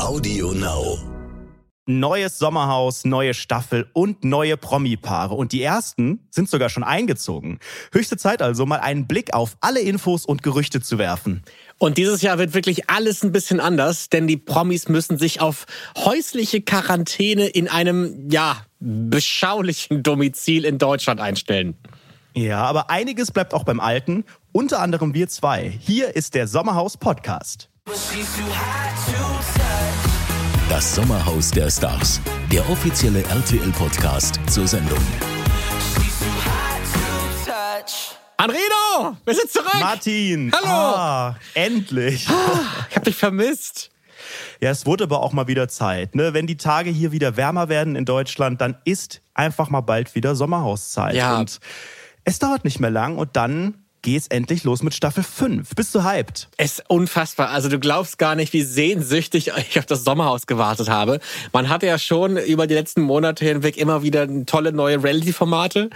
Audio 0.00 0.52
Now. 0.52 0.98
Neues 1.86 2.38
Sommerhaus, 2.38 3.04
neue 3.04 3.32
Staffel 3.32 3.86
und 3.92 4.24
neue 4.24 4.56
Promi-Paare. 4.56 5.34
Und 5.34 5.52
die 5.52 5.62
ersten 5.62 6.26
sind 6.30 6.50
sogar 6.50 6.68
schon 6.68 6.82
eingezogen. 6.82 7.60
Höchste 7.92 8.16
Zeit 8.16 8.42
also, 8.42 8.66
mal 8.66 8.80
einen 8.80 9.06
Blick 9.06 9.32
auf 9.32 9.56
alle 9.60 9.80
Infos 9.80 10.26
und 10.26 10.42
Gerüchte 10.42 10.80
zu 10.80 10.98
werfen. 10.98 11.42
Und 11.78 11.98
dieses 11.98 12.20
Jahr 12.20 12.38
wird 12.38 12.52
wirklich 12.52 12.90
alles 12.90 13.22
ein 13.22 13.32
bisschen 13.32 13.60
anders, 13.60 14.08
denn 14.08 14.26
die 14.26 14.36
Promis 14.36 14.88
müssen 14.88 15.18
sich 15.18 15.40
auf 15.40 15.66
häusliche 15.96 16.60
Quarantäne 16.60 17.46
in 17.46 17.68
einem, 17.68 18.28
ja, 18.30 18.64
beschaulichen 18.80 20.02
Domizil 20.02 20.64
in 20.64 20.78
Deutschland 20.78 21.20
einstellen. 21.20 21.76
Ja, 22.34 22.62
aber 22.64 22.90
einiges 22.90 23.30
bleibt 23.30 23.54
auch 23.54 23.64
beim 23.64 23.80
Alten. 23.80 24.24
Unter 24.52 24.80
anderem 24.80 25.14
wir 25.14 25.28
zwei. 25.28 25.68
Hier 25.80 26.14
ist 26.16 26.34
der 26.34 26.46
Sommerhaus 26.46 26.96
Podcast. 26.96 27.68
Das 30.68 30.94
Sommerhaus 30.94 31.50
der 31.50 31.70
Stars. 31.70 32.20
Der 32.52 32.68
offizielle 32.68 33.22
RTL-Podcast 33.22 34.38
zur 34.46 34.68
Sendung. 34.68 34.98
Anredo, 38.36 39.16
wir 39.24 39.34
sind 39.34 39.50
zurück. 39.50 39.80
Martin! 39.80 40.52
Hallo. 40.52 40.68
Ah, 40.68 41.36
endlich! 41.54 42.28
Ich 42.90 42.96
hab 42.96 43.04
dich 43.04 43.16
vermisst. 43.16 43.90
Ja, 44.60 44.68
es 44.70 44.84
wurde 44.84 45.04
aber 45.04 45.22
auch 45.22 45.32
mal 45.32 45.46
wieder 45.46 45.68
Zeit. 45.68 46.14
Ne? 46.14 46.34
Wenn 46.34 46.46
die 46.46 46.58
Tage 46.58 46.90
hier 46.90 47.10
wieder 47.12 47.38
wärmer 47.38 47.70
werden 47.70 47.96
in 47.96 48.04
Deutschland, 48.04 48.60
dann 48.60 48.76
ist 48.84 49.22
einfach 49.32 49.70
mal 49.70 49.80
bald 49.80 50.14
wieder 50.14 50.34
Sommerhauszeit. 50.34 51.14
Ja. 51.14 51.38
Und 51.38 51.58
es 52.24 52.38
dauert 52.38 52.64
nicht 52.64 52.80
mehr 52.80 52.90
lang 52.90 53.16
und 53.16 53.36
dann 53.36 53.82
geht's 54.08 54.28
endlich 54.28 54.64
los 54.64 54.82
mit 54.82 54.94
Staffel 54.94 55.22
5. 55.22 55.74
Bist 55.74 55.94
du 55.94 56.02
hyped? 56.02 56.48
Es 56.56 56.78
ist 56.78 56.84
unfassbar. 56.88 57.50
Also 57.50 57.68
du 57.68 57.78
glaubst 57.78 58.16
gar 58.16 58.36
nicht, 58.36 58.54
wie 58.54 58.62
sehnsüchtig 58.62 59.52
ich 59.68 59.78
auf 59.78 59.84
das 59.84 60.02
Sommerhaus 60.02 60.46
gewartet 60.46 60.88
habe. 60.88 61.20
Man 61.52 61.68
hatte 61.68 61.84
ja 61.84 61.98
schon 61.98 62.38
über 62.38 62.66
die 62.66 62.72
letzten 62.72 63.02
Monate 63.02 63.44
hinweg 63.44 63.76
immer 63.76 64.02
wieder 64.02 64.26
tolle 64.46 64.72
neue 64.72 65.04
Reality-Formate, 65.04 65.90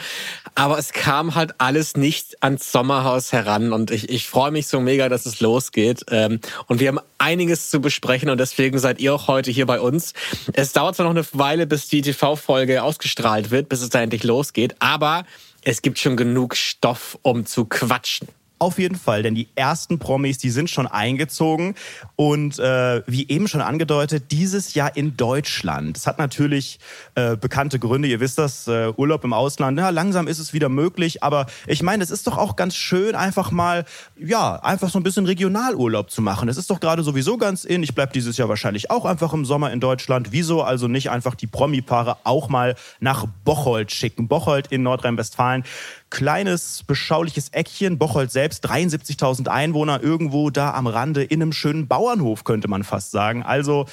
aber 0.55 0.77
es 0.77 0.93
kam 0.93 1.35
halt 1.35 1.55
alles 1.57 1.97
nicht 1.97 2.43
ans 2.43 2.71
Sommerhaus 2.71 3.33
heran 3.33 3.73
und 3.73 3.91
ich, 3.91 4.11
ich 4.11 4.29
freue 4.29 4.51
mich 4.51 4.67
so 4.67 4.79
mega, 4.79 5.09
dass 5.09 5.25
es 5.25 5.41
losgeht. 5.41 6.05
Ähm, 6.11 6.41
Und 6.67 6.81
wir 6.81 6.89
haben 6.89 7.01
einiges 7.17 7.71
zu 7.71 7.81
besprechen 7.81 8.29
und 8.29 8.39
deswegen 8.39 8.79
seid 8.79 9.01
ihr 9.01 9.15
auch 9.15 9.27
heute 9.27 9.51
hier 9.51 9.65
bei 9.65 9.81
uns. 9.81 10.13
Es 10.53 10.75
dauert 10.75 10.97
zwar 10.97 11.05
noch 11.05 11.13
eine 11.13 11.25
Weile, 11.33 11.67
bis 11.67 11.89
die 11.89 12.03
TV-Folge 12.03 12.83
ausgestrahlt 12.83 13.51
wird, 13.51 13.71
bis 13.71 13.81
es 13.81 13.89
da 13.89 14.03
endlich 14.03 14.23
losgeht, 14.23 14.77
aber 14.81 15.25
es 15.63 15.83
gibt 15.83 15.99
schon 15.99 16.17
genug 16.17 16.57
Stoff, 16.57 17.19
um 17.23 17.47
zu 17.47 17.65
quatschen. 17.65 18.29
Auf 18.63 18.79
jeden 18.79 18.95
Fall, 18.95 19.25
denn 19.25 19.35
die 19.35 19.49
ersten 19.57 19.99
Promis, 19.99 20.39
die 20.39 20.51
sind 20.51 20.71
schon 20.71 20.87
eingezogen 20.87 21.75
und 22.15 22.61
äh, 22.61 23.03
wie 23.09 23.29
eben 23.29 23.49
schon 23.49 23.61
angedeutet, 23.61 24.31
dieses 24.31 24.75
Jahr 24.75 24.97
in 24.97 25.17
Deutschland. 25.17 25.97
Das 25.97 26.07
hat 26.07 26.21
natürlich 26.21 26.79
äh, 27.17 27.37
bekannte 27.37 27.81
Gründe, 27.81 28.07
ihr 28.07 28.21
wisst 28.21 28.39
das, 28.39 28.69
äh, 28.69 28.93
Urlaub 28.97 29.25
im 29.25 29.33
Ausland, 29.33 29.81
ja, 29.81 29.91
langsam 29.91 30.29
ist 30.29 30.39
es 30.39 30.53
wieder 30.53 30.69
möglich, 30.69 31.25
aber 31.25 31.47
ich 31.67 31.83
meine, 31.83 32.05
es 32.05 32.13
ist 32.13 32.29
doch 32.29 32.39
auch 32.39 32.55
ganz 32.55 32.77
schön, 32.77 33.17
einfach 33.17 33.51
mal, 33.51 33.85
ja, 34.17 34.55
einfach 34.63 34.91
so 34.91 35.01
ein 35.01 35.03
bisschen 35.03 35.27
Regionalurlaub 35.27 36.09
zu 36.13 36.23
machen. 36.23 36.49
Es 36.49 36.57
ist 36.57 36.71
doch 36.71 36.79
gerade 36.79 37.03
sowieso 37.03 37.39
ganz 37.39 37.65
in, 37.65 37.83
ich 37.83 37.97
bleib 37.97 38.13
dieses 38.13 38.37
Jahr 38.37 38.49
wahrscheinlich 38.49 38.93
auch 38.93 39.07
einfach 39.07 39.33
im 39.33 39.45
Sommer 39.45 39.73
in 39.73 39.81
Deutschland. 39.81 40.31
Wieso 40.31 40.63
also 40.63 40.87
nicht 40.87 41.11
einfach 41.11 41.35
die 41.35 41.49
Promi-Paare 41.49 42.19
auch 42.23 42.49
mal 42.49 42.77
nach 43.01 43.27
Bocholt 43.45 43.91
schicken? 43.91 44.29
Bocholt 44.29 44.69
in 44.69 44.85
Nordrhein-Westfalen 44.85 45.65
kleines, 46.13 46.85
beschauliches 46.87 47.49
Eckchen. 47.49 47.99
Bocholt 47.99 48.31
selbst, 48.31 48.69
73.000 48.69 49.49
Einwohner, 49.49 50.03
irgendwo 50.03 50.51
da 50.51 50.75
am 50.75 50.87
Rande 50.87 51.25
in 51.25 51.41
einem 51.41 51.53
schönen 51.53 51.89
Bauernhof, 51.89 52.45
könnte 52.45 52.69
man 52.69 52.85
fast 52.85 53.11
sagen. 53.13 53.43
Also, 53.43 53.87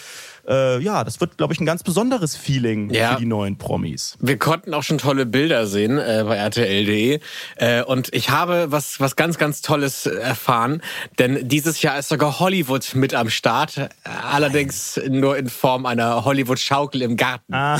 äh, 0.49 0.79
ja, 0.81 1.03
das 1.03 1.21
wird, 1.21 1.37
glaube 1.37 1.53
ich, 1.53 1.59
ein 1.59 1.65
ganz 1.65 1.83
besonderes 1.83 2.35
Feeling 2.35 2.89
Ja. 2.91 3.13
für 3.13 3.19
die 3.19 3.25
neuen 3.25 3.57
Promis. 3.57 4.17
Wir 4.19 4.37
konnten 4.39 4.73
auch 4.73 4.83
schon 4.83 4.97
tolle 4.97 5.25
Bilder 5.25 5.67
sehen 5.67 5.97
äh, 5.97 6.23
bei 6.27 6.35
RTL.de. 6.37 7.19
Äh, 7.57 7.83
und 7.83 8.13
ich 8.13 8.29
habe 8.31 8.71
was, 8.71 8.99
was 8.99 9.15
ganz, 9.15 9.37
ganz 9.37 9.61
Tolles 9.61 10.05
erfahren. 10.07 10.81
Denn 11.19 11.47
dieses 11.47 11.81
Jahr 11.81 11.99
ist 11.99 12.09
sogar 12.09 12.39
Hollywood 12.39 12.95
mit 12.95 13.13
am 13.13 13.29
Start. 13.29 13.77
Äh, 13.77 13.89
Allerdings 14.31 14.99
nur 15.09 15.37
in 15.37 15.49
Form 15.49 15.85
einer 15.85 16.25
Hollywood-Schaukel 16.25 17.01
im 17.01 17.15
Garten. 17.15 17.53
Ah. 17.53 17.79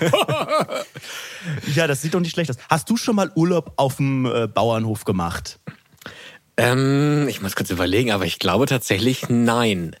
ja, 1.74 1.86
das 1.86 2.02
sieht 2.02 2.14
doch 2.14 2.20
nicht 2.20 2.32
schlecht 2.32 2.50
aus. 2.50 2.56
Hast 2.68 2.90
du 2.90 2.96
schon 2.96 3.16
mal 3.16 3.30
Urlaub 3.34 3.72
auf 3.76 3.96
dem 3.96 4.26
äh, 4.26 4.46
Bauernhof 4.46 5.04
gemacht? 5.04 5.58
Ähm, 6.56 7.26
ich 7.28 7.40
muss 7.40 7.54
kurz 7.54 7.70
überlegen, 7.70 8.10
aber 8.10 8.24
ich 8.24 8.38
glaube 8.38 8.66
tatsächlich 8.66 9.28
nein. 9.28 9.94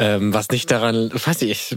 Ähm, 0.00 0.32
was 0.32 0.48
nicht 0.48 0.70
daran, 0.70 1.10
weiß 1.12 1.42
ich, 1.42 1.76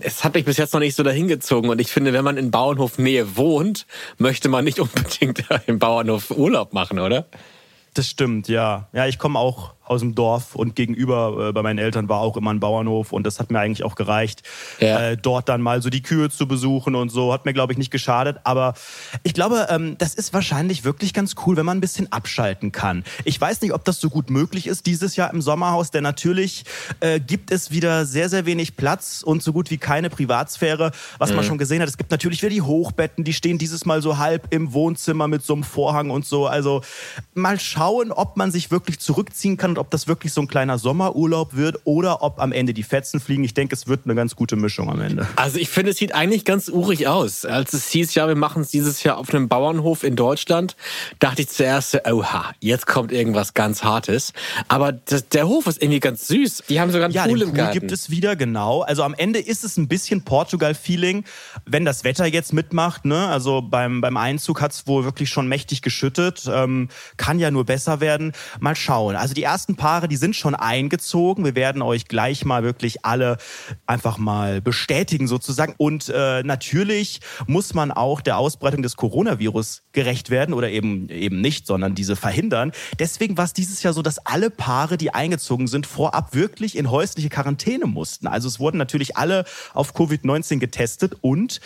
es 0.00 0.24
hat 0.24 0.32
mich 0.32 0.46
bis 0.46 0.56
jetzt 0.56 0.72
noch 0.72 0.80
nicht 0.80 0.96
so 0.96 1.02
dahin 1.02 1.28
gezogen 1.28 1.68
und 1.68 1.82
ich 1.82 1.92
finde, 1.92 2.14
wenn 2.14 2.24
man 2.24 2.38
in 2.38 2.50
Bauernhofnähe 2.50 3.36
wohnt, 3.36 3.86
möchte 4.16 4.48
man 4.48 4.64
nicht 4.64 4.80
unbedingt 4.80 5.44
im 5.66 5.78
Bauernhof 5.78 6.30
Urlaub 6.30 6.72
machen, 6.72 6.98
oder? 6.98 7.26
Das 7.92 8.08
stimmt, 8.08 8.48
ja. 8.48 8.88
Ja, 8.94 9.06
ich 9.06 9.18
komme 9.18 9.38
auch 9.38 9.74
aus 9.84 10.00
dem 10.00 10.14
Dorf 10.14 10.54
und 10.54 10.76
gegenüber 10.76 11.48
äh, 11.48 11.52
bei 11.52 11.62
meinen 11.62 11.78
Eltern 11.78 12.08
war 12.08 12.20
auch 12.20 12.36
immer 12.36 12.52
ein 12.52 12.60
Bauernhof 12.60 13.12
und 13.12 13.24
das 13.26 13.38
hat 13.40 13.50
mir 13.50 13.58
eigentlich 13.58 13.84
auch 13.84 13.94
gereicht, 13.94 14.42
Ja. 14.80 15.00
äh, 15.10 15.16
dort 15.16 15.48
dann 15.48 15.60
mal 15.62 15.82
so 15.82 15.90
die 15.90 16.02
Kühe 16.02 16.30
zu 16.30 16.46
besuchen 16.46 16.94
und 16.94 17.10
so. 17.10 17.32
Hat 17.32 17.44
mir, 17.44 17.52
glaube 17.52 17.72
ich, 17.72 17.78
nicht 17.78 17.90
geschadet. 17.90 18.38
Aber 18.44 18.74
ich 19.22 19.34
glaube, 19.34 19.66
ähm, 19.70 19.96
das 19.98 20.14
ist 20.14 20.32
wahrscheinlich 20.32 20.84
wirklich 20.84 21.12
ganz 21.12 21.34
cool, 21.46 21.56
wenn 21.56 21.66
man 21.66 21.78
ein 21.78 21.80
bisschen 21.80 22.10
abschalten 22.12 22.72
kann. 22.72 23.04
Ich 23.24 23.40
weiß 23.40 23.60
nicht, 23.62 23.72
ob 23.74 23.84
das 23.84 24.00
so 24.00 24.08
gut 24.10 24.30
möglich 24.30 24.66
ist 24.66 24.86
dieses 24.86 25.16
Jahr 25.16 25.32
im 25.32 25.42
Sommerhaus, 25.42 25.90
denn 25.90 26.02
natürlich 26.02 26.64
äh, 27.00 27.20
gibt 27.20 27.50
es 27.50 27.70
wieder 27.70 28.06
sehr, 28.06 28.28
sehr 28.28 28.46
wenig 28.46 28.76
Platz 28.76 29.22
und 29.24 29.42
so 29.42 29.52
gut 29.52 29.70
wie 29.70 29.78
keine 29.78 30.10
Privatsphäre. 30.10 30.92
Was 31.18 31.32
man 31.32 31.44
schon 31.44 31.58
gesehen 31.58 31.82
hat, 31.82 31.88
es 31.88 31.96
gibt 31.98 32.10
natürlich 32.10 32.42
wieder 32.42 32.50
die 32.50 32.62
Hochbetten, 32.62 33.24
die 33.24 33.32
stehen 33.32 33.58
dieses 33.58 33.84
Mal 33.84 34.02
so 34.02 34.18
halb 34.18 34.46
im 34.50 34.72
Wohnzimmer 34.72 35.28
mit 35.28 35.42
so 35.44 35.54
einem 35.54 35.64
Vorhang 35.64 36.10
und 36.10 36.24
so. 36.26 36.46
Also 36.46 36.82
mal 37.34 37.58
schauen, 37.58 38.12
ob 38.12 38.36
man 38.36 38.50
sich 38.50 38.70
wirklich 38.70 38.98
zurückziehen 39.00 39.56
kann 39.56 39.71
und 39.72 39.78
ob 39.78 39.90
das 39.90 40.06
wirklich 40.06 40.32
so 40.32 40.40
ein 40.42 40.48
kleiner 40.48 40.78
Sommerurlaub 40.78 41.54
wird 41.56 41.80
oder 41.84 42.22
ob 42.22 42.38
am 42.40 42.52
Ende 42.52 42.74
die 42.74 42.82
Fetzen 42.82 43.20
fliegen. 43.20 43.42
Ich 43.42 43.54
denke, 43.54 43.74
es 43.74 43.86
wird 43.88 44.00
eine 44.04 44.14
ganz 44.14 44.36
gute 44.36 44.54
Mischung 44.56 44.90
am 44.90 45.00
Ende. 45.00 45.26
Also 45.36 45.58
ich 45.58 45.70
finde, 45.70 45.92
es 45.92 45.96
sieht 45.96 46.14
eigentlich 46.14 46.44
ganz 46.44 46.68
urig 46.68 47.08
aus. 47.08 47.44
Als 47.46 47.72
es 47.72 47.88
hieß, 47.88 48.14
ja, 48.14 48.28
wir 48.28 48.34
machen 48.34 48.62
es 48.62 48.68
dieses 48.70 49.02
Jahr 49.02 49.16
auf 49.16 49.32
einem 49.32 49.48
Bauernhof 49.48 50.04
in 50.04 50.14
Deutschland, 50.16 50.76
dachte 51.20 51.42
ich 51.42 51.48
zuerst, 51.48 51.98
oha, 52.10 52.52
jetzt 52.60 52.86
kommt 52.86 53.12
irgendwas 53.12 53.54
ganz 53.54 53.82
Hartes. 53.82 54.32
Aber 54.68 54.92
das, 54.92 55.28
der 55.30 55.48
Hof 55.48 55.66
ist 55.66 55.80
irgendwie 55.82 56.00
ganz 56.00 56.26
süß. 56.26 56.64
Die 56.68 56.80
haben 56.80 56.90
sogar 56.90 57.06
einen 57.06 57.14
Ja, 57.14 57.24
Pool 57.24 57.38
den 57.38 57.48
im 57.48 57.54
Pool 57.54 57.56
Garten. 57.58 57.80
gibt 57.80 57.92
es 57.92 58.10
wieder, 58.10 58.36
genau. 58.36 58.82
Also 58.82 59.02
am 59.04 59.14
Ende 59.14 59.38
ist 59.38 59.64
es 59.64 59.78
ein 59.78 59.88
bisschen 59.88 60.22
Portugal-Feeling, 60.22 61.24
wenn 61.64 61.84
das 61.84 62.04
Wetter 62.04 62.26
jetzt 62.26 62.52
mitmacht. 62.52 63.04
Ne? 63.06 63.28
Also 63.28 63.62
beim, 63.62 64.00
beim 64.00 64.16
Einzug 64.16 64.60
hat 64.60 64.72
es 64.72 64.86
wohl 64.86 65.04
wirklich 65.04 65.30
schon 65.30 65.48
mächtig 65.48 65.80
geschüttet. 65.80 66.44
Ähm, 66.46 66.88
kann 67.16 67.38
ja 67.38 67.50
nur 67.50 67.64
besser 67.64 68.00
werden. 68.00 68.32
Mal 68.60 68.76
schauen. 68.76 69.16
Also 69.16 69.34
die 69.34 69.42
ersten 69.44 69.61
Paare, 69.76 70.08
die 70.08 70.16
sind 70.16 70.36
schon 70.36 70.54
eingezogen. 70.54 71.44
Wir 71.44 71.54
werden 71.54 71.82
euch 71.82 72.06
gleich 72.06 72.44
mal 72.44 72.62
wirklich 72.62 73.04
alle 73.04 73.38
einfach 73.86 74.18
mal 74.18 74.60
bestätigen 74.60 75.26
sozusagen. 75.26 75.74
Und 75.76 76.08
äh, 76.08 76.42
natürlich 76.42 77.20
muss 77.46 77.74
man 77.74 77.90
auch 77.90 78.20
der 78.20 78.38
Ausbreitung 78.38 78.82
des 78.82 78.96
Coronavirus 78.96 79.82
gerecht 79.92 80.30
werden 80.30 80.54
oder 80.54 80.70
eben, 80.70 81.08
eben 81.08 81.40
nicht, 81.40 81.66
sondern 81.66 81.94
diese 81.94 82.16
verhindern. 82.16 82.72
Deswegen 82.98 83.36
war 83.36 83.44
es 83.44 83.52
dieses 83.52 83.82
Jahr 83.82 83.92
so, 83.92 84.02
dass 84.02 84.18
alle 84.18 84.50
Paare, 84.50 84.96
die 84.96 85.14
eingezogen 85.14 85.66
sind, 85.66 85.86
vorab 85.86 86.34
wirklich 86.34 86.76
in 86.76 86.90
häusliche 86.90 87.28
Quarantäne 87.28 87.86
mussten. 87.86 88.26
Also 88.26 88.48
es 88.48 88.58
wurden 88.58 88.78
natürlich 88.78 89.16
alle 89.16 89.44
auf 89.74 89.94
Covid-19 89.94 90.58
getestet 90.58 91.16
und 91.20 91.60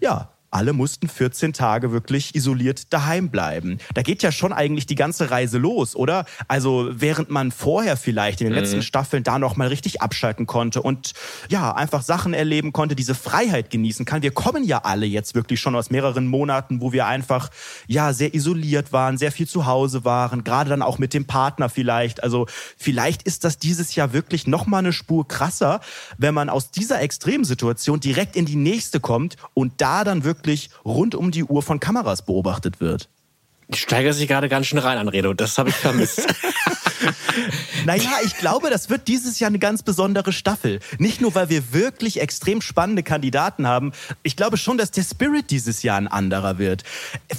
ja, 0.00 0.31
alle 0.52 0.74
mussten 0.74 1.08
14 1.08 1.52
Tage 1.54 1.92
wirklich 1.92 2.34
isoliert 2.34 2.92
daheim 2.92 3.30
bleiben. 3.30 3.78
Da 3.94 4.02
geht 4.02 4.22
ja 4.22 4.30
schon 4.30 4.52
eigentlich 4.52 4.86
die 4.86 4.94
ganze 4.94 5.30
Reise 5.30 5.56
los, 5.56 5.96
oder? 5.96 6.26
Also 6.46 6.90
während 6.92 7.30
man 7.30 7.50
vorher 7.50 7.96
vielleicht 7.96 8.42
in 8.42 8.48
den 8.48 8.54
letzten 8.54 8.82
Staffeln 8.82 9.22
da 9.22 9.38
noch 9.38 9.56
mal 9.56 9.68
richtig 9.68 10.02
abschalten 10.02 10.46
konnte 10.46 10.82
und 10.82 11.14
ja, 11.48 11.74
einfach 11.74 12.02
Sachen 12.02 12.34
erleben 12.34 12.72
konnte, 12.72 12.94
diese 12.94 13.14
Freiheit 13.14 13.70
genießen 13.70 14.04
kann. 14.04 14.22
Wir 14.22 14.30
kommen 14.30 14.62
ja 14.64 14.78
alle 14.84 15.06
jetzt 15.06 15.34
wirklich 15.34 15.58
schon 15.58 15.74
aus 15.74 15.90
mehreren 15.90 16.26
Monaten, 16.26 16.82
wo 16.82 16.92
wir 16.92 17.06
einfach 17.06 17.48
ja 17.86 18.12
sehr 18.12 18.34
isoliert 18.34 18.92
waren, 18.92 19.16
sehr 19.16 19.32
viel 19.32 19.48
zu 19.48 19.64
Hause 19.64 20.04
waren, 20.04 20.44
gerade 20.44 20.68
dann 20.68 20.82
auch 20.82 20.98
mit 20.98 21.14
dem 21.14 21.24
Partner 21.24 21.70
vielleicht. 21.70 22.22
Also 22.22 22.46
vielleicht 22.76 23.22
ist 23.22 23.44
das 23.44 23.58
dieses 23.58 23.94
Jahr 23.94 24.12
wirklich 24.12 24.46
noch 24.46 24.66
mal 24.66 24.78
eine 24.78 24.92
Spur 24.92 25.26
krasser, 25.26 25.80
wenn 26.18 26.34
man 26.34 26.50
aus 26.50 26.70
dieser 26.70 27.00
Extremsituation 27.00 28.00
direkt 28.00 28.36
in 28.36 28.44
die 28.44 28.56
nächste 28.56 29.00
kommt 29.00 29.36
und 29.54 29.80
da 29.80 30.04
dann 30.04 30.24
wirklich 30.24 30.41
rund 30.84 31.14
um 31.14 31.30
die 31.30 31.44
Uhr 31.44 31.62
von 31.62 31.80
Kameras 31.80 32.24
beobachtet 32.24 32.80
wird. 32.80 33.08
Ich 33.72 33.80
steigere 33.80 34.12
sich 34.12 34.28
gerade 34.28 34.48
ganz 34.48 34.66
schön 34.66 34.78
rein, 34.78 34.98
Anredo. 34.98 35.32
Das 35.34 35.58
habe 35.58 35.70
ich 35.70 35.74
vermisst. 35.74 36.26
naja, 37.86 38.10
ich 38.24 38.36
glaube, 38.36 38.70
das 38.70 38.90
wird 38.90 39.08
dieses 39.08 39.38
Jahr 39.40 39.48
eine 39.48 39.58
ganz 39.58 39.82
besondere 39.82 40.32
Staffel. 40.32 40.80
Nicht 40.98 41.20
nur, 41.20 41.34
weil 41.34 41.48
wir 41.48 41.72
wirklich 41.72 42.20
extrem 42.20 42.60
spannende 42.60 43.02
Kandidaten 43.02 43.66
haben. 43.66 43.92
Ich 44.22 44.36
glaube 44.36 44.56
schon, 44.56 44.78
dass 44.78 44.90
der 44.90 45.02
Spirit 45.02 45.50
dieses 45.50 45.82
Jahr 45.82 45.96
ein 45.96 46.08
anderer 46.08 46.58
wird. 46.58 46.84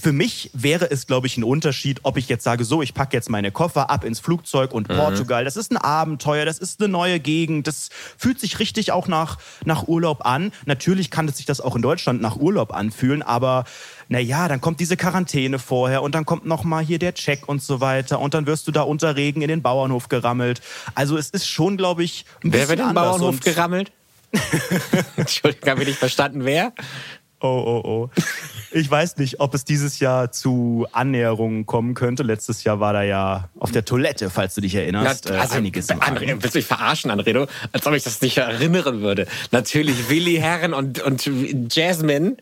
Für 0.02 0.12
mich 0.12 0.50
wäre 0.54 0.90
es, 0.90 1.08
glaube 1.08 1.28
ich, 1.28 1.38
ein 1.38 1.44
Unterschied, 1.44 2.00
ob 2.04 2.18
ich 2.18 2.30
jetzt 2.30 2.44
sage, 2.44 2.66
so, 2.66 2.82
ich 2.82 2.94
packe 2.94 3.16
jetzt 3.16 3.30
meine 3.30 3.52
Koffer 3.52 3.90
ab 3.90 4.04
ins 4.04 4.20
Flugzeug 4.20 4.74
und 4.74 4.90
mhm. 4.90 4.96
Portugal. 4.96 5.46
Das 5.46 5.58
ist 5.58 5.72
ein 5.72 5.78
Abenteuer, 5.78 6.46
das 6.46 6.60
ist 6.60 6.82
eine 6.82 6.90
neue 6.90 7.20
Gegend. 7.20 7.68
Das 7.68 7.90
fühlt 8.18 8.40
sich 8.40 8.60
richtig 8.60 8.92
auch 8.92 9.08
nach, 9.08 9.38
nach 9.66 9.88
Urlaub 9.88 10.26
an. 10.26 10.52
Natürlich 10.66 11.12
kann 11.12 11.28
es 11.28 11.38
sich 11.38 11.46
das 11.46 11.62
auch 11.62 11.76
in 11.76 11.82
Deutschland 11.82 12.22
nach 12.22 12.38
Urlaub 12.38 12.74
anfühlen, 12.74 13.22
aber 13.22 13.66
naja, 14.08 14.48
dann 14.48 14.62
kommt 14.62 14.80
diese 14.80 14.98
Quarantäne 14.98 15.60
vorher 15.60 16.02
und 16.02 16.16
dann 16.16 16.26
kommt 16.26 16.46
nochmal 16.46 16.84
hier 16.84 17.00
der 17.00 17.14
Check 17.14 17.48
und 17.48 17.62
so 17.62 17.82
weiter 17.82 18.20
und 18.20 18.34
dann 18.34 18.46
wirst 18.46 18.68
du 18.68 18.72
da 18.72 18.82
unter 18.82 19.16
Regen 19.16 19.42
in 19.42 19.48
den 19.48 19.62
Bauernhof 19.62 20.10
gerammelt. 20.10 20.62
Also 20.96 21.18
es 21.18 21.30
ist 21.30 21.48
schon, 21.48 21.78
glaube 21.78 22.04
ich, 22.04 22.26
ein 22.44 22.54
Wer 22.54 22.70
wird 22.70 22.80
in 22.80 22.88
den 22.88 22.96
Bauernhof 22.96 23.40
gerammelt? 23.40 23.92
Entschuldigung, 25.18 25.70
habe 25.70 25.82
ich 25.82 25.90
nicht 25.90 26.00
verstanden, 26.00 26.44
wer? 26.44 26.74
Oh, 27.40 27.48
oh, 27.48 27.82
oh. 27.84 28.10
Ich 28.76 28.90
weiß 28.90 29.18
nicht, 29.18 29.40
ob 29.40 29.54
es 29.54 29.66
dieses 29.66 30.00
Jahr 30.00 30.32
zu 30.32 30.88
Annäherungen 30.92 31.68
kommen 31.68 31.94
könnte. 31.94 32.24
Letztes 32.24 32.64
Jahr 32.64 32.80
war 32.80 32.92
da 32.92 33.04
ja 33.04 33.50
auf 33.60 33.72
der 33.72 33.86
Toilette, 33.86 34.32
falls 34.32 34.56
du 34.56 34.62
dich 34.62 34.74
erinnerst, 34.74 35.28
Na, 35.30 35.40
also, 35.40 35.54
äh, 35.54 35.58
einiges 35.58 35.90
André, 35.90 36.38
Willst 36.40 36.56
du 36.56 36.58
mich 36.58 36.66
verarschen, 36.66 37.12
Anredo? 37.12 37.46
Als 37.72 37.86
ob 37.86 37.94
ich 37.94 38.04
das 38.04 38.20
nicht 38.22 38.38
erinnern 38.38 39.02
würde. 39.02 39.28
Natürlich, 39.52 40.10
Willi 40.10 40.38
Herren 40.38 40.74
und, 40.74 41.04
und 41.04 41.30
Jasmine 41.72 42.36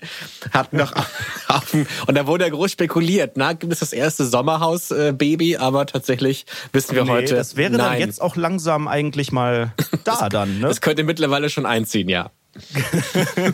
hatten 0.53 0.77
noch 0.77 0.93
auf 1.49 1.73
und 1.73 2.17
da 2.17 2.25
wurde 2.27 2.45
ja 2.45 2.49
groß 2.49 2.71
spekuliert, 2.71 3.33
na, 3.35 3.51
gibt 3.51 3.73
es 3.73 3.79
das 3.79 3.91
erste 3.91 4.25
Sommerhaus-Baby, 4.25 5.57
aber 5.57 5.85
tatsächlich 5.85 6.45
wissen 6.71 6.95
wir 6.95 7.03
nee, 7.03 7.09
heute. 7.09 7.35
Das 7.35 7.57
wäre 7.57 7.71
nein. 7.71 7.79
dann 7.79 7.99
jetzt 7.99 8.21
auch 8.21 8.37
langsam 8.37 8.87
eigentlich 8.87 9.33
mal 9.33 9.73
da 10.05 10.29
dann, 10.29 10.59
ne? 10.59 10.67
Das 10.69 10.79
könnte 10.79 11.03
mittlerweile 11.03 11.49
schon 11.49 11.65
einziehen, 11.65 12.07
ja. 12.07 12.31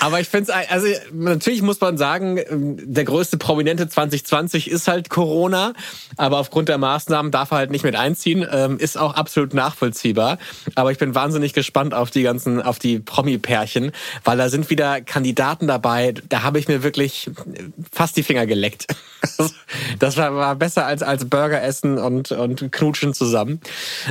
Aber 0.00 0.20
ich 0.20 0.28
finde 0.28 0.52
es, 0.52 0.70
also 0.70 0.86
natürlich 1.12 1.62
muss 1.62 1.80
man 1.80 1.96
sagen, 1.96 2.40
der 2.82 3.04
größte 3.04 3.38
Prominente 3.38 3.88
2020 3.88 4.68
ist 4.68 4.88
halt 4.88 5.10
Corona, 5.10 5.74
aber 6.16 6.38
aufgrund 6.38 6.68
der 6.68 6.78
Maßnahmen 6.78 7.30
darf 7.30 7.52
er 7.52 7.58
halt 7.58 7.70
nicht 7.70 7.84
mit 7.84 7.94
einziehen, 7.94 8.44
ähm, 8.50 8.78
ist 8.78 8.98
auch 8.98 9.14
absolut 9.14 9.54
nachvollziehbar. 9.54 10.38
Aber 10.74 10.90
ich 10.90 10.98
bin 10.98 11.14
wahnsinnig 11.14 11.52
gespannt 11.52 11.94
auf 11.94 12.10
die 12.10 12.22
ganzen, 12.22 12.60
auf 12.60 12.80
die 12.80 12.98
Promi-Pärchen, 12.98 13.92
weil 14.24 14.38
da 14.38 14.48
sind 14.48 14.70
wieder 14.70 15.00
Kandidaten 15.00 15.68
dabei, 15.68 16.14
da 16.28 16.42
habe 16.42 16.58
ich 16.58 16.66
mir 16.66 16.82
wirklich 16.82 17.30
fast 17.92 18.16
die 18.16 18.22
Finger 18.22 18.46
geleckt. 18.46 18.86
Das 19.98 20.18
war, 20.18 20.34
war 20.34 20.54
besser 20.54 20.86
als, 20.86 21.02
als 21.02 21.24
Burger 21.24 21.62
essen 21.62 21.98
und, 21.98 22.30
und 22.32 22.70
knutschen 22.70 23.14
zusammen. 23.14 23.60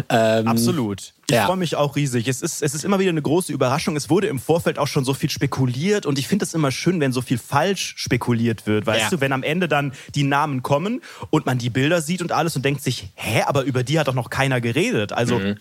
Ähm, 0.09 0.47
Absolut. 0.47 1.13
Ich 1.33 1.37
ja. 1.37 1.47
freue 1.47 1.57
mich 1.57 1.75
auch 1.75 1.95
riesig. 1.95 2.27
Es 2.27 2.41
ist, 2.41 2.61
es 2.61 2.75
ist 2.75 2.85
immer 2.85 2.99
wieder 2.99 3.09
eine 3.09 3.21
große 3.21 3.51
Überraschung. 3.51 3.95
Es 3.95 4.09
wurde 4.09 4.27
im 4.27 4.39
Vorfeld 4.39 4.77
auch 4.77 4.87
schon 4.87 5.03
so 5.03 5.15
viel 5.15 5.31
spekuliert 5.31 6.05
und 6.05 6.19
ich 6.19 6.27
finde 6.27 6.45
es 6.45 6.53
immer 6.53 6.71
schön, 6.71 6.99
wenn 6.99 7.11
so 7.11 7.21
viel 7.21 7.39
falsch 7.39 7.95
spekuliert 7.97 8.67
wird. 8.67 8.85
Weißt 8.85 9.05
ja. 9.05 9.09
du, 9.09 9.19
wenn 9.19 9.31
am 9.31 9.41
Ende 9.41 9.67
dann 9.67 9.93
die 10.13 10.23
Namen 10.23 10.61
kommen 10.61 11.01
und 11.31 11.45
man 11.45 11.57
die 11.57 11.69
Bilder 11.71 12.01
sieht 12.01 12.21
und 12.21 12.31
alles 12.31 12.55
und 12.55 12.63
denkt 12.63 12.83
sich, 12.83 13.09
hä, 13.15 13.41
aber 13.47 13.63
über 13.63 13.83
die 13.83 13.99
hat 13.99 14.07
doch 14.07 14.13
noch 14.13 14.29
keiner 14.29 14.61
geredet. 14.61 15.11
Also 15.11 15.39
mhm. 15.39 15.55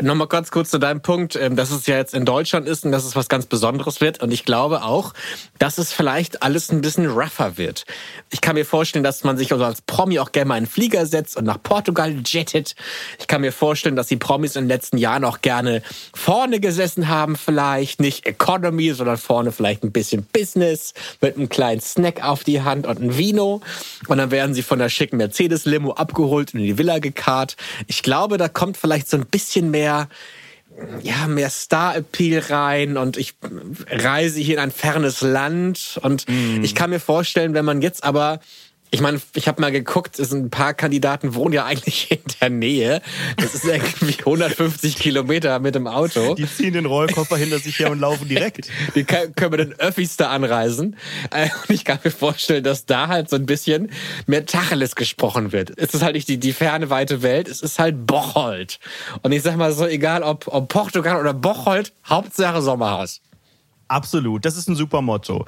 nochmal 0.00 0.26
ganz 0.26 0.50
kurz 0.50 0.70
zu 0.70 0.78
deinem 0.78 1.00
Punkt, 1.00 1.36
ähm, 1.36 1.54
dass 1.54 1.70
es 1.70 1.86
ja 1.86 1.96
jetzt 1.96 2.12
in 2.12 2.24
Deutschland 2.24 2.66
ist 2.66 2.84
und 2.84 2.90
dass 2.90 3.04
es 3.04 3.14
was 3.14 3.28
ganz 3.28 3.46
Besonderes 3.46 4.00
wird. 4.00 4.20
Und 4.20 4.32
ich 4.32 4.44
glaube 4.44 4.82
auch, 4.82 5.14
dass 5.60 5.78
es 5.78 5.92
vielleicht 5.92 6.42
alles 6.42 6.72
ein 6.72 6.80
bisschen 6.80 7.06
rougher 7.06 7.56
wird. 7.56 7.84
Ich 8.30 8.40
kann 8.40 8.54
mir 8.54 8.66
vorstellen, 8.66 9.04
dass 9.04 9.22
man 9.22 9.36
sich 9.36 9.52
also 9.52 9.64
als 9.64 9.80
Promi 9.82 10.18
auch 10.18 10.32
gerne 10.32 10.48
mal 10.48 10.54
einen 10.54 10.66
Flieger 10.66 11.06
setzt 11.06 11.36
und 11.36 11.44
nach 11.44 11.62
Portugal 11.62 12.16
jettet. 12.26 12.74
Ich 13.20 13.28
kann 13.28 13.42
mir 13.42 13.52
vorstellen, 13.52 13.94
dass 13.94 14.08
die 14.08 14.16
Promis 14.16 14.56
in 14.56 14.64
den 14.64 14.68
letzten 14.68 14.94
letzten 14.94 14.98
Jahren 15.04 15.24
auch 15.24 15.42
gerne 15.42 15.82
vorne 16.14 16.60
gesessen 16.60 17.08
haben, 17.08 17.36
vielleicht 17.36 18.00
nicht 18.00 18.26
Economy, 18.26 18.92
sondern 18.92 19.18
vorne 19.18 19.52
vielleicht 19.52 19.84
ein 19.84 19.92
bisschen 19.92 20.26
Business 20.32 20.94
mit 21.20 21.36
einem 21.36 21.50
kleinen 21.50 21.82
Snack 21.82 22.24
auf 22.24 22.42
die 22.42 22.62
Hand 22.62 22.86
und 22.86 23.00
ein 23.00 23.18
Vino. 23.18 23.60
Und 24.08 24.16
dann 24.18 24.30
werden 24.30 24.54
sie 24.54 24.62
von 24.62 24.78
der 24.78 24.88
schicken 24.88 25.18
Mercedes-Limo 25.18 25.92
abgeholt 25.92 26.54
und 26.54 26.60
in 26.60 26.66
die 26.66 26.78
Villa 26.78 27.00
gekarrt. 27.00 27.56
Ich 27.86 28.02
glaube, 28.02 28.38
da 28.38 28.48
kommt 28.48 28.78
vielleicht 28.78 29.10
so 29.10 29.18
ein 29.18 29.26
bisschen 29.26 29.70
mehr 29.70 30.08
ja, 31.02 31.28
mehr 31.28 31.50
Star-Appeal 31.50 32.42
rein 32.50 32.96
und 32.96 33.16
ich 33.16 33.34
reise 33.88 34.40
hier 34.40 34.54
in 34.54 34.60
ein 34.60 34.70
fernes 34.72 35.20
Land 35.20 36.00
und 36.02 36.28
mm. 36.28 36.64
ich 36.64 36.74
kann 36.74 36.90
mir 36.90 36.98
vorstellen, 36.98 37.54
wenn 37.54 37.64
man 37.64 37.80
jetzt 37.80 38.02
aber 38.02 38.40
ich 38.94 39.00
meine, 39.00 39.20
ich 39.34 39.48
habe 39.48 39.60
mal 39.60 39.72
geguckt, 39.72 40.20
es 40.20 40.30
sind 40.30 40.44
ein 40.44 40.50
paar 40.50 40.72
Kandidaten 40.72 41.34
wohnen 41.34 41.52
ja 41.52 41.64
eigentlich 41.64 42.10
in 42.12 42.20
der 42.40 42.48
Nähe. 42.48 43.02
Das 43.36 43.52
ist 43.56 43.64
irgendwie 43.64 44.16
150 44.20 44.94
Kilometer 44.94 45.58
mit 45.58 45.74
dem 45.74 45.88
Auto. 45.88 46.36
Die 46.36 46.46
ziehen 46.46 46.74
den 46.74 46.86
Rollkoffer 46.86 47.36
hinter 47.36 47.58
sich 47.58 47.80
her 47.80 47.90
und 47.90 47.98
laufen 47.98 48.28
direkt. 48.28 48.68
Die 48.94 49.02
können 49.02 49.34
wir 49.36 49.56
den 49.56 49.72
Öffis 49.80 50.16
da 50.16 50.30
anreisen. 50.30 50.96
Äh, 51.32 51.48
und 51.66 51.74
ich 51.74 51.84
kann 51.84 51.98
mir 52.04 52.12
vorstellen, 52.12 52.62
dass 52.62 52.86
da 52.86 53.08
halt 53.08 53.28
so 53.28 53.34
ein 53.34 53.46
bisschen 53.46 53.90
mehr 54.28 54.46
Tacheles 54.46 54.94
gesprochen 54.94 55.50
wird. 55.50 55.72
Es 55.76 55.92
ist 55.92 56.02
halt 56.02 56.14
nicht 56.14 56.28
die, 56.28 56.38
die 56.38 56.52
ferne, 56.52 56.88
weite 56.88 57.22
Welt, 57.22 57.48
es 57.48 57.62
ist 57.62 57.80
halt 57.80 58.06
Bocholt. 58.06 58.78
Und 59.22 59.32
ich 59.32 59.42
sag 59.42 59.56
mal 59.56 59.72
so, 59.72 59.88
egal 59.88 60.22
ob, 60.22 60.46
ob 60.46 60.68
Portugal 60.68 61.18
oder 61.18 61.34
Bocholt, 61.34 61.92
Hauptsache 62.06 62.62
Sommerhaus. 62.62 63.20
Absolut, 63.88 64.44
das 64.44 64.56
ist 64.56 64.68
ein 64.68 64.76
super 64.76 65.02
Motto. 65.02 65.44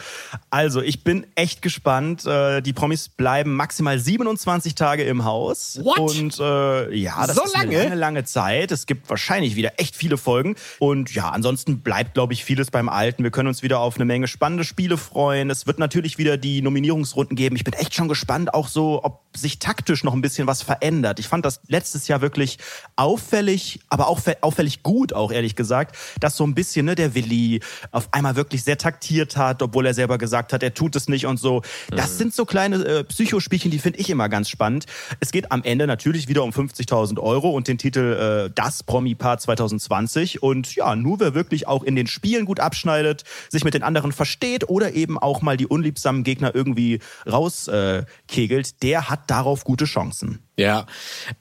Also, 0.50 0.83
ich 0.83 1.05
bin 1.05 1.27
echt 1.35 1.62
gespannt. 1.62 2.27
Äh, 2.27 2.61
die 2.61 2.73
Promis 2.73 3.09
bleiben 3.09 3.55
maximal 3.55 3.99
27 3.99 4.75
Tage 4.75 5.05
im 5.05 5.25
Haus. 5.25 5.79
What? 5.83 5.99
Und 5.99 6.38
äh, 6.38 6.94
ja, 6.94 7.27
das 7.27 7.37
so 7.37 7.44
ist 7.44 7.55
lange? 7.55 7.79
eine 7.79 7.97
lange, 7.97 8.17
lange 8.17 8.25
Zeit. 8.25 8.73
Es 8.73 8.87
gibt 8.87 9.09
wahrscheinlich 9.11 9.56
wieder 9.56 9.73
echt 9.79 9.97
viele 9.97 10.17
Folgen. 10.17 10.56
Und 10.79 11.15
ja, 11.15 11.31
ansonsten 11.31 11.81
bleibt, 11.81 12.15
glaube 12.15 12.33
ich, 12.33 12.44
vieles 12.44 12.71
beim 12.71 12.88
Alten. 12.88 13.23
Wir 13.23 13.31
können 13.31 13.49
uns 13.49 13.62
wieder 13.62 13.81
auf 13.81 13.97
eine 13.97 14.05
Menge 14.05 14.29
spannende 14.29 14.65
Spiele 14.65 14.97
freuen. 14.97 15.50
Es 15.50 15.67
wird 15.67 15.79
natürlich 15.79 16.19
wieder 16.19 16.37
die 16.37 16.62
Nominierungsrunden 16.62 17.37
geben. 17.37 17.56
Ich 17.56 17.65
bin 17.65 17.75
echt 17.75 17.94
schon 17.94 18.09
gespannt, 18.09 18.55
auch 18.55 18.69
so, 18.69 19.03
ob 19.05 19.23
sich 19.37 19.59
taktisch 19.59 20.05
noch 20.05 20.15
ein 20.15 20.23
bisschen 20.23 20.47
was 20.47 20.62
verändert. 20.62 21.19
Ich 21.19 21.29
fand 21.29 21.44
das 21.44 21.61
letztes 21.69 22.09
Jahr 22.09 22.21
wirklich 22.21 22.59
auffällig, 22.97 23.81
aber 23.88 24.09
auch 24.09 24.21
auffällig 24.41 24.83
gut, 24.83 25.12
auch 25.12 25.31
ehrlich 25.31 25.56
gesagt, 25.56 25.97
dass 26.21 26.37
so 26.37 26.44
ein 26.44 26.55
bisschen 26.55 26.87
ne, 26.87 26.94
der 26.94 27.15
Willi 27.15 27.61
auf 27.91 28.09
einmal 28.12 28.25
einmal 28.26 28.37
wirklich 28.37 28.64
sehr 28.64 28.76
taktiert 28.76 29.37
hat, 29.37 29.62
obwohl 29.62 29.87
er 29.87 29.94
selber 29.94 30.19
gesagt 30.19 30.52
hat, 30.52 30.62
er 30.62 30.75
tut 30.75 30.96
es 30.96 31.08
nicht 31.08 31.26
und 31.26 31.38
so. 31.38 31.62
Das 31.90 32.14
mhm. 32.14 32.19
sind 32.19 32.34
so 32.34 32.44
kleine 32.44 32.84
äh, 32.84 33.05
Psychospielchen, 33.05 33.70
die 33.70 33.78
finde 33.78 34.00
ich 34.00 34.11
immer 34.11 34.28
ganz 34.28 34.49
spannend. 34.49 34.87
Es 35.20 35.31
geht 35.31 35.52
am 35.52 35.62
Ende 35.62 35.87
natürlich 35.87 36.28
wieder 36.28 36.43
um 36.43 36.50
50.000 36.50 37.20
Euro 37.20 37.50
und 37.50 37.69
den 37.69 37.78
Titel 37.78 38.46
äh, 38.49 38.52
Das 38.55 38.82
Promi-Paar 38.82 39.38
2020. 39.38 40.43
Und 40.43 40.75
ja, 40.75 40.96
nur 40.96 41.20
wer 41.20 41.34
wirklich 41.34 41.69
auch 41.69 41.84
in 41.84 41.94
den 41.94 42.06
Spielen 42.06 42.44
gut 42.46 42.61
abschneidet, 42.61 43.25
sich 43.49 43.64
mit 43.64 43.75
den 43.75 43.82
anderen 43.82 44.12
versteht 44.12 44.69
oder 44.69 44.94
eben 44.94 45.19
auch 45.19 45.43
mal 45.43 45.56
die 45.56 45.67
unliebsamen 45.67 46.25
Gegner 46.25 46.55
irgendwie 46.55 47.00
rauskegelt, 47.31 48.69
äh, 48.69 48.73
der 48.82 49.08
hat 49.08 49.31
darauf 49.31 49.64
gute 49.64 49.84
Chancen. 49.84 50.45
Ja, 50.58 50.87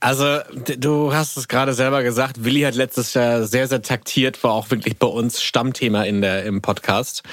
also 0.02 0.40
du 0.78 1.14
hast 1.14 1.38
es 1.38 1.48
gerade 1.48 1.74
selber 1.74 2.04
gesagt, 2.04 2.44
Willi 2.44 2.62
hat 2.62 2.76
letztes 2.76 3.14
Jahr 3.14 3.44
sehr, 3.44 3.68
sehr 3.70 3.82
taktiert, 3.82 4.44
war 4.44 4.52
auch 4.52 4.72
wirklich 4.72 4.98
bei 4.98 5.08
uns 5.08 5.42
Stammthema 5.42 6.04
in 6.04 6.22
der, 6.22 6.44
im 6.44 6.62
Podcast. 6.62 7.24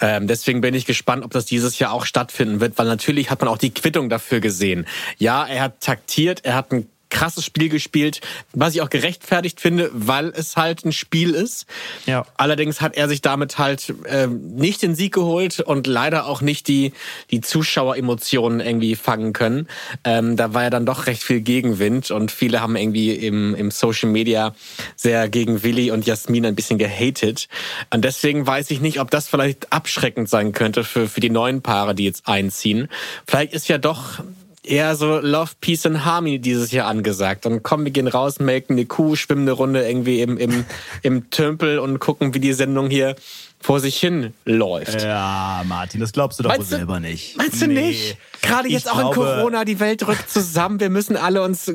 Ähm, 0.00 0.26
deswegen 0.26 0.62
bin 0.62 0.74
ich 0.74 0.86
gespannt, 0.86 1.24
ob 1.24 1.32
das 1.32 1.44
dieses 1.44 1.78
Jahr 1.78 1.92
auch 1.92 2.06
stattfinden 2.06 2.60
wird, 2.60 2.78
weil 2.78 2.86
natürlich 2.86 3.30
hat 3.30 3.40
man 3.40 3.48
auch 3.50 3.58
die 3.58 3.74
Quittung 3.74 4.08
dafür 4.08 4.40
gesehen. 4.40 4.86
Ja, 5.18 5.46
er 5.46 5.64
hat 5.64 5.80
taktiert, 5.80 6.44
er 6.44 6.54
hat 6.54 6.72
ein 6.72 6.88
krasses 7.10 7.44
Spiel 7.44 7.68
gespielt, 7.68 8.20
was 8.52 8.74
ich 8.74 8.82
auch 8.82 8.90
gerechtfertigt 8.90 9.60
finde, 9.60 9.90
weil 9.92 10.28
es 10.28 10.56
halt 10.56 10.84
ein 10.84 10.92
Spiel 10.92 11.30
ist. 11.30 11.66
Ja. 12.06 12.26
Allerdings 12.36 12.80
hat 12.80 12.96
er 12.96 13.08
sich 13.08 13.22
damit 13.22 13.58
halt 13.58 13.94
äh, 14.04 14.26
nicht 14.26 14.82
den 14.82 14.94
Sieg 14.94 15.14
geholt 15.14 15.60
und 15.60 15.86
leider 15.86 16.26
auch 16.26 16.40
nicht 16.40 16.68
die, 16.68 16.92
die 17.30 17.40
Zuschaueremotionen 17.40 18.60
irgendwie 18.60 18.96
fangen 18.96 19.32
können. 19.32 19.68
Ähm, 20.04 20.36
da 20.36 20.54
war 20.54 20.64
ja 20.64 20.70
dann 20.70 20.86
doch 20.86 21.06
recht 21.06 21.22
viel 21.22 21.40
Gegenwind 21.40 22.10
und 22.10 22.30
viele 22.30 22.60
haben 22.60 22.76
irgendwie 22.76 23.12
im, 23.12 23.54
im 23.54 23.70
Social 23.70 24.08
Media 24.10 24.54
sehr 24.96 25.28
gegen 25.28 25.62
Willi 25.62 25.90
und 25.90 26.06
Jasmin 26.06 26.46
ein 26.46 26.54
bisschen 26.54 26.78
gehatet. 26.78 27.48
Und 27.90 28.04
deswegen 28.04 28.46
weiß 28.46 28.70
ich 28.70 28.80
nicht, 28.80 29.00
ob 29.00 29.10
das 29.10 29.28
vielleicht 29.28 29.72
abschreckend 29.72 30.28
sein 30.28 30.52
könnte 30.52 30.84
für, 30.84 31.08
für 31.08 31.20
die 31.20 31.30
neuen 31.30 31.62
Paare, 31.62 31.94
die 31.94 32.04
jetzt 32.04 32.28
einziehen. 32.28 32.88
Vielleicht 33.26 33.52
ist 33.52 33.68
ja 33.68 33.78
doch 33.78 34.20
eher 34.68 34.94
so 34.96 35.18
Love, 35.18 35.52
Peace 35.60 35.86
and 35.86 36.04
Harmony 36.04 36.38
dieses 36.38 36.70
Jahr 36.70 36.86
angesagt. 36.86 37.46
Und 37.46 37.62
komm, 37.62 37.84
wir 37.84 37.90
gehen 37.90 38.08
raus, 38.08 38.38
melken 38.38 38.76
eine 38.76 38.86
Kuh, 38.86 39.16
schwimmen 39.16 39.42
eine 39.42 39.52
Runde 39.52 39.86
irgendwie 39.86 40.20
im, 40.20 40.36
im, 40.36 40.64
im 41.02 41.30
Tümpel 41.30 41.78
und 41.78 41.98
gucken, 41.98 42.34
wie 42.34 42.40
die 42.40 42.52
Sendung 42.52 42.90
hier 42.90 43.16
vor 43.60 43.80
sich 43.80 43.98
hin 43.98 44.34
läuft. 44.44 45.02
Ja, 45.02 45.64
Martin, 45.66 46.00
das 46.00 46.12
glaubst 46.12 46.38
du 46.38 46.44
doch 46.44 46.50
meinst 46.50 46.70
wohl 46.70 46.78
selber 46.78 47.00
nicht. 47.00 47.36
Meinst 47.36 47.60
du 47.60 47.66
nee. 47.66 47.88
nicht? 47.88 48.18
Gerade 48.40 48.68
jetzt 48.68 48.86
ich 48.86 48.92
auch 48.92 49.12
glaube, 49.12 49.30
in 49.30 49.36
Corona, 49.36 49.64
die 49.64 49.80
Welt 49.80 50.06
rückt 50.06 50.30
zusammen, 50.30 50.80
wir 50.80 50.90
müssen 50.90 51.16
alle 51.16 51.42
uns 51.42 51.72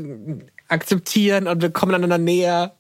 akzeptieren 0.70 1.48
und 1.48 1.62
wir 1.62 1.72
kommen 1.72 1.94
aneinander 1.94 2.18
näher. 2.18 2.76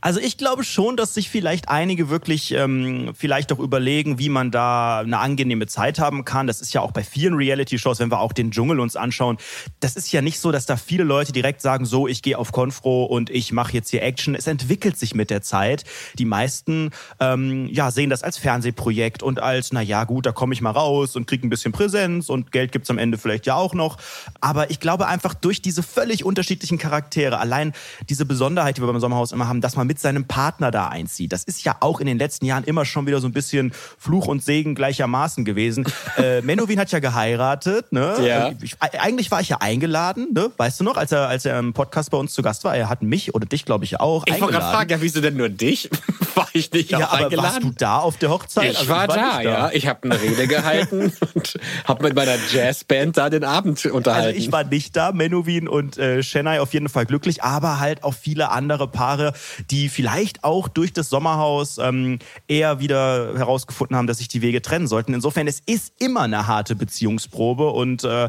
Also 0.00 0.20
ich 0.20 0.36
glaube 0.36 0.62
schon, 0.62 0.96
dass 0.96 1.14
sich 1.14 1.28
vielleicht 1.28 1.68
einige 1.68 2.08
wirklich 2.08 2.52
ähm, 2.52 3.12
vielleicht 3.16 3.52
auch 3.52 3.58
überlegen, 3.58 4.20
wie 4.20 4.28
man 4.28 4.52
da 4.52 5.00
eine 5.00 5.18
angenehme 5.18 5.66
Zeit 5.66 5.98
haben 5.98 6.24
kann. 6.24 6.46
Das 6.46 6.60
ist 6.60 6.72
ja 6.72 6.82
auch 6.82 6.92
bei 6.92 7.02
vielen 7.02 7.34
Reality-Shows, 7.34 7.98
wenn 7.98 8.10
wir 8.10 8.20
auch 8.20 8.32
den 8.32 8.52
Dschungel 8.52 8.78
uns 8.78 8.94
anschauen. 8.94 9.38
Das 9.80 9.96
ist 9.96 10.12
ja 10.12 10.22
nicht 10.22 10.38
so, 10.38 10.52
dass 10.52 10.66
da 10.66 10.76
viele 10.76 11.02
Leute 11.02 11.32
direkt 11.32 11.60
sagen, 11.60 11.84
so, 11.84 12.06
ich 12.06 12.22
gehe 12.22 12.38
auf 12.38 12.52
Konfro 12.52 13.04
und 13.04 13.28
ich 13.28 13.50
mache 13.50 13.72
jetzt 13.72 13.90
hier 13.90 14.02
Action. 14.02 14.36
Es 14.36 14.46
entwickelt 14.46 14.96
sich 14.96 15.16
mit 15.16 15.30
der 15.30 15.42
Zeit. 15.42 15.84
Die 16.16 16.24
meisten 16.24 16.90
ähm, 17.18 17.68
ja, 17.72 17.90
sehen 17.90 18.08
das 18.08 18.22
als 18.22 18.38
Fernsehprojekt 18.38 19.24
und 19.24 19.40
als, 19.40 19.72
na 19.72 19.82
ja, 19.82 20.04
gut, 20.04 20.26
da 20.26 20.32
komme 20.32 20.54
ich 20.54 20.60
mal 20.60 20.70
raus 20.70 21.16
und 21.16 21.26
kriege 21.26 21.44
ein 21.44 21.50
bisschen 21.50 21.72
Präsenz 21.72 22.28
und 22.28 22.52
Geld 22.52 22.70
gibt's 22.70 22.88
am 22.90 22.98
Ende 22.98 23.18
vielleicht 23.18 23.46
ja 23.46 23.56
auch 23.56 23.74
noch. 23.74 23.96
Aber 24.40 24.70
ich 24.70 24.78
glaube 24.78 25.08
einfach 25.08 25.34
durch 25.34 25.60
diese 25.60 25.82
völlig 25.82 26.24
unterschiedlichen 26.24 26.78
Charaktere, 26.78 27.40
allein 27.40 27.72
diese 28.08 28.24
Besonderheit, 28.24 28.76
die 28.76 28.82
wir 28.82 28.86
beim 28.86 29.00
Sommerhaus 29.00 29.32
immer 29.32 29.48
haben, 29.48 29.60
dass 29.60 29.74
man 29.74 29.87
mit 29.88 29.98
seinem 29.98 30.26
Partner 30.26 30.70
da 30.70 30.86
einzieht. 30.88 31.32
Das 31.32 31.42
ist 31.42 31.64
ja 31.64 31.76
auch 31.80 31.98
in 31.98 32.06
den 32.06 32.18
letzten 32.18 32.44
Jahren 32.44 32.62
immer 32.64 32.84
schon 32.84 33.06
wieder 33.06 33.20
so 33.20 33.26
ein 33.26 33.32
bisschen 33.32 33.72
Fluch 33.98 34.26
und 34.28 34.44
Segen 34.44 34.74
gleichermaßen 34.76 35.44
gewesen. 35.44 35.84
äh, 36.16 36.42
Menowin 36.42 36.78
hat 36.78 36.92
ja 36.92 37.00
geheiratet, 37.00 37.90
ne? 37.90 38.16
Ja. 38.22 38.50
Ich, 38.62 38.76
eigentlich 38.80 39.30
war 39.30 39.40
ich 39.40 39.48
ja 39.48 39.56
eingeladen, 39.60 40.28
ne? 40.32 40.50
Weißt 40.56 40.78
du 40.78 40.84
noch, 40.84 40.96
als 40.96 41.10
er, 41.10 41.26
als 41.28 41.44
er 41.44 41.58
im 41.58 41.72
Podcast 41.72 42.10
bei 42.10 42.18
uns 42.18 42.32
zu 42.34 42.42
Gast 42.42 42.62
war, 42.64 42.76
er 42.76 42.88
hat 42.88 43.02
mich 43.02 43.34
oder 43.34 43.46
dich, 43.46 43.64
glaube 43.64 43.84
ich, 43.84 43.98
auch 43.98 44.24
Ich 44.26 44.32
wollte 44.34 44.44
eingeladen. 44.44 44.60
gerade 44.60 44.76
fragen, 44.76 44.90
ja, 44.90 45.00
wieso 45.00 45.20
denn 45.20 45.36
nur 45.36 45.48
dich? 45.48 45.90
War 46.34 46.46
ich 46.52 46.70
nicht 46.70 46.90
ja, 46.90 46.98
auch 46.98 47.12
aber 47.12 47.24
eingeladen? 47.24 47.52
warst 47.54 47.62
du 47.64 47.70
da 47.78 47.98
auf 47.98 48.16
der 48.18 48.30
Hochzeit? 48.30 48.70
Ich 48.70 48.78
Also 48.78 48.90
war, 48.90 49.08
da, 49.08 49.38
nicht 49.38 49.44
ja. 49.44 49.70
Ich 49.72 49.88
habe 49.88 50.04
eine 50.04 50.20
Rede 50.22 50.46
gehalten 50.46 51.12
und 51.34 51.58
habe 51.84 52.04
mit 52.04 52.14
meiner 52.14 52.36
Jazzband 52.52 53.16
da 53.16 53.28
den 53.28 53.42
Abend 53.42 53.84
unterhalten. 53.86 54.28
Also 54.28 54.38
ich 54.38 54.52
war 54.52 54.62
nicht 54.62 54.94
da, 54.94 55.10
Menowin 55.10 55.66
und 55.66 55.98
äh, 55.98 56.22
Chennai 56.22 56.60
auf 56.60 56.74
jeden 56.74 56.88
Fall 56.88 57.06
glücklich, 57.06 57.42
aber 57.42 57.80
halt 57.80 58.04
auch 58.04 58.14
viele 58.14 58.50
andere 58.50 58.86
Paare, 58.86 59.32
die 59.70 59.77
vielleicht 59.86 60.42
auch 60.42 60.66
durch 60.66 60.92
das 60.92 61.08
Sommerhaus 61.08 61.78
ähm, 61.78 62.18
eher 62.48 62.80
wieder 62.80 63.38
herausgefunden 63.38 63.96
haben, 63.96 64.08
dass 64.08 64.18
sich 64.18 64.28
die 64.28 64.42
Wege 64.42 64.60
trennen 64.62 64.88
sollten. 64.88 65.14
Insofern, 65.14 65.46
es 65.46 65.60
ist 65.64 65.92
immer 66.00 66.22
eine 66.22 66.48
harte 66.48 66.74
Beziehungsprobe 66.74 67.70
und 67.70 68.02
äh, 68.02 68.28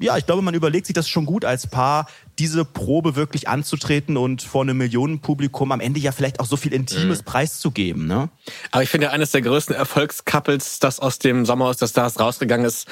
ja, 0.00 0.16
ich 0.16 0.26
glaube, 0.26 0.42
man 0.42 0.54
überlegt 0.54 0.86
sich 0.86 0.94
das 0.94 1.08
schon 1.08 1.26
gut 1.26 1.44
als 1.44 1.66
Paar, 1.66 2.06
diese 2.38 2.64
Probe 2.64 3.14
wirklich 3.14 3.48
anzutreten 3.48 4.16
und 4.16 4.42
vor 4.42 4.62
einem 4.62 4.78
Millionenpublikum 4.78 5.70
am 5.72 5.80
Ende 5.80 6.00
ja 6.00 6.12
vielleicht 6.12 6.40
auch 6.40 6.46
so 6.46 6.56
viel 6.56 6.72
Intimes 6.72 7.20
Mhm. 7.20 7.24
preiszugeben. 7.24 8.06
Ne? 8.06 8.30
Aber 8.70 8.82
ich 8.82 8.88
finde, 8.88 9.10
eines 9.10 9.30
der 9.32 9.42
größten 9.42 9.74
Erfolgscouples, 9.76 10.78
das 10.78 10.98
aus 11.00 11.18
dem 11.18 11.44
Sommerhaus 11.44 11.76
der 11.76 11.88
Stars 11.88 12.18
rausgegangen 12.18 12.64
ist, 12.66 12.88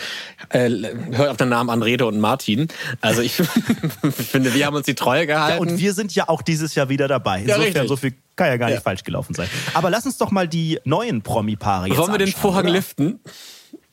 äh, 0.51 0.69
hört 1.13 1.31
auf 1.31 1.37
den 1.37 1.49
Namen 1.49 1.71
Anrede 1.71 2.07
und 2.07 2.21
Martin. 2.21 2.69
Also 3.01 3.23
ich 3.23 3.33
finde, 4.13 4.55
wir 4.55 4.67
haben 4.67 4.77
uns 4.77 4.87
die 4.87 4.95
Treue 4.95 5.27
gehalten. 5.27 5.65
Ja, 5.67 5.73
und 5.73 5.79
wir 5.81 5.95
sind 5.95 6.15
ja 6.15 6.29
auch 6.29 6.43
dieses 6.43 6.75
Jahr 6.75 6.89
wieder 6.89 7.09
dabei. 7.09 7.39
Ja, 7.39 7.57
Insofern, 7.57 7.63
richtig. 7.65 7.89
so 7.89 7.97
viel 7.97 8.15
kann 8.37 8.49
ja 8.49 8.57
gar 8.59 8.67
nicht 8.67 8.77
Ja. 8.77 8.81
falch 8.83 9.05
gelaufen 9.05 9.35
sein. 9.35 9.49
Aber 9.75 9.91
lass 9.91 10.07
uns 10.07 10.17
doch 10.19 10.31
mal 10.31 10.49
die 10.49 10.79
neuen 10.85 11.23
Promi-Paare 11.23 11.89
jetzt 11.89 11.99
Wollen 11.99 12.13
wir 12.13 12.19
den 12.19 12.29
Vorhang 12.33 12.65
oder? 12.65 12.73
liften? 12.73 13.21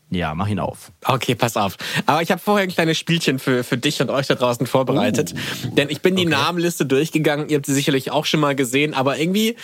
Ja, 0.10 0.34
mach 0.36 0.48
ihn 0.48 0.60
auf. 0.60 0.92
Okay, 1.04 1.36
pass 1.36 1.58
auf. 1.58 1.76
Aber 2.06 2.22
ich 2.22 2.32
habe 2.32 2.40
vorher 2.40 2.64
ein 2.64 2.72
kleines 2.72 2.98
Spielchen 2.98 3.40
für, 3.40 3.66
für 3.66 3.78
dich 3.78 4.02
und 4.02 4.10
euch 4.10 4.28
da 4.28 4.36
draußen 4.36 4.66
vorbereitet. 4.66 5.34
Uh. 5.66 5.76
Denn 5.76 5.90
ich 5.90 6.02
bin 6.02 6.16
die 6.16 6.26
Namenliste 6.26 6.86
durchgegangen. 6.86 7.50
Ihr 7.50 7.58
habt 7.58 7.66
sie 7.66 7.74
sicherlich 7.74 8.10
auch 8.10 8.26
schon 8.26 8.40
mal 8.40 8.56
gesehen. 8.56 8.94
Aber 8.94 9.18
irgendwie 9.20 9.58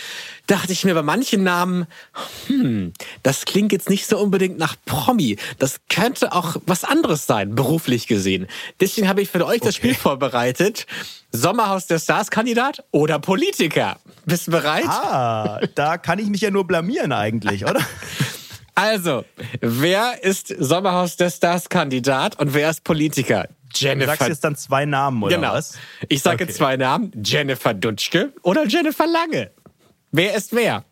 dachte 0.46 0.72
ich 0.72 0.84
mir 0.84 0.94
bei 0.94 1.02
manchen 1.02 1.44
Namen, 1.44 1.86
hm, 2.46 2.92
das 3.22 3.46
klingt 3.46 3.72
jetzt 3.72 3.88
nicht 3.88 4.06
so 4.06 4.18
unbedingt 4.18 4.58
nach 4.58 4.76
Promi. 4.84 5.38
Das 5.58 5.80
könnte 5.88 6.32
auch 6.32 6.56
was 6.66 6.84
anderes 6.84 7.26
sein, 7.26 7.54
beruflich 7.54 8.06
gesehen. 8.06 8.46
Deswegen 8.80 9.08
habe 9.08 9.22
ich 9.22 9.30
für 9.30 9.44
euch 9.46 9.60
das 9.60 9.76
Spiel 9.76 9.94
vorbereitet. 9.94 10.86
Sommerhaus 11.32 11.86
der 11.86 11.98
Stars-Kandidat 11.98 12.84
oder 12.90 13.18
Politiker. 13.18 13.96
Bist 14.26 14.46
du 14.46 14.50
bereit? 14.50 14.86
Ah, 14.86 15.60
da 15.74 15.96
kann 15.96 16.18
ich 16.18 16.28
mich 16.28 16.42
ja 16.42 16.50
nur 16.50 16.66
blamieren 16.66 17.12
eigentlich, 17.12 17.64
oder? 17.64 17.80
Also, 18.74 19.24
wer 19.60 20.22
ist 20.24 20.48
Sommerhaus 20.58 21.16
der 21.16 21.30
Stars-Kandidat 21.30 22.38
und 22.40 22.54
wer 22.54 22.70
ist 22.70 22.82
Politiker? 22.84 23.46
Du 23.72 23.78
Jennifer 23.86 24.12
sagst 24.16 24.28
jetzt 24.28 24.44
dann 24.44 24.56
zwei 24.56 24.84
Namen, 24.84 25.22
oder 25.22 25.36
Genau. 25.36 25.52
was? 25.52 25.78
Ich 26.08 26.22
sage 26.22 26.44
Okay. 26.44 26.52
zwei 26.52 26.76
Namen. 26.76 27.12
Jennifer 27.24 27.74
Dutschke 27.74 28.32
oder 28.42 28.66
Jennifer 28.66 29.06
Lange. 29.06 29.50
Wer 30.12 30.34
ist 30.34 30.52
wer? 30.54 30.84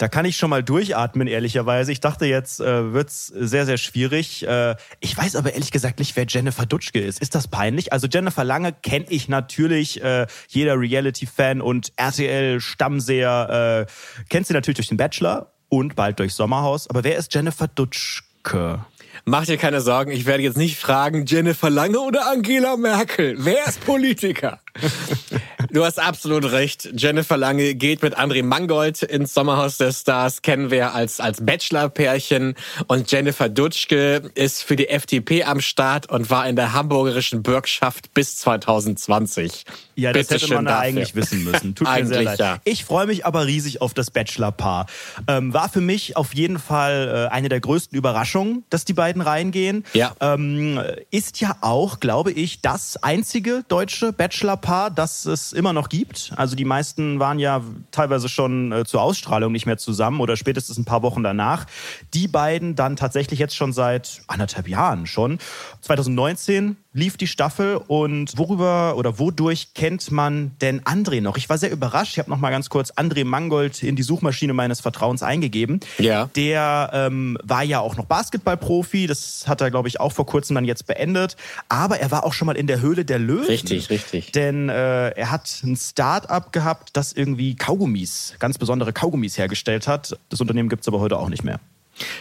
Da 0.00 0.08
kann 0.08 0.24
ich 0.24 0.38
schon 0.38 0.48
mal 0.48 0.62
durchatmen, 0.62 1.28
ehrlicherweise. 1.28 1.92
Ich 1.92 2.00
dachte, 2.00 2.24
jetzt 2.24 2.58
äh, 2.58 2.94
wird's 2.94 3.26
sehr, 3.26 3.66
sehr 3.66 3.76
schwierig. 3.76 4.46
Äh, 4.46 4.76
ich 5.00 5.14
weiß 5.14 5.36
aber 5.36 5.52
ehrlich 5.52 5.72
gesagt 5.72 5.98
nicht, 5.98 6.16
wer 6.16 6.24
Jennifer 6.26 6.64
Dutschke 6.64 6.98
ist. 6.98 7.20
Ist 7.20 7.34
das 7.34 7.48
peinlich? 7.48 7.92
Also 7.92 8.06
Jennifer 8.06 8.42
Lange 8.42 8.72
kenne 8.72 9.04
ich 9.10 9.28
natürlich. 9.28 10.02
Äh, 10.02 10.26
jeder 10.48 10.80
Reality-Fan 10.80 11.60
und 11.60 11.92
RTL-Stammseher 11.96 13.86
äh, 13.86 14.24
kennt 14.30 14.46
sie 14.46 14.54
natürlich 14.54 14.76
durch 14.76 14.88
den 14.88 14.96
Bachelor 14.96 15.52
und 15.68 15.96
bald 15.96 16.18
durch 16.18 16.32
Sommerhaus. 16.32 16.88
Aber 16.88 17.04
wer 17.04 17.18
ist 17.18 17.34
Jennifer 17.34 17.68
Dutschke? 17.68 18.82
Mach 19.26 19.44
dir 19.44 19.58
keine 19.58 19.82
Sorgen, 19.82 20.12
ich 20.12 20.24
werde 20.24 20.42
jetzt 20.42 20.56
nicht 20.56 20.78
fragen, 20.78 21.26
Jennifer 21.26 21.68
Lange 21.68 22.00
oder 22.00 22.30
Angela 22.30 22.78
Merkel. 22.78 23.34
Wer 23.38 23.66
ist 23.66 23.84
Politiker? 23.84 24.60
du 25.72 25.84
hast 25.84 25.98
absolut 25.98 26.50
recht. 26.52 26.88
Jennifer 26.94 27.36
Lange 27.36 27.74
geht 27.74 28.02
mit 28.02 28.18
André 28.18 28.42
Mangold 28.42 29.02
ins 29.02 29.34
Sommerhaus 29.34 29.78
der 29.78 29.92
Stars, 29.92 30.42
kennen 30.42 30.70
wir 30.70 30.94
als, 30.94 31.20
als 31.20 31.44
Bachelor-Pärchen. 31.44 32.54
Und 32.86 33.10
Jennifer 33.10 33.48
Dutschke 33.48 34.30
ist 34.34 34.62
für 34.62 34.76
die 34.76 34.88
FDP 34.88 35.44
am 35.44 35.60
Start 35.60 36.08
und 36.10 36.30
war 36.30 36.48
in 36.48 36.56
der 36.56 36.72
hamburgerischen 36.72 37.42
Bürgschaft 37.42 38.12
bis 38.14 38.36
2020. 38.38 39.64
Ja, 39.94 40.12
das 40.12 40.28
Bitte 40.28 40.42
hätte 40.42 40.54
man 40.54 40.64
da 40.64 40.78
eigentlich 40.78 41.14
wissen 41.14 41.44
müssen. 41.44 41.74
Tut 41.74 41.86
mir 41.86 42.06
sehr 42.06 42.18
Eigentlich 42.18 42.24
leid. 42.24 42.38
ja. 42.38 42.58
Ich 42.64 42.84
freue 42.84 43.06
mich 43.06 43.26
aber 43.26 43.46
riesig 43.46 43.82
auf 43.82 43.94
das 43.94 44.10
Bachelor-Paar. 44.10 44.86
Ähm, 45.28 45.52
war 45.52 45.68
für 45.68 45.80
mich 45.80 46.16
auf 46.16 46.34
jeden 46.34 46.58
Fall 46.58 47.28
äh, 47.30 47.34
eine 47.34 47.48
der 47.48 47.60
größten 47.60 47.96
Überraschungen, 47.96 48.64
dass 48.70 48.84
die 48.84 48.94
beiden 48.94 49.22
reingehen. 49.22 49.84
Ja. 49.92 50.14
Ähm, 50.20 50.80
ist 51.10 51.40
ja 51.40 51.56
auch, 51.60 52.00
glaube 52.00 52.32
ich, 52.32 52.62
das 52.62 53.02
einzige 53.02 53.64
deutsche 53.68 54.12
Bachelor-Paar, 54.12 54.90
das 54.90 55.26
es 55.26 55.52
immer 55.60 55.72
noch 55.72 55.88
gibt. 55.88 56.32
Also 56.36 56.56
die 56.56 56.64
meisten 56.64 57.20
waren 57.20 57.38
ja 57.38 57.62
teilweise 57.90 58.28
schon 58.28 58.72
äh, 58.72 58.84
zur 58.84 59.02
Ausstrahlung 59.02 59.52
nicht 59.52 59.66
mehr 59.66 59.78
zusammen 59.78 60.20
oder 60.20 60.36
spätestens 60.36 60.78
ein 60.78 60.84
paar 60.84 61.02
Wochen 61.02 61.22
danach. 61.22 61.66
Die 62.14 62.26
beiden 62.26 62.74
dann 62.74 62.96
tatsächlich 62.96 63.38
jetzt 63.38 63.54
schon 63.54 63.72
seit 63.72 64.22
anderthalb 64.26 64.66
Jahren 64.66 65.06
schon. 65.06 65.38
2019 65.82 66.76
lief 66.92 67.16
die 67.16 67.26
Staffel 67.26 67.76
und 67.76 68.36
worüber 68.36 68.96
oder 68.96 69.18
wodurch 69.18 69.74
kennt 69.74 70.10
man 70.10 70.52
denn 70.60 70.80
André 70.82 71.20
noch? 71.20 71.36
Ich 71.36 71.48
war 71.48 71.56
sehr 71.56 71.70
überrascht. 71.70 72.12
Ich 72.12 72.18
habe 72.18 72.30
noch 72.30 72.38
mal 72.38 72.50
ganz 72.50 72.68
kurz 72.68 72.92
André 72.92 73.24
Mangold 73.24 73.82
in 73.82 73.94
die 73.94 74.02
Suchmaschine 74.02 74.52
meines 74.52 74.80
Vertrauens 74.80 75.22
eingegeben. 75.22 75.80
Ja. 75.98 76.30
Der 76.34 76.90
ähm, 76.92 77.38
war 77.44 77.62
ja 77.62 77.80
auch 77.80 77.96
noch 77.96 78.06
Basketballprofi. 78.06 79.06
Das 79.06 79.44
hat 79.46 79.60
er, 79.60 79.70
glaube 79.70 79.88
ich, 79.88 80.00
auch 80.00 80.12
vor 80.12 80.26
kurzem 80.26 80.56
dann 80.56 80.64
jetzt 80.64 80.86
beendet. 80.86 81.36
Aber 81.68 82.00
er 82.00 82.10
war 82.10 82.24
auch 82.24 82.32
schon 82.32 82.46
mal 82.46 82.56
in 82.56 82.66
der 82.66 82.80
Höhle 82.80 83.04
der 83.04 83.18
Löwen. 83.18 83.46
Richtig, 83.46 83.90
richtig. 83.90 84.32
Denn 84.32 84.68
äh, 84.68 85.10
er 85.10 85.30
hat 85.30 85.62
ein 85.62 85.76
Start-up 85.76 86.52
gehabt, 86.52 86.90
das 86.94 87.12
irgendwie 87.12 87.54
Kaugummis, 87.54 88.34
ganz 88.40 88.58
besondere 88.58 88.92
Kaugummis 88.92 89.38
hergestellt 89.38 89.86
hat. 89.86 90.18
Das 90.28 90.40
Unternehmen 90.40 90.68
gibt's 90.68 90.88
aber 90.88 90.98
heute 90.98 91.18
auch 91.18 91.28
nicht 91.28 91.44
mehr. 91.44 91.60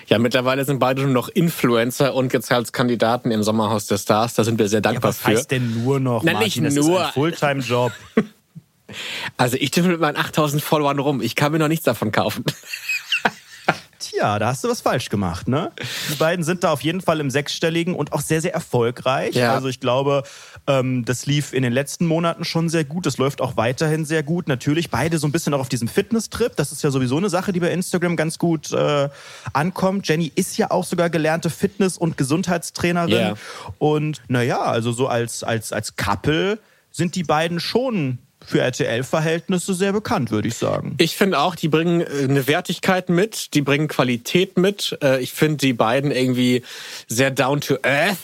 Ja, 0.07 0.19
mittlerweile 0.19 0.65
sind 0.65 0.79
beide 0.79 1.01
nur 1.03 1.11
noch 1.11 1.29
Influencer 1.29 2.13
und 2.13 2.33
jetzt 2.33 2.51
als 2.51 2.71
Kandidaten 2.73 3.31
im 3.31 3.43
Sommerhaus 3.43 3.87
der 3.87 3.97
Stars. 3.97 4.33
Da 4.33 4.43
sind 4.43 4.59
wir 4.59 4.67
sehr 4.67 4.81
dankbar 4.81 5.09
was 5.09 5.19
für. 5.19 5.27
heißt 5.27 5.51
denn 5.51 5.83
nur 5.83 5.99
noch, 5.99 6.23
Na, 6.23 6.33
Martin? 6.33 6.63
nicht 6.63 6.77
Das 6.77 6.85
nur. 6.85 7.05
Fulltime-Job. 7.05 7.91
Also 9.37 9.55
ich 9.59 9.69
tippe 9.69 9.87
mit 9.87 9.99
meinen 9.99 10.17
8000 10.17 10.63
Followern 10.63 10.97
rum. 10.97 11.21
Ich 11.21 11.35
kann 11.35 11.51
mir 11.51 11.59
noch 11.59 11.67
nichts 11.67 11.85
davon 11.85 12.11
kaufen. 12.11 12.43
Tja, 13.99 14.39
da 14.39 14.47
hast 14.47 14.63
du 14.63 14.69
was 14.69 14.79
falsch 14.79 15.09
gemacht, 15.09 15.49
ne? 15.49 15.73
Die 16.09 16.15
beiden 16.15 16.45
sind 16.45 16.63
da 16.63 16.71
auf 16.71 16.81
jeden 16.81 17.01
Fall 17.01 17.19
im 17.19 17.29
Sechsstelligen 17.29 17.93
und 17.93 18.13
auch 18.13 18.21
sehr, 18.21 18.41
sehr 18.41 18.53
erfolgreich. 18.53 19.35
Ja. 19.35 19.53
Also 19.53 19.67
ich 19.67 19.81
glaube, 19.81 20.23
ähm, 20.67 21.03
das 21.03 21.25
lief 21.25 21.51
in 21.51 21.63
den 21.63 21.73
letzten 21.73 22.05
Monaten 22.05 22.45
schon 22.45 22.69
sehr 22.69 22.85
gut. 22.85 23.05
Das 23.05 23.17
läuft 23.17 23.41
auch 23.41 23.57
weiterhin 23.57 24.05
sehr 24.05 24.23
gut. 24.23 24.47
Natürlich 24.47 24.89
beide 24.89 25.17
so 25.17 25.27
ein 25.27 25.33
bisschen 25.33 25.53
auch 25.53 25.59
auf 25.59 25.67
diesem 25.67 25.89
Fitness-Trip. 25.89 26.55
Das 26.55 26.71
ist 26.71 26.81
ja 26.81 26.91
sowieso 26.91 27.17
eine 27.17 27.29
Sache, 27.29 27.51
die 27.51 27.59
bei 27.59 27.71
Instagram 27.71 28.15
ganz 28.15 28.39
gut 28.39 28.71
äh, 28.71 29.09
ankommt. 29.51 30.07
Jenny 30.07 30.31
ist 30.33 30.57
ja 30.57 30.71
auch 30.71 30.85
sogar 30.85 31.09
gelernte 31.09 31.49
Fitness- 31.49 31.97
und 31.97 32.15
Gesundheitstrainerin. 32.15 33.11
Ja. 33.11 33.33
Und 33.79 34.21
naja, 34.29 34.61
also 34.61 34.93
so 34.93 35.07
als, 35.07 35.43
als, 35.43 35.73
als 35.73 35.97
Couple 35.97 36.57
sind 36.89 37.15
die 37.15 37.23
beiden 37.23 37.59
schon 37.59 38.19
für 38.45 38.61
RTL-Verhältnisse 38.61 39.73
sehr 39.73 39.93
bekannt, 39.93 40.31
würde 40.31 40.47
ich 40.47 40.55
sagen. 40.55 40.95
Ich 40.97 41.15
finde 41.17 41.39
auch, 41.39 41.55
die 41.55 41.67
bringen 41.67 42.01
äh, 42.01 42.23
eine 42.23 42.47
Wertigkeit 42.47 43.09
mit, 43.09 43.53
die 43.53 43.61
bringen 43.61 43.87
Qualität 43.87 44.57
mit. 44.57 44.97
Äh, 45.03 45.21
Ich 45.21 45.33
finde 45.33 45.57
die 45.57 45.73
beiden 45.73 46.11
irgendwie 46.11 46.63
sehr 47.07 47.31
down 47.31 47.61
to 47.61 47.77
earth. 47.83 48.17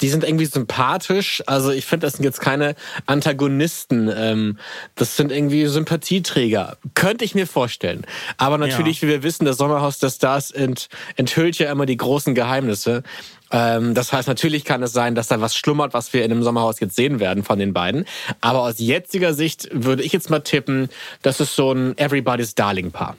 Die 0.00 0.08
sind 0.10 0.22
irgendwie 0.22 0.44
sympathisch. 0.46 1.42
Also 1.46 1.72
ich 1.72 1.84
finde, 1.84 2.06
das 2.06 2.14
sind 2.14 2.24
jetzt 2.24 2.40
keine 2.40 2.76
Antagonisten. 3.06 4.08
Ähm, 4.14 4.58
Das 4.94 5.16
sind 5.16 5.32
irgendwie 5.32 5.66
Sympathieträger. 5.66 6.76
Könnte 6.94 7.24
ich 7.24 7.34
mir 7.34 7.48
vorstellen. 7.48 8.06
Aber 8.36 8.58
natürlich, 8.58 9.02
wie 9.02 9.08
wir 9.08 9.24
wissen, 9.24 9.44
das 9.44 9.56
Sommerhaus 9.56 9.98
der 9.98 10.10
Stars 10.10 10.52
ent, 10.52 10.88
enthüllt 11.16 11.58
ja 11.58 11.72
immer 11.72 11.84
die 11.84 11.96
großen 11.96 12.36
Geheimnisse. 12.36 13.02
Ähm, 13.50 13.94
das 13.94 14.12
heißt, 14.12 14.28
natürlich 14.28 14.64
kann 14.64 14.82
es 14.82 14.92
sein, 14.92 15.14
dass 15.14 15.28
da 15.28 15.40
was 15.40 15.56
schlummert, 15.56 15.94
was 15.94 16.12
wir 16.12 16.24
in 16.24 16.30
dem 16.30 16.42
Sommerhaus 16.42 16.80
jetzt 16.80 16.96
sehen 16.96 17.20
werden 17.20 17.44
von 17.44 17.58
den 17.58 17.72
beiden. 17.72 18.04
Aber 18.40 18.62
aus 18.62 18.78
jetziger 18.78 19.34
Sicht 19.34 19.68
würde 19.72 20.02
ich 20.02 20.12
jetzt 20.12 20.30
mal 20.30 20.40
tippen, 20.40 20.88
das 21.22 21.40
ist 21.40 21.54
so 21.54 21.72
ein 21.72 21.96
Everybody's 21.96 22.54
Darling-Paar. 22.54 23.16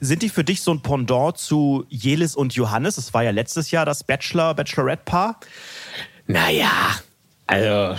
Sind 0.00 0.22
die 0.22 0.28
für 0.28 0.44
dich 0.44 0.62
so 0.62 0.72
ein 0.72 0.80
Pendant 0.80 1.38
zu 1.38 1.84
Jelis 1.88 2.34
und 2.34 2.54
Johannes? 2.54 2.96
Das 2.96 3.14
war 3.14 3.22
ja 3.22 3.30
letztes 3.30 3.70
Jahr 3.70 3.84
das 3.84 4.02
Bachelor-Bachelorette-Paar. 4.04 5.38
Naja, 6.26 6.70
also 7.46 7.96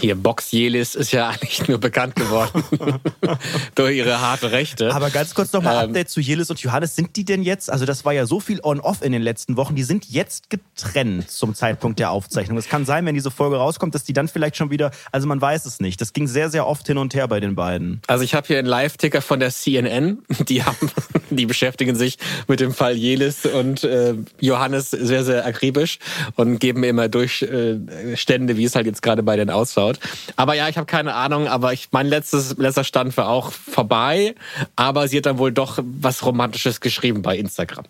hier 0.00 0.14
Box 0.14 0.50
Jelis 0.52 0.94
ist 0.94 1.12
ja 1.12 1.28
eigentlich 1.30 1.66
nur 1.68 1.78
bekannt 1.78 2.16
geworden 2.16 2.64
durch 3.74 3.96
ihre 3.96 4.20
harte 4.20 4.52
Rechte. 4.52 4.94
Aber 4.94 5.10
ganz 5.10 5.34
kurz 5.34 5.52
nochmal 5.52 5.84
ähm, 5.84 5.90
Update 5.90 6.10
zu 6.10 6.20
Jelis 6.20 6.50
und 6.50 6.60
Johannes. 6.60 6.96
Sind 6.96 7.16
die 7.16 7.24
denn 7.24 7.42
jetzt, 7.42 7.70
also 7.70 7.84
das 7.84 8.04
war 8.04 8.12
ja 8.12 8.26
so 8.26 8.40
viel 8.40 8.60
on-off 8.62 9.02
in 9.02 9.12
den 9.12 9.22
letzten 9.22 9.56
Wochen, 9.56 9.74
die 9.74 9.82
sind 9.82 10.06
jetzt 10.10 10.50
getrennt 10.50 11.30
zum 11.30 11.54
Zeitpunkt 11.54 11.98
der 11.98 12.10
Aufzeichnung. 12.10 12.58
Es 12.58 12.68
kann 12.68 12.84
sein, 12.84 13.06
wenn 13.06 13.14
diese 13.14 13.30
Folge 13.30 13.56
rauskommt, 13.56 13.94
dass 13.94 14.04
die 14.04 14.12
dann 14.12 14.28
vielleicht 14.28 14.56
schon 14.56 14.70
wieder, 14.70 14.90
also 15.12 15.26
man 15.26 15.40
weiß 15.40 15.66
es 15.66 15.80
nicht. 15.80 16.00
Das 16.00 16.12
ging 16.12 16.26
sehr, 16.26 16.50
sehr 16.50 16.66
oft 16.66 16.86
hin 16.86 16.98
und 16.98 17.14
her 17.14 17.28
bei 17.28 17.40
den 17.40 17.54
beiden. 17.54 18.00
Also 18.06 18.24
ich 18.24 18.34
habe 18.34 18.46
hier 18.46 18.58
einen 18.58 18.68
Live-Ticker 18.68 19.22
von 19.22 19.40
der 19.40 19.50
CNN. 19.50 20.22
Die 20.48 20.64
haben, 20.64 20.90
die 21.30 21.46
beschäftigen 21.46 21.94
sich 21.94 22.18
mit 22.48 22.60
dem 22.60 22.72
Fall 22.72 22.96
Jelis 22.96 23.46
und 23.46 23.84
äh, 23.84 24.14
Johannes 24.40 24.90
sehr, 24.90 25.24
sehr 25.24 25.46
akribisch 25.46 25.98
und 26.36 26.58
geben 26.58 26.84
immer 26.84 27.08
Durchstände, 27.08 28.56
wie 28.56 28.64
es 28.64 28.74
halt 28.74 28.86
jetzt 28.86 29.02
gerade 29.02 29.09
gerade 29.10 29.22
bei 29.24 29.36
den 29.36 29.50
ausschaut. 29.50 29.98
Aber 30.36 30.54
ja, 30.54 30.68
ich 30.68 30.76
habe 30.76 30.86
keine 30.86 31.14
Ahnung, 31.14 31.48
aber 31.48 31.72
ich, 31.72 31.88
mein 31.90 32.06
letztes, 32.06 32.56
letzter 32.58 32.84
Stand 32.84 33.16
war 33.16 33.28
auch 33.28 33.50
vorbei. 33.50 34.36
Aber 34.76 35.08
sie 35.08 35.18
hat 35.18 35.26
dann 35.26 35.38
wohl 35.38 35.52
doch 35.52 35.80
was 35.82 36.24
Romantisches 36.24 36.80
geschrieben 36.80 37.22
bei 37.22 37.36
Instagram. 37.36 37.84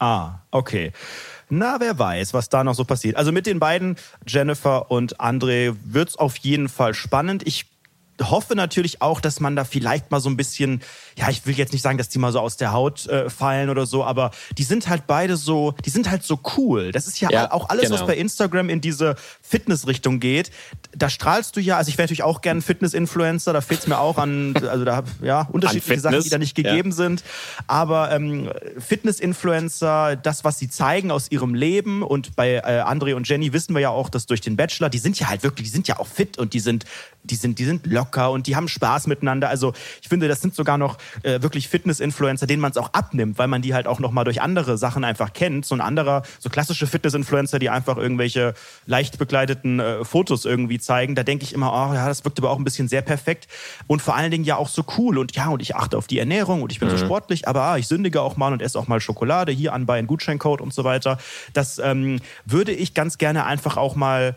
Ah, 0.00 0.40
okay. 0.50 0.92
Na, 1.50 1.78
wer 1.78 1.98
weiß, 1.98 2.34
was 2.34 2.48
da 2.48 2.64
noch 2.64 2.74
so 2.74 2.84
passiert. 2.84 3.16
Also 3.16 3.32
mit 3.32 3.46
den 3.46 3.60
beiden, 3.60 3.96
Jennifer 4.26 4.90
und 4.90 5.20
André, 5.20 5.76
wird 5.84 6.10
es 6.10 6.16
auf 6.16 6.36
jeden 6.38 6.68
Fall 6.68 6.94
spannend. 6.94 7.46
Ich 7.46 7.66
hoffe 8.20 8.54
natürlich 8.54 9.02
auch, 9.02 9.20
dass 9.20 9.40
man 9.40 9.56
da 9.56 9.64
vielleicht 9.64 10.10
mal 10.10 10.20
so 10.20 10.28
ein 10.28 10.36
bisschen, 10.36 10.82
ja, 11.20 11.28
ich 11.28 11.44
will 11.44 11.54
jetzt 11.54 11.72
nicht 11.72 11.82
sagen, 11.82 11.98
dass 11.98 12.08
die 12.08 12.18
mal 12.18 12.32
so 12.32 12.40
aus 12.40 12.56
der 12.56 12.72
Haut 12.72 13.06
äh, 13.06 13.28
fallen 13.28 13.68
oder 13.68 13.84
so, 13.84 14.04
aber 14.04 14.30
die 14.56 14.64
sind 14.64 14.88
halt 14.88 15.06
beide 15.06 15.36
so, 15.36 15.74
die 15.84 15.90
sind 15.90 16.10
halt 16.10 16.22
so 16.22 16.40
cool. 16.56 16.92
Das 16.92 17.06
ist 17.06 17.20
ja, 17.20 17.30
ja 17.30 17.52
auch 17.52 17.68
alles, 17.68 17.84
genau. 17.84 17.96
was 18.00 18.06
bei 18.06 18.16
Instagram 18.16 18.70
in 18.70 18.80
diese 18.80 19.16
Fitnessrichtung 19.42 20.18
geht. 20.18 20.50
Da 20.96 21.10
strahlst 21.10 21.56
du 21.56 21.60
ja, 21.60 21.76
also 21.76 21.90
ich 21.90 21.98
wäre 21.98 22.06
natürlich 22.06 22.22
auch 22.22 22.40
gerne 22.40 22.62
Fitness-Influencer, 22.62 23.52
da 23.52 23.60
fehlt 23.60 23.80
es 23.80 23.86
mir 23.86 23.98
auch 23.98 24.16
an, 24.16 24.54
also 24.66 24.84
da 24.86 25.02
ja 25.20 25.42
unterschiedliche 25.52 26.00
Sachen, 26.00 26.22
die 26.22 26.30
da 26.30 26.38
nicht 26.38 26.54
gegeben 26.54 26.90
ja. 26.90 26.96
sind. 26.96 27.22
Aber 27.66 28.10
ähm, 28.12 28.48
Fitness-Influencer, 28.78 30.16
das, 30.16 30.42
was 30.44 30.58
sie 30.58 30.70
zeigen 30.70 31.10
aus 31.10 31.30
ihrem 31.30 31.54
Leben 31.54 32.02
und 32.02 32.34
bei 32.34 32.54
äh, 32.54 32.82
André 32.82 33.14
und 33.14 33.28
Jenny 33.28 33.52
wissen 33.52 33.74
wir 33.74 33.82
ja 33.82 33.90
auch, 33.90 34.08
dass 34.08 34.24
durch 34.24 34.40
den 34.40 34.56
Bachelor, 34.56 34.88
die 34.88 34.98
sind 34.98 35.20
ja 35.20 35.28
halt 35.28 35.42
wirklich, 35.42 35.68
die 35.68 35.72
sind 35.72 35.86
ja 35.86 35.98
auch 35.98 36.06
fit 36.06 36.38
und 36.38 36.54
die 36.54 36.60
sind, 36.60 36.86
die 37.24 37.34
sind, 37.34 37.58
die 37.58 37.66
sind 37.66 37.86
locker 37.86 38.30
und 38.30 38.46
die 38.46 38.56
haben 38.56 38.68
Spaß 38.68 39.06
miteinander. 39.06 39.50
Also 39.50 39.74
ich 40.00 40.08
finde, 40.08 40.26
das 40.26 40.40
sind 40.40 40.54
sogar 40.54 40.78
noch 40.78 40.96
äh, 41.22 41.42
wirklich 41.42 41.68
Fitness-Influencer, 41.68 42.46
denen 42.46 42.60
man 42.60 42.70
es 42.70 42.76
auch 42.76 42.92
abnimmt, 42.92 43.38
weil 43.38 43.48
man 43.48 43.62
die 43.62 43.74
halt 43.74 43.86
auch 43.86 44.00
noch 44.00 44.12
mal 44.12 44.24
durch 44.24 44.40
andere 44.42 44.78
Sachen 44.78 45.04
einfach 45.04 45.32
kennt. 45.32 45.66
So 45.66 45.74
ein 45.74 45.80
anderer, 45.80 46.22
so 46.38 46.50
klassische 46.50 46.86
Fitness-Influencer, 46.86 47.58
die 47.58 47.70
einfach 47.70 47.96
irgendwelche 47.96 48.54
leicht 48.86 49.18
begleiteten 49.18 49.80
äh, 49.80 50.04
Fotos 50.04 50.44
irgendwie 50.44 50.78
zeigen. 50.78 51.14
Da 51.14 51.22
denke 51.22 51.44
ich 51.44 51.52
immer, 51.52 51.72
oh 51.72 51.94
ja, 51.94 52.08
das 52.08 52.24
wirkt 52.24 52.38
aber 52.38 52.50
auch 52.50 52.58
ein 52.58 52.64
bisschen 52.64 52.88
sehr 52.88 53.02
perfekt 53.02 53.48
und 53.86 54.02
vor 54.02 54.16
allen 54.16 54.30
Dingen 54.30 54.44
ja 54.44 54.56
auch 54.56 54.68
so 54.68 54.84
cool 54.98 55.18
und 55.18 55.34
ja 55.36 55.48
und 55.48 55.62
ich 55.62 55.76
achte 55.76 55.96
auf 55.98 56.06
die 56.06 56.18
Ernährung 56.18 56.62
und 56.62 56.72
ich 56.72 56.80
bin 56.80 56.88
mhm. 56.88 56.92
so 56.92 57.04
sportlich, 57.04 57.48
aber 57.48 57.62
ah, 57.62 57.76
ich 57.76 57.88
sündige 57.88 58.22
auch 58.22 58.36
mal 58.36 58.52
und 58.52 58.62
esse 58.62 58.78
auch 58.78 58.88
mal 58.88 59.00
Schokolade 59.00 59.52
hier 59.52 59.72
an 59.72 59.86
bei 59.86 59.98
einem 59.98 60.06
Gutscheincode 60.06 60.60
und 60.60 60.72
so 60.72 60.84
weiter. 60.84 61.18
Das 61.52 61.78
ähm, 61.78 62.20
würde 62.44 62.72
ich 62.72 62.94
ganz 62.94 63.18
gerne 63.18 63.46
einfach 63.46 63.76
auch 63.76 63.96
mal 63.96 64.36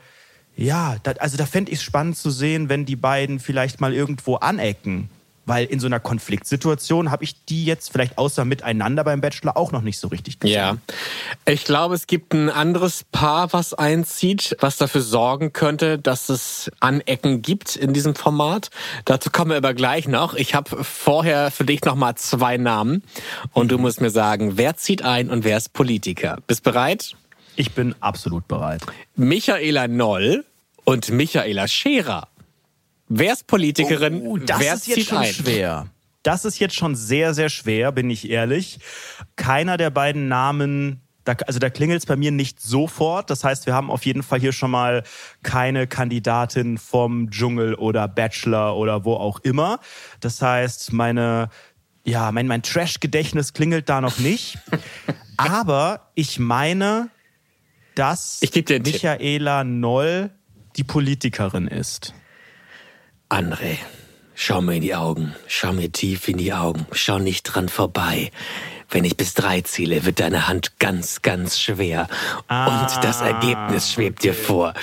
ja, 0.55 0.97
da, 1.03 1.13
also 1.13 1.37
da 1.37 1.45
fände 1.45 1.71
ich 1.71 1.79
es 1.79 1.83
spannend 1.83 2.17
zu 2.17 2.29
sehen, 2.29 2.69
wenn 2.69 2.85
die 2.85 2.95
beiden 2.95 3.39
vielleicht 3.39 3.81
mal 3.81 3.93
irgendwo 3.93 4.35
anecken. 4.35 5.09
Weil 5.45 5.65
in 5.65 5.79
so 5.79 5.87
einer 5.87 5.99
Konfliktsituation 5.99 7.11
habe 7.11 7.23
ich 7.23 7.43
die 7.45 7.65
jetzt 7.65 7.91
vielleicht 7.91 8.17
außer 8.17 8.45
miteinander 8.45 9.03
beim 9.03 9.21
Bachelor 9.21 9.57
auch 9.57 9.71
noch 9.71 9.81
nicht 9.81 9.99
so 9.99 10.07
richtig 10.07 10.39
gesehen. 10.39 10.55
Ja, 10.55 10.77
ich 11.45 11.65
glaube, 11.65 11.95
es 11.95 12.07
gibt 12.07 12.33
ein 12.33 12.49
anderes 12.49 13.03
Paar, 13.11 13.51
was 13.51 13.73
einzieht, 13.73 14.55
was 14.59 14.77
dafür 14.77 15.01
sorgen 15.01 15.51
könnte, 15.51 15.99
dass 15.99 16.29
es 16.29 16.71
Anecken 16.79 17.41
gibt 17.41 17.75
in 17.75 17.93
diesem 17.93 18.15
Format. 18.15 18.69
Dazu 19.05 19.29
kommen 19.29 19.51
wir 19.51 19.57
aber 19.57 19.73
gleich 19.73 20.07
noch. 20.07 20.33
Ich 20.33 20.55
habe 20.55 20.83
vorher 20.83 21.51
für 21.51 21.65
dich 21.65 21.83
noch 21.83 21.95
mal 21.95 22.15
zwei 22.15 22.57
Namen 22.57 23.03
und 23.51 23.71
du 23.71 23.77
musst 23.77 24.01
mir 24.01 24.11
sagen, 24.11 24.57
wer 24.57 24.77
zieht 24.77 25.03
ein 25.03 25.29
und 25.29 25.43
wer 25.43 25.57
ist 25.57 25.73
Politiker. 25.73 26.37
Bist 26.47 26.63
bereit? 26.63 27.15
Ich 27.55 27.73
bin 27.73 27.95
absolut 27.99 28.47
bereit. 28.47 28.81
Michaela 29.15 29.87
Noll 29.87 30.45
und 30.85 31.09
Michaela 31.11 31.67
Scherer. 31.67 32.27
Wer 33.15 33.33
ist 33.33 33.47
Politikerin? 33.47 34.21
Oh, 34.25 34.37
das 34.37 34.59
wer 34.59 34.73
ist 34.73 34.87
jetzt 34.87 35.07
schon 35.07 35.19
ein? 35.19 35.33
schwer. 35.33 35.87
Das 36.23 36.45
ist 36.45 36.59
jetzt 36.59 36.75
schon 36.75 36.95
sehr, 36.95 37.33
sehr 37.33 37.49
schwer, 37.49 37.91
bin 37.91 38.09
ich 38.09 38.29
ehrlich. 38.29 38.79
Keiner 39.35 39.77
der 39.77 39.89
beiden 39.89 40.27
Namen 40.27 41.01
da, 41.23 41.35
also 41.47 41.59
da 41.59 41.69
klingelt 41.69 41.99
es 41.99 42.05
bei 42.05 42.15
mir 42.15 42.31
nicht 42.31 42.61
sofort. 42.61 43.29
Das 43.29 43.43
heißt, 43.43 43.65
wir 43.65 43.73
haben 43.73 43.89
auf 43.89 44.05
jeden 44.05 44.23
Fall 44.23 44.39
hier 44.39 44.51
schon 44.51 44.71
mal 44.71 45.03
keine 45.41 45.87
Kandidatin 45.87 46.77
vom 46.77 47.29
Dschungel 47.29 47.75
oder 47.75 48.07
Bachelor 48.07 48.75
oder 48.75 49.05
wo 49.05 49.13
auch 49.13 49.39
immer. 49.39 49.79
Das 50.19 50.41
heißt, 50.41 50.91
meine, 50.91 51.49
ja, 52.03 52.31
mein, 52.31 52.47
mein 52.47 52.63
Trash-Gedächtnis 52.63 53.53
klingelt 53.53 53.87
da 53.89 54.01
noch 54.01 54.19
nicht. 54.19 54.57
Aber 55.37 56.11
ich 56.15 56.39
meine, 56.39 57.09
dass 57.95 58.41
Michaela 58.41 59.63
Noll 59.63 60.31
die 60.75 60.83
Politikerin 60.83 61.67
ist. 61.67 62.13
André, 63.33 63.79
schau 64.35 64.61
mir 64.61 64.75
in 64.75 64.83
die 64.83 64.93
Augen, 64.93 65.33
schau 65.47 65.73
mir 65.73 65.91
tief 65.91 66.27
in 66.27 66.37
die 66.37 66.53
Augen, 66.53 66.85
schau 66.91 67.17
nicht 67.17 67.41
dran 67.41 67.67
vorbei. 67.67 68.29
Wenn 68.93 69.05
ich 69.05 69.17
bis 69.17 69.33
drei 69.33 69.61
ziele, 69.61 70.05
wird 70.05 70.19
deine 70.19 70.47
Hand 70.47 70.77
ganz, 70.77 71.23
ganz 71.23 71.59
schwer. 71.59 72.07
Ah, 72.47 72.83
und 72.83 73.03
das 73.03 73.21
Ergebnis 73.21 73.91
schwebt 73.91 74.23
dir 74.23 74.35
vor. 74.35 74.75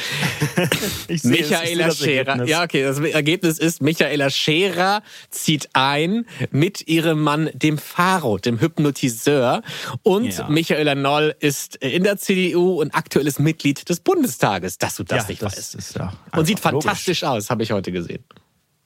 ich 1.06 1.22
sehe, 1.22 1.30
Michaela 1.30 1.88
ich 1.88 1.94
Scherer. 1.94 2.44
Ja, 2.44 2.64
okay, 2.64 2.82
das 2.82 2.98
Ergebnis 2.98 3.60
ist, 3.60 3.80
Michaela 3.82 4.28
Scherer 4.28 5.04
zieht 5.30 5.68
ein 5.74 6.26
mit 6.50 6.88
ihrem 6.88 7.22
Mann, 7.22 7.50
dem 7.52 7.78
Faro, 7.78 8.38
dem 8.38 8.60
Hypnotiseur. 8.60 9.62
Und 10.02 10.38
ja. 10.38 10.48
Michaela 10.48 10.96
Noll 10.96 11.36
ist 11.38 11.76
in 11.76 12.02
der 12.02 12.16
CDU 12.16 12.80
und 12.80 12.92
aktuelles 12.96 13.38
Mitglied 13.38 13.88
des 13.88 14.00
Bundestages, 14.00 14.78
dass 14.78 14.96
du 14.96 15.04
das 15.04 15.22
ja, 15.22 15.28
nicht 15.28 15.42
das 15.42 15.56
weißt. 15.56 16.00
Und 16.36 16.46
sieht 16.46 16.58
fantastisch 16.58 17.20
logisch. 17.20 17.44
aus, 17.44 17.50
habe 17.50 17.62
ich 17.62 17.70
heute 17.70 17.92
gesehen. 17.92 18.24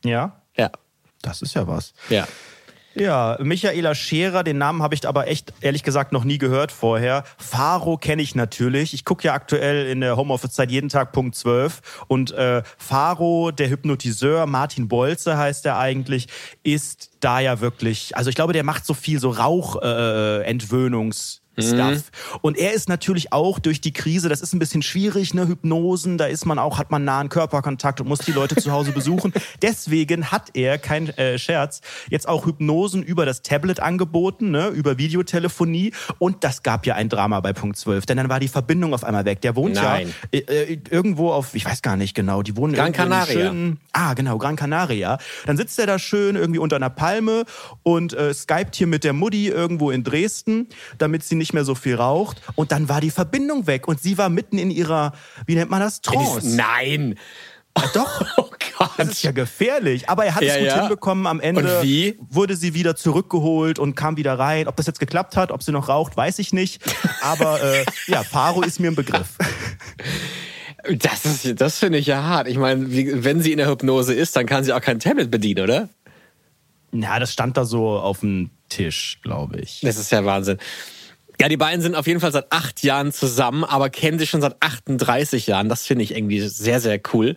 Ja? 0.05 0.41
Ja. 0.57 0.71
Das 1.23 1.43
ist 1.43 1.55
ja 1.55 1.67
was. 1.67 1.95
Ja. 2.11 2.29
Ja, 2.97 3.37
Michaela 3.41 3.93
Scherer, 3.97 4.45
den 4.45 4.59
Namen 4.59 4.81
habe 4.81 4.95
ich 4.95 5.09
aber 5.09 5.27
echt 5.27 5.53
ehrlich 5.61 5.83
gesagt 5.83 6.13
noch 6.13 6.23
nie 6.23 6.39
gehört 6.39 6.71
vorher. 6.71 7.25
Faro 7.39 7.97
kenne 7.97 8.23
ich 8.23 8.37
natürlich. 8.37 8.95
Ich 8.95 9.05
gucke 9.05 9.25
ja 9.27 9.35
aktuell 9.35 9.87
in 9.87 10.01
der 10.01 10.17
Homeoffice-Zeit 10.17 10.71
jeden 10.71 10.91
Tag 10.91 11.11
Punkt 11.11 11.35
12. 11.35 12.05
Und 12.07 12.31
äh, 12.31 12.63
Faro, 12.79 13.51
der 13.51 13.69
Hypnotiseur, 13.69 14.47
Martin 14.47 14.87
Bolze 14.87 15.37
heißt 15.37 15.67
er 15.67 15.77
eigentlich, 15.77 16.29
ist 16.63 17.11
da 17.19 17.41
ja 17.41 17.61
wirklich, 17.61 18.17
also 18.17 18.31
ich 18.31 18.37
glaube, 18.37 18.53
der 18.53 18.63
macht 18.63 18.87
so 18.87 18.95
viel 18.95 19.19
so 19.19 19.31
Rauchentwöhnungs- 19.31 21.39
äh, 21.39 21.41
Stuff. 21.59 22.11
Mhm. 22.33 22.39
Und 22.43 22.59
er 22.59 22.73
ist 22.73 22.89
natürlich 22.89 23.33
auch 23.33 23.59
durch 23.59 23.81
die 23.81 23.93
Krise, 23.93 24.29
das 24.29 24.41
ist 24.41 24.53
ein 24.53 24.59
bisschen 24.59 24.83
schwierig, 24.83 25.35
ne, 25.35 25.47
Hypnosen, 25.47 26.19
da 26.19 26.27
ist 26.27 26.47
man 26.47 26.59
auch, 26.59 26.79
hat 26.79 26.91
man 26.91 27.05
nahen 27.05 27.29
Körperkontakt 27.29 28.01
und 28.01 28.09
muss 28.09 28.21
die 28.21 28.33
Leute 28.33 28.57
zu 28.57 28.73
Hause 28.73 28.93
besuchen. 28.93 29.33
Deswegen 29.63 30.31
hat 30.31 30.51
er, 30.55 30.79
kein 30.79 31.09
äh, 31.11 31.39
Scherz, 31.39 31.81
jetzt 32.11 32.29
auch 32.29 32.47
Hypnosen 32.47 33.03
über 33.03 33.27
das 33.27 33.43
Tablet 33.43 33.81
angeboten, 33.81 34.51
ne, 34.51 34.69
über 34.69 34.99
Videotelefonie. 34.99 35.93
Und 36.19 36.45
das 36.45 36.63
gab 36.63 36.87
ja 36.87 36.95
ein 36.95 37.09
Drama 37.09 37.41
bei 37.41 37.53
Punkt 37.53 37.77
12, 37.77 38.07
denn 38.07 38.17
dann 38.17 38.29
war 38.29 38.41
die 38.41 38.49
Verbindung 38.49 38.95
auf 38.95 39.05
einmal 39.05 39.25
weg. 39.25 39.41
Der 39.43 39.57
wohnt 39.57 39.75
Nein. 39.75 40.13
ja 40.33 40.41
äh, 40.41 40.73
äh, 40.73 40.79
irgendwo 40.91 41.31
auf, 41.31 41.55
ich 41.55 41.65
weiß 41.65 41.83
gar 41.83 41.97
nicht 41.97 42.15
genau, 42.15 42.43
die 42.43 42.57
wohnen 42.57 42.75
Gran 42.75 42.93
Canaria. 42.93 43.49
Schönen, 43.49 43.81
ah, 43.93 44.15
genau, 44.15 44.39
Gran 44.39 44.57
Canaria. 44.57 45.19
Dann 45.47 45.57
sitzt 45.57 45.79
er 45.79 45.87
da 45.87 45.99
schön 45.99 46.37
irgendwie 46.37 46.59
unter 46.59 46.77
einer 46.77 46.91
Palme 46.91 47.45
und 47.83 48.13
äh, 48.13 48.33
skypt 48.33 48.77
hier 48.77 48.87
mit 48.87 49.05
der 49.05 49.13
Mutti 49.13 49.49
irgendwo 49.49 49.91
in 49.91 50.05
Dresden, 50.05 50.69
damit 50.99 51.25
sie 51.25 51.35
nicht 51.35 51.44
nicht 51.45 51.53
mehr 51.53 51.65
so 51.65 51.75
viel 51.75 51.97
raucht. 51.97 52.41
Und 52.55 52.73
dann 52.73 52.89
war 52.89 53.03
die 53.03 53.11
Verbindung 53.11 53.67
weg 53.67 53.87
und 53.87 54.01
sie 54.01 54.17
war 54.17 54.31
mitten 54.31 54.57
in 54.57 54.71
ihrer, 54.71 55.13
wie 55.47 55.55
nennt 55.55 55.71
man 55.71 55.81
das, 55.81 56.01
Trance. 56.01 56.57
Nein. 56.57 57.17
Ja, 57.77 57.85
doch. 57.93 58.25
Oh 58.37 58.51
Gott. 58.79 58.91
Das 58.97 59.09
ist 59.09 59.23
ja 59.23 59.31
gefährlich. 59.31 60.09
Aber 60.09 60.25
er 60.25 60.35
hat 60.35 60.43
ja, 60.43 60.55
es 60.55 60.59
gut 60.59 60.67
ja. 60.67 60.81
hinbekommen. 60.81 61.27
Am 61.29 61.39
Ende 61.39 61.63
wurde 62.29 62.57
sie 62.57 62.75
wieder 62.75 62.97
zurückgeholt 62.97 63.79
und 63.79 63.95
kam 63.95 64.17
wieder 64.17 64.37
rein. 64.37 64.67
Ob 64.67 64.75
das 64.75 64.87
jetzt 64.87 64.99
geklappt 64.99 65.37
hat, 65.37 65.53
ob 65.53 65.63
sie 65.63 65.71
noch 65.71 65.89
raucht, 65.89 66.17
weiß 66.17 66.41
ich 66.41 66.53
nicht. 66.53 66.83
Aber 67.23 67.63
äh, 67.63 67.85
ja, 68.09 68.25
Faro 68.25 68.63
ist 68.63 68.81
mir 68.81 68.91
ein 68.91 68.97
Begriff. 68.97 69.39
Das, 70.99 71.25
ist, 71.25 71.61
das 71.61 71.79
finde 71.79 71.99
ich 71.99 72.07
ja 72.07 72.25
hart. 72.25 72.49
Ich 72.49 72.57
meine, 72.57 72.87
wenn 73.25 73.41
sie 73.41 73.53
in 73.53 73.59
der 73.59 73.69
Hypnose 73.69 74.13
ist, 74.13 74.35
dann 74.35 74.47
kann 74.47 74.65
sie 74.65 74.73
auch 74.73 74.81
kein 74.81 74.99
Tablet 74.99 75.31
bedienen, 75.31 75.63
oder? 75.63 75.89
Ja, 76.91 77.19
das 77.21 77.33
stand 77.33 77.57
da 77.57 77.65
so 77.65 77.91
auf 77.91 78.21
dem 78.21 78.51
Tisch, 78.69 79.21
glaube 79.23 79.59
ich. 79.61 79.81
Das 79.83 79.97
ist 79.97 80.11
ja 80.11 80.25
Wahnsinn. 80.25 80.59
Ja, 81.41 81.49
die 81.49 81.57
beiden 81.57 81.83
sind 81.83 81.97
auf 81.97 82.07
jeden 82.07 82.21
Fall 82.21 82.33
seit 82.33 82.53
acht 82.53 82.83
Jahren 82.85 83.13
zusammen, 83.13 83.65
aber 83.65 83.91
kennen 83.91 84.19
sich 84.19 84.31
schon 84.31 84.41
seit 84.41 84.57
38 84.61 85.47
Jahren. 85.49 85.69
Das 85.69 85.87
finde 85.87 86.05
ich 86.05 86.15
irgendwie 86.15 86.41
sehr, 86.41 86.81
sehr 86.81 87.01
cool. 87.13 87.37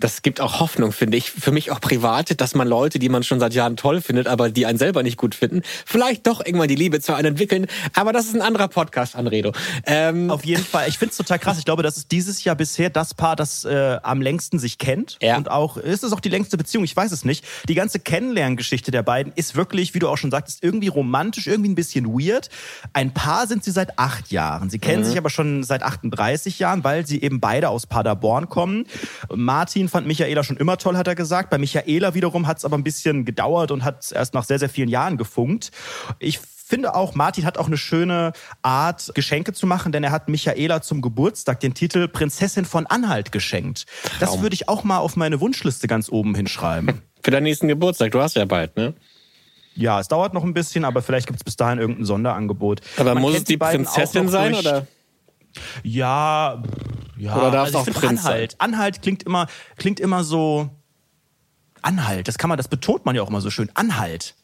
Das 0.00 0.22
gibt 0.22 0.40
auch 0.40 0.58
Hoffnung, 0.58 0.90
finde 0.90 1.16
ich. 1.16 1.30
Für 1.30 1.52
mich 1.52 1.70
auch 1.70 1.80
privat, 1.80 2.40
dass 2.40 2.54
man 2.54 2.66
Leute, 2.66 2.98
die 2.98 3.08
man 3.08 3.22
schon 3.22 3.38
seit 3.38 3.54
Jahren 3.54 3.76
toll 3.76 4.00
findet, 4.00 4.26
aber 4.26 4.50
die 4.50 4.66
einen 4.66 4.78
selber 4.78 5.02
nicht 5.04 5.16
gut 5.16 5.34
finden, 5.34 5.62
vielleicht 5.84 6.26
doch 6.26 6.44
irgendwann 6.44 6.68
die 6.68 6.74
Liebe 6.74 7.00
zu 7.00 7.14
einem 7.14 7.28
entwickeln. 7.28 7.66
Aber 7.94 8.12
das 8.12 8.26
ist 8.26 8.34
ein 8.34 8.42
anderer 8.42 8.68
Podcast, 8.68 9.14
Anredo. 9.14 9.52
Ähm 9.84 10.30
auf 10.30 10.44
jeden 10.44 10.64
Fall. 10.64 10.88
Ich 10.88 10.98
finde 10.98 11.10
es 11.12 11.16
total 11.16 11.38
krass. 11.38 11.58
Ich 11.58 11.64
glaube, 11.64 11.82
das 11.84 11.96
ist 11.96 12.10
dieses 12.10 12.42
Jahr 12.42 12.56
bisher 12.56 12.90
das 12.90 13.14
Paar, 13.14 13.36
das 13.36 13.64
äh, 13.64 13.98
am 14.02 14.20
längsten 14.22 14.58
sich 14.58 14.78
kennt. 14.78 15.18
Ja. 15.22 15.36
Und 15.36 15.50
auch, 15.50 15.76
ist 15.76 16.02
es 16.02 16.12
auch 16.12 16.20
die 16.20 16.30
längste 16.30 16.56
Beziehung? 16.56 16.82
Ich 16.84 16.96
weiß 16.96 17.12
es 17.12 17.24
nicht. 17.24 17.44
Die 17.68 17.74
ganze 17.74 18.00
Kennenlerngeschichte 18.00 18.90
der 18.90 19.02
beiden 19.02 19.32
ist 19.36 19.54
wirklich, 19.54 19.94
wie 19.94 20.00
du 20.00 20.08
auch 20.08 20.18
schon 20.18 20.30
sagtest, 20.30 20.64
irgendwie 20.64 20.88
romantisch, 20.88 21.46
irgendwie 21.46 21.70
ein 21.70 21.74
bisschen 21.74 22.06
weird. 22.06 22.48
Ein 22.92 23.14
Paar 23.14 23.35
Paar 23.36 23.46
sind 23.46 23.64
sie 23.64 23.70
seit 23.70 23.98
acht 23.98 24.32
Jahren. 24.32 24.70
Sie 24.70 24.78
kennen 24.78 25.02
mhm. 25.02 25.04
sich 25.08 25.18
aber 25.18 25.28
schon 25.28 25.62
seit 25.62 25.82
38 25.82 26.58
Jahren, 26.58 26.84
weil 26.84 27.06
sie 27.06 27.20
eben 27.20 27.38
beide 27.38 27.68
aus 27.68 27.86
Paderborn 27.86 28.48
kommen. 28.48 28.86
Martin 29.30 29.90
fand 29.90 30.06
Michaela 30.06 30.42
schon 30.42 30.56
immer 30.56 30.78
toll, 30.78 30.96
hat 30.96 31.06
er 31.06 31.14
gesagt. 31.14 31.50
Bei 31.50 31.58
Michaela 31.58 32.14
wiederum 32.14 32.46
hat 32.46 32.56
es 32.56 32.64
aber 32.64 32.78
ein 32.78 32.82
bisschen 32.82 33.26
gedauert 33.26 33.72
und 33.72 33.84
hat 33.84 34.10
erst 34.10 34.32
nach 34.32 34.44
sehr, 34.44 34.58
sehr 34.58 34.70
vielen 34.70 34.88
Jahren 34.88 35.18
gefunkt. 35.18 35.70
Ich 36.18 36.38
finde 36.38 36.94
auch, 36.94 37.14
Martin 37.14 37.44
hat 37.44 37.58
auch 37.58 37.66
eine 37.66 37.76
schöne 37.76 38.32
Art, 38.62 39.10
Geschenke 39.14 39.52
zu 39.52 39.66
machen, 39.66 39.92
denn 39.92 40.02
er 40.02 40.12
hat 40.12 40.30
Michaela 40.30 40.80
zum 40.80 41.02
Geburtstag 41.02 41.60
den 41.60 41.74
Titel 41.74 42.08
Prinzessin 42.08 42.64
von 42.64 42.86
Anhalt 42.86 43.32
geschenkt. 43.32 43.84
Das 44.18 44.40
würde 44.40 44.54
ich 44.54 44.70
auch 44.70 44.82
mal 44.82 44.96
auf 44.96 45.14
meine 45.14 45.42
Wunschliste 45.42 45.88
ganz 45.88 46.08
oben 46.08 46.34
hinschreiben. 46.34 47.02
Für 47.22 47.32
deinen 47.32 47.42
nächsten 47.42 47.68
Geburtstag, 47.68 48.12
du 48.12 48.20
hast 48.22 48.34
ja 48.36 48.46
bald, 48.46 48.78
ne? 48.78 48.94
Ja, 49.76 50.00
es 50.00 50.08
dauert 50.08 50.32
noch 50.34 50.42
ein 50.42 50.54
bisschen, 50.54 50.84
aber 50.84 51.02
vielleicht 51.02 51.26
gibt 51.26 51.38
es 51.38 51.44
bis 51.44 51.56
dahin 51.56 51.78
irgendein 51.78 52.06
Sonderangebot. 52.06 52.80
Aber 52.96 53.14
Man 53.14 53.22
muss 53.22 53.36
es 53.36 53.44
die 53.44 53.58
Prinzessin 53.58 54.28
sein, 54.28 54.52
durch. 54.52 54.66
oder? 54.66 54.86
Ja, 55.82 56.62
ja. 57.16 57.36
Oder 57.36 57.50
darf 57.50 57.68
es 57.68 57.74
auch 57.74 57.86
Prinz 57.86 58.24
Anhalt. 58.24 58.52
Sein? 58.52 58.60
Anhalt 58.60 59.02
klingt 59.02 59.22
immer, 59.22 59.46
klingt 59.76 60.00
immer 60.00 60.24
so. 60.24 60.70
Anhalt, 61.82 62.26
das 62.26 62.36
kann 62.38 62.48
man, 62.48 62.56
das 62.56 62.68
betont 62.68 63.04
man 63.06 63.14
ja 63.14 63.22
auch 63.22 63.28
immer 63.28 63.40
so 63.40 63.50
schön. 63.50 63.70
Anhalt. 63.74 64.34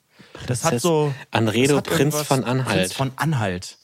Das, 0.47 0.61
das 0.61 0.65
hat 0.65 0.81
so. 0.81 1.13
Anredo 1.31 1.79
hat 1.79 1.85
Prinz 1.85 2.21
von 2.23 2.45
Anhalt. 2.45 2.79
Prinz 2.79 2.93
von 2.93 3.11
Anhalt. 3.17 3.79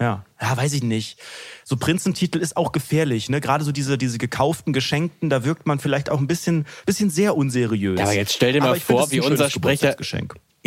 Ja, 0.00 0.24
ja, 0.40 0.56
weiß 0.56 0.74
ich 0.74 0.82
nicht. 0.84 1.18
So 1.64 1.76
Prinzentitel 1.76 2.38
ist 2.38 2.56
auch 2.56 2.70
gefährlich, 2.72 3.28
ne? 3.28 3.40
Gerade 3.40 3.64
so 3.64 3.72
diese, 3.72 3.98
diese 3.98 4.18
gekauften 4.18 4.72
Geschenkten, 4.72 5.28
da 5.28 5.44
wirkt 5.44 5.66
man 5.66 5.80
vielleicht 5.80 6.08
auch 6.10 6.18
ein 6.18 6.28
bisschen, 6.28 6.66
bisschen 6.86 7.10
sehr 7.10 7.36
unseriös. 7.36 7.98
Ja, 7.98 8.04
aber 8.04 8.14
jetzt 8.14 8.32
stell 8.32 8.52
dir 8.52 8.60
mal 8.60 8.78
vor, 8.78 9.10
wie 9.10 9.20
unser 9.20 9.50
Sprecher, 9.50 9.96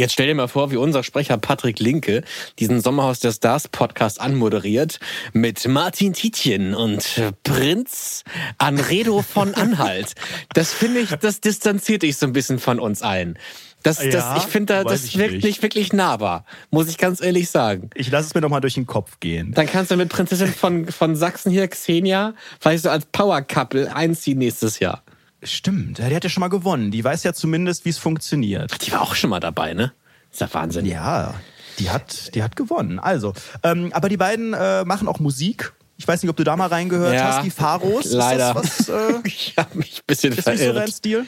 Jetzt 0.01 0.13
stell 0.13 0.25
dir 0.25 0.33
mal 0.33 0.47
vor, 0.47 0.71
wie 0.71 0.77
unser 0.77 1.03
Sprecher 1.03 1.37
Patrick 1.37 1.77
Linke 1.77 2.23
diesen 2.57 2.81
Sommerhaus 2.81 3.19
der 3.19 3.33
Stars 3.33 3.67
Podcast 3.67 4.19
anmoderiert 4.19 4.99
mit 5.31 5.67
Martin 5.67 6.13
Tietjen 6.13 6.73
und 6.73 7.21
Prinz 7.43 8.23
Anredo 8.57 9.21
von 9.21 9.53
Anhalt. 9.53 10.15
Das 10.55 10.73
finde 10.73 11.01
ich, 11.01 11.11
das 11.11 11.39
distanziert 11.39 12.01
dich 12.01 12.17
so 12.17 12.25
ein 12.25 12.33
bisschen 12.33 12.57
von 12.57 12.79
uns 12.79 13.03
allen. 13.03 13.37
Das, 13.83 13.97
das, 13.97 14.11
ja, 14.11 14.37
ich 14.37 14.43
finde, 14.45 14.83
das 14.83 15.05
ich 15.05 15.19
wirkt 15.19 15.33
nicht. 15.33 15.43
nicht. 15.43 15.61
wirklich 15.61 15.93
nahbar, 15.93 16.45
muss 16.71 16.89
ich 16.89 16.97
ganz 16.97 17.21
ehrlich 17.21 17.51
sagen. 17.51 17.91
Ich 17.93 18.09
lasse 18.09 18.29
es 18.29 18.33
mir 18.33 18.41
doch 18.41 18.49
mal 18.49 18.59
durch 18.59 18.73
den 18.73 18.87
Kopf 18.87 19.19
gehen. 19.19 19.51
Dann 19.53 19.67
kannst 19.67 19.91
du 19.91 19.97
mit 19.97 20.09
Prinzessin 20.09 20.51
von, 20.51 20.87
von 20.87 21.15
Sachsen 21.15 21.51
hier, 21.51 21.67
Xenia, 21.67 22.33
vielleicht 22.59 22.81
so 22.81 22.89
als 22.89 23.05
Power 23.05 23.43
Couple 23.43 23.95
einziehen 23.95 24.39
nächstes 24.39 24.79
Jahr. 24.79 25.03
Stimmt, 25.43 25.97
die 25.97 26.03
hat 26.03 26.23
ja 26.23 26.29
schon 26.29 26.41
mal 26.41 26.49
gewonnen. 26.49 26.91
Die 26.91 27.03
weiß 27.03 27.23
ja 27.23 27.33
zumindest, 27.33 27.85
wie 27.85 27.89
es 27.89 27.97
funktioniert. 27.97 28.85
Die 28.85 28.91
war 28.91 29.01
auch 29.01 29.15
schon 29.15 29.29
mal 29.29 29.39
dabei, 29.39 29.73
ne? 29.73 29.91
Ist 30.31 30.41
ja 30.41 30.53
Wahnsinn. 30.53 30.85
Ja, 30.85 31.33
die 31.79 31.89
hat, 31.89 32.35
die 32.35 32.43
hat 32.43 32.55
gewonnen. 32.55 32.99
Also, 32.99 33.33
ähm, 33.63 33.91
aber 33.93 34.07
die 34.07 34.17
beiden 34.17 34.53
äh, 34.53 34.85
machen 34.85 35.07
auch 35.07 35.19
Musik. 35.19 35.73
Ich 35.97 36.07
weiß 36.07 36.21
nicht, 36.21 36.29
ob 36.29 36.35
du 36.35 36.43
da 36.43 36.55
mal 36.55 36.67
reingehört 36.67 37.13
ja, 37.13 37.35
hast, 37.35 37.45
die 37.45 37.49
Pharos. 37.49 38.11
Leider. 38.11 38.55
Was, 38.55 38.89
äh, 38.89 39.13
ich 39.23 39.55
habe 39.57 39.77
mich 39.77 39.99
ein 39.99 40.03
bisschen 40.07 40.33
ist 40.33 40.43
verirrt. 40.43 40.61
Ist 40.61 40.67
so 40.67 40.79
dein 40.79 40.91
Stil? 40.91 41.25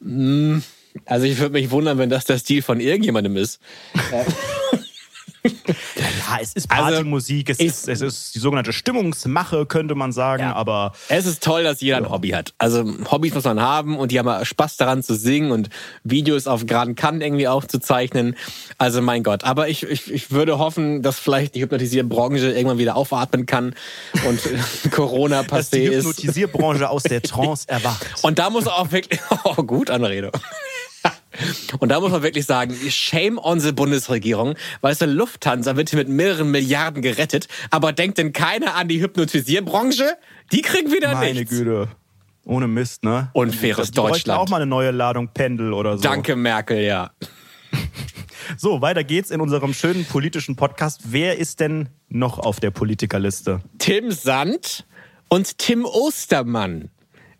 Mm, 0.00 0.58
also 1.06 1.26
ich 1.26 1.38
würde 1.38 1.52
mich 1.52 1.70
wundern, 1.70 1.98
wenn 1.98 2.10
das 2.10 2.24
der 2.24 2.38
Stil 2.38 2.62
von 2.62 2.80
irgendjemandem 2.80 3.36
ist. 3.36 3.60
ja, 5.44 6.38
es 6.40 6.54
ist 6.54 6.70
also, 6.70 6.84
Partymusik, 6.84 7.50
also, 7.50 7.62
es, 7.62 7.72
ist, 7.72 7.88
es 7.88 8.00
ist 8.00 8.34
die 8.34 8.38
sogenannte 8.38 8.72
Stimmungsmache, 8.72 9.66
könnte 9.66 9.94
man 9.94 10.12
sagen, 10.12 10.42
ja. 10.42 10.54
aber. 10.54 10.92
Es 11.08 11.26
ist 11.26 11.42
toll, 11.42 11.64
dass 11.64 11.80
jeder 11.80 11.98
ein 11.98 12.10
Hobby 12.10 12.30
hat. 12.30 12.54
Also 12.58 12.84
Hobbys 13.10 13.34
muss 13.34 13.44
man 13.44 13.60
haben 13.60 13.98
und 13.98 14.10
die 14.10 14.18
haben 14.18 14.44
Spaß 14.44 14.76
daran 14.76 15.02
zu 15.02 15.14
singen 15.14 15.50
und 15.50 15.68
Videos 16.02 16.46
auf 16.46 16.66
geraden 16.66 16.94
Kant 16.94 17.22
irgendwie 17.22 17.48
aufzuzeichnen. 17.48 18.36
Also 18.78 19.02
mein 19.02 19.22
Gott. 19.22 19.44
Aber 19.44 19.68
ich, 19.68 19.82
ich, 19.82 20.10
ich 20.10 20.30
würde 20.30 20.58
hoffen, 20.58 21.02
dass 21.02 21.18
vielleicht 21.18 21.54
die 21.54 21.62
Hypnotisierbranche 21.62 22.52
irgendwann 22.52 22.78
wieder 22.78 22.96
aufatmen 22.96 23.46
kann 23.46 23.74
und 24.26 24.40
Corona 24.90 25.40
passé 25.40 25.60
ist. 25.60 25.74
Die 25.74 25.90
Hypnotisierbranche 25.90 26.88
aus 26.88 27.02
der 27.02 27.22
Trance 27.22 27.66
erwacht. 27.68 28.06
Und 28.22 28.38
da 28.38 28.50
muss 28.50 28.66
auch 28.66 28.92
wirklich. 28.92 29.20
Oh, 29.46 29.62
gut, 29.62 29.90
Anrede. 29.90 30.30
Und 31.78 31.88
da 31.88 32.00
muss 32.00 32.12
man 32.12 32.22
wirklich 32.22 32.46
sagen, 32.46 32.74
shame 32.88 33.38
on 33.38 33.60
the 33.60 33.72
Bundesregierung. 33.72 34.54
Weißt 34.80 35.02
du, 35.02 35.06
Lufthansa 35.06 35.76
wird 35.76 35.90
hier 35.90 35.98
mit 35.98 36.08
mehreren 36.08 36.50
Milliarden 36.50 37.02
gerettet, 37.02 37.48
aber 37.70 37.92
denkt 37.92 38.18
denn 38.18 38.32
keiner 38.32 38.74
an 38.74 38.88
die 38.88 39.00
Hypnotisierbranche? 39.00 40.16
Die 40.52 40.62
kriegen 40.62 40.92
wieder 40.92 41.12
Meine 41.14 41.34
nichts. 41.34 41.52
Meine 41.52 41.64
Güte. 41.64 41.88
Ohne 42.46 42.68
Mist, 42.68 43.04
ne? 43.04 43.30
Unfaires 43.32 43.90
die 43.90 43.96
Deutschland. 43.96 44.38
auch 44.38 44.48
mal 44.48 44.56
eine 44.56 44.66
neue 44.66 44.90
Ladung 44.90 45.28
Pendel 45.32 45.72
oder 45.72 45.96
so. 45.96 46.02
Danke, 46.02 46.36
Merkel, 46.36 46.82
ja. 46.82 47.10
So, 48.58 48.82
weiter 48.82 49.04
geht's 49.04 49.30
in 49.30 49.40
unserem 49.40 49.72
schönen 49.72 50.04
politischen 50.04 50.54
Podcast. 50.54 51.00
Wer 51.06 51.38
ist 51.38 51.60
denn 51.60 51.88
noch 52.10 52.38
auf 52.38 52.60
der 52.60 52.70
Politikerliste? 52.70 53.60
Tim 53.78 54.10
Sand 54.10 54.84
und 55.28 55.56
Tim 55.56 55.86
Ostermann. 55.86 56.90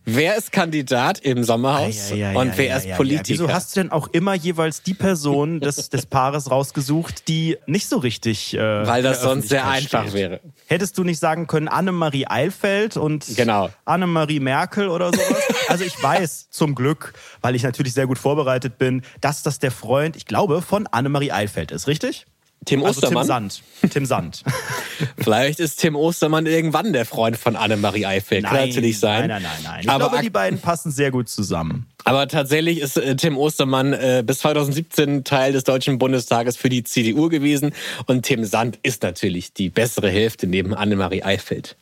Wer 0.07 0.37
ist 0.37 0.53
Kandidat 0.53 1.21
im 1.21 1.45
Sommerhaus 1.45 2.13
ah, 2.13 2.15
ja, 2.15 2.33
ja, 2.33 2.39
und 2.39 2.49
ja, 2.49 2.59
wer 2.59 2.77
ist 2.77 2.91
Politiker? 2.93 3.45
Wieso 3.45 3.53
hast 3.53 3.75
du 3.75 3.81
denn 3.81 3.91
auch 3.91 4.09
immer 4.09 4.35
jeweils 4.35 4.83
die 4.83 4.93
Person 4.93 5.61
des, 5.61 5.89
des 5.91 6.05
Paares 6.05 6.51
rausgesucht, 6.51 7.27
die 7.29 7.57
nicht 7.67 7.89
so 7.89 7.99
richtig. 7.99 8.55
Äh, 8.55 8.87
Weil 8.87 9.03
das 9.03 9.23
sonst 9.23 9.49
sehr 9.49 9.67
einfach 9.67 10.03
steht. 10.03 10.15
wäre. 10.15 10.41
Hättest 10.67 10.99
du 10.99 11.05
nicht 11.05 11.19
sagen 11.19 11.47
können, 11.47 11.69
Annemarie 11.69 12.27
Eilfeld 12.27 12.99
und 12.99 13.25
genau. 13.35 13.71
Annemarie 13.87 14.41
Merkel 14.41 14.89
oder 14.89 15.11
sowas? 15.11 15.43
also 15.69 15.85
ich 15.85 16.03
weiß 16.03 16.51
zum 16.51 16.75
Glück, 16.75 17.15
weil 17.41 17.55
ich 17.55 17.63
natürlich 17.63 17.95
sehr 17.95 18.07
gut 18.07 18.19
vorbereitet 18.19 18.77
bin, 18.77 19.03
dass 19.23 19.43
das 19.43 19.59
der 19.59 19.71
Freund, 19.71 20.17
ich 20.17 20.27
glaube, 20.27 20.61
von 20.61 20.87
Annemarie 20.87 21.33
Eilfeld 21.33 21.71
ist, 21.71 21.87
richtig? 21.87 22.27
Tim 22.65 22.83
Ostermann? 22.83 23.19
Also 23.19 23.29
Tim 23.29 23.51
Sand. 23.51 23.63
Tim 23.93 24.07
Sand. 24.07 24.43
Vielleicht 25.19 25.61
ist 25.61 25.81
Tim 25.81 25.97
Ostermann 25.97 26.47
irgendwann 26.47 26.93
der 26.93 27.05
Freund 27.05 27.37
von 27.37 27.57
Annemarie 27.57 28.07
Eifeld. 28.07 28.45
Kann 28.45 28.69
natürlich 28.69 28.99
sein. 28.99 29.29
Nein, 29.29 29.43
nein, 29.43 29.43
nein, 29.43 29.63
nein. 29.65 29.81
Ich 29.83 29.91
aber 29.91 30.09
glaube, 30.09 30.23
die 30.23 30.31
beiden 30.31 30.59
passen 30.59 30.91
sehr 30.91 31.11
gut 31.11 31.29
zusammen. 31.29 31.87
Aber 32.05 32.29
tatsächlich 32.29 32.81
ist 32.81 32.97
äh, 32.97 33.17
Tim 33.17 33.39
Ostermann 33.39 33.93
äh, 33.93 34.23
bis 34.25 34.39
2017 34.41 35.25
Teil 35.25 35.53
des 35.53 35.65
Deutschen 35.65 35.99
Bundestages 35.99 36.57
für 36.57 36.69
die 36.69 36.85
CDU 36.85 37.29
gewesen. 37.29 37.73
Und 38.07 38.23
Tim 38.23 38.45
Sand 38.45 38.79
ist 38.83 39.03
natürlich 39.03 39.53
die 39.53 39.71
bessere 39.71 40.11
Hälfte 40.11 40.47
neben 40.47 40.75
Annemarie 40.75 41.23
Eifeld. 41.23 41.77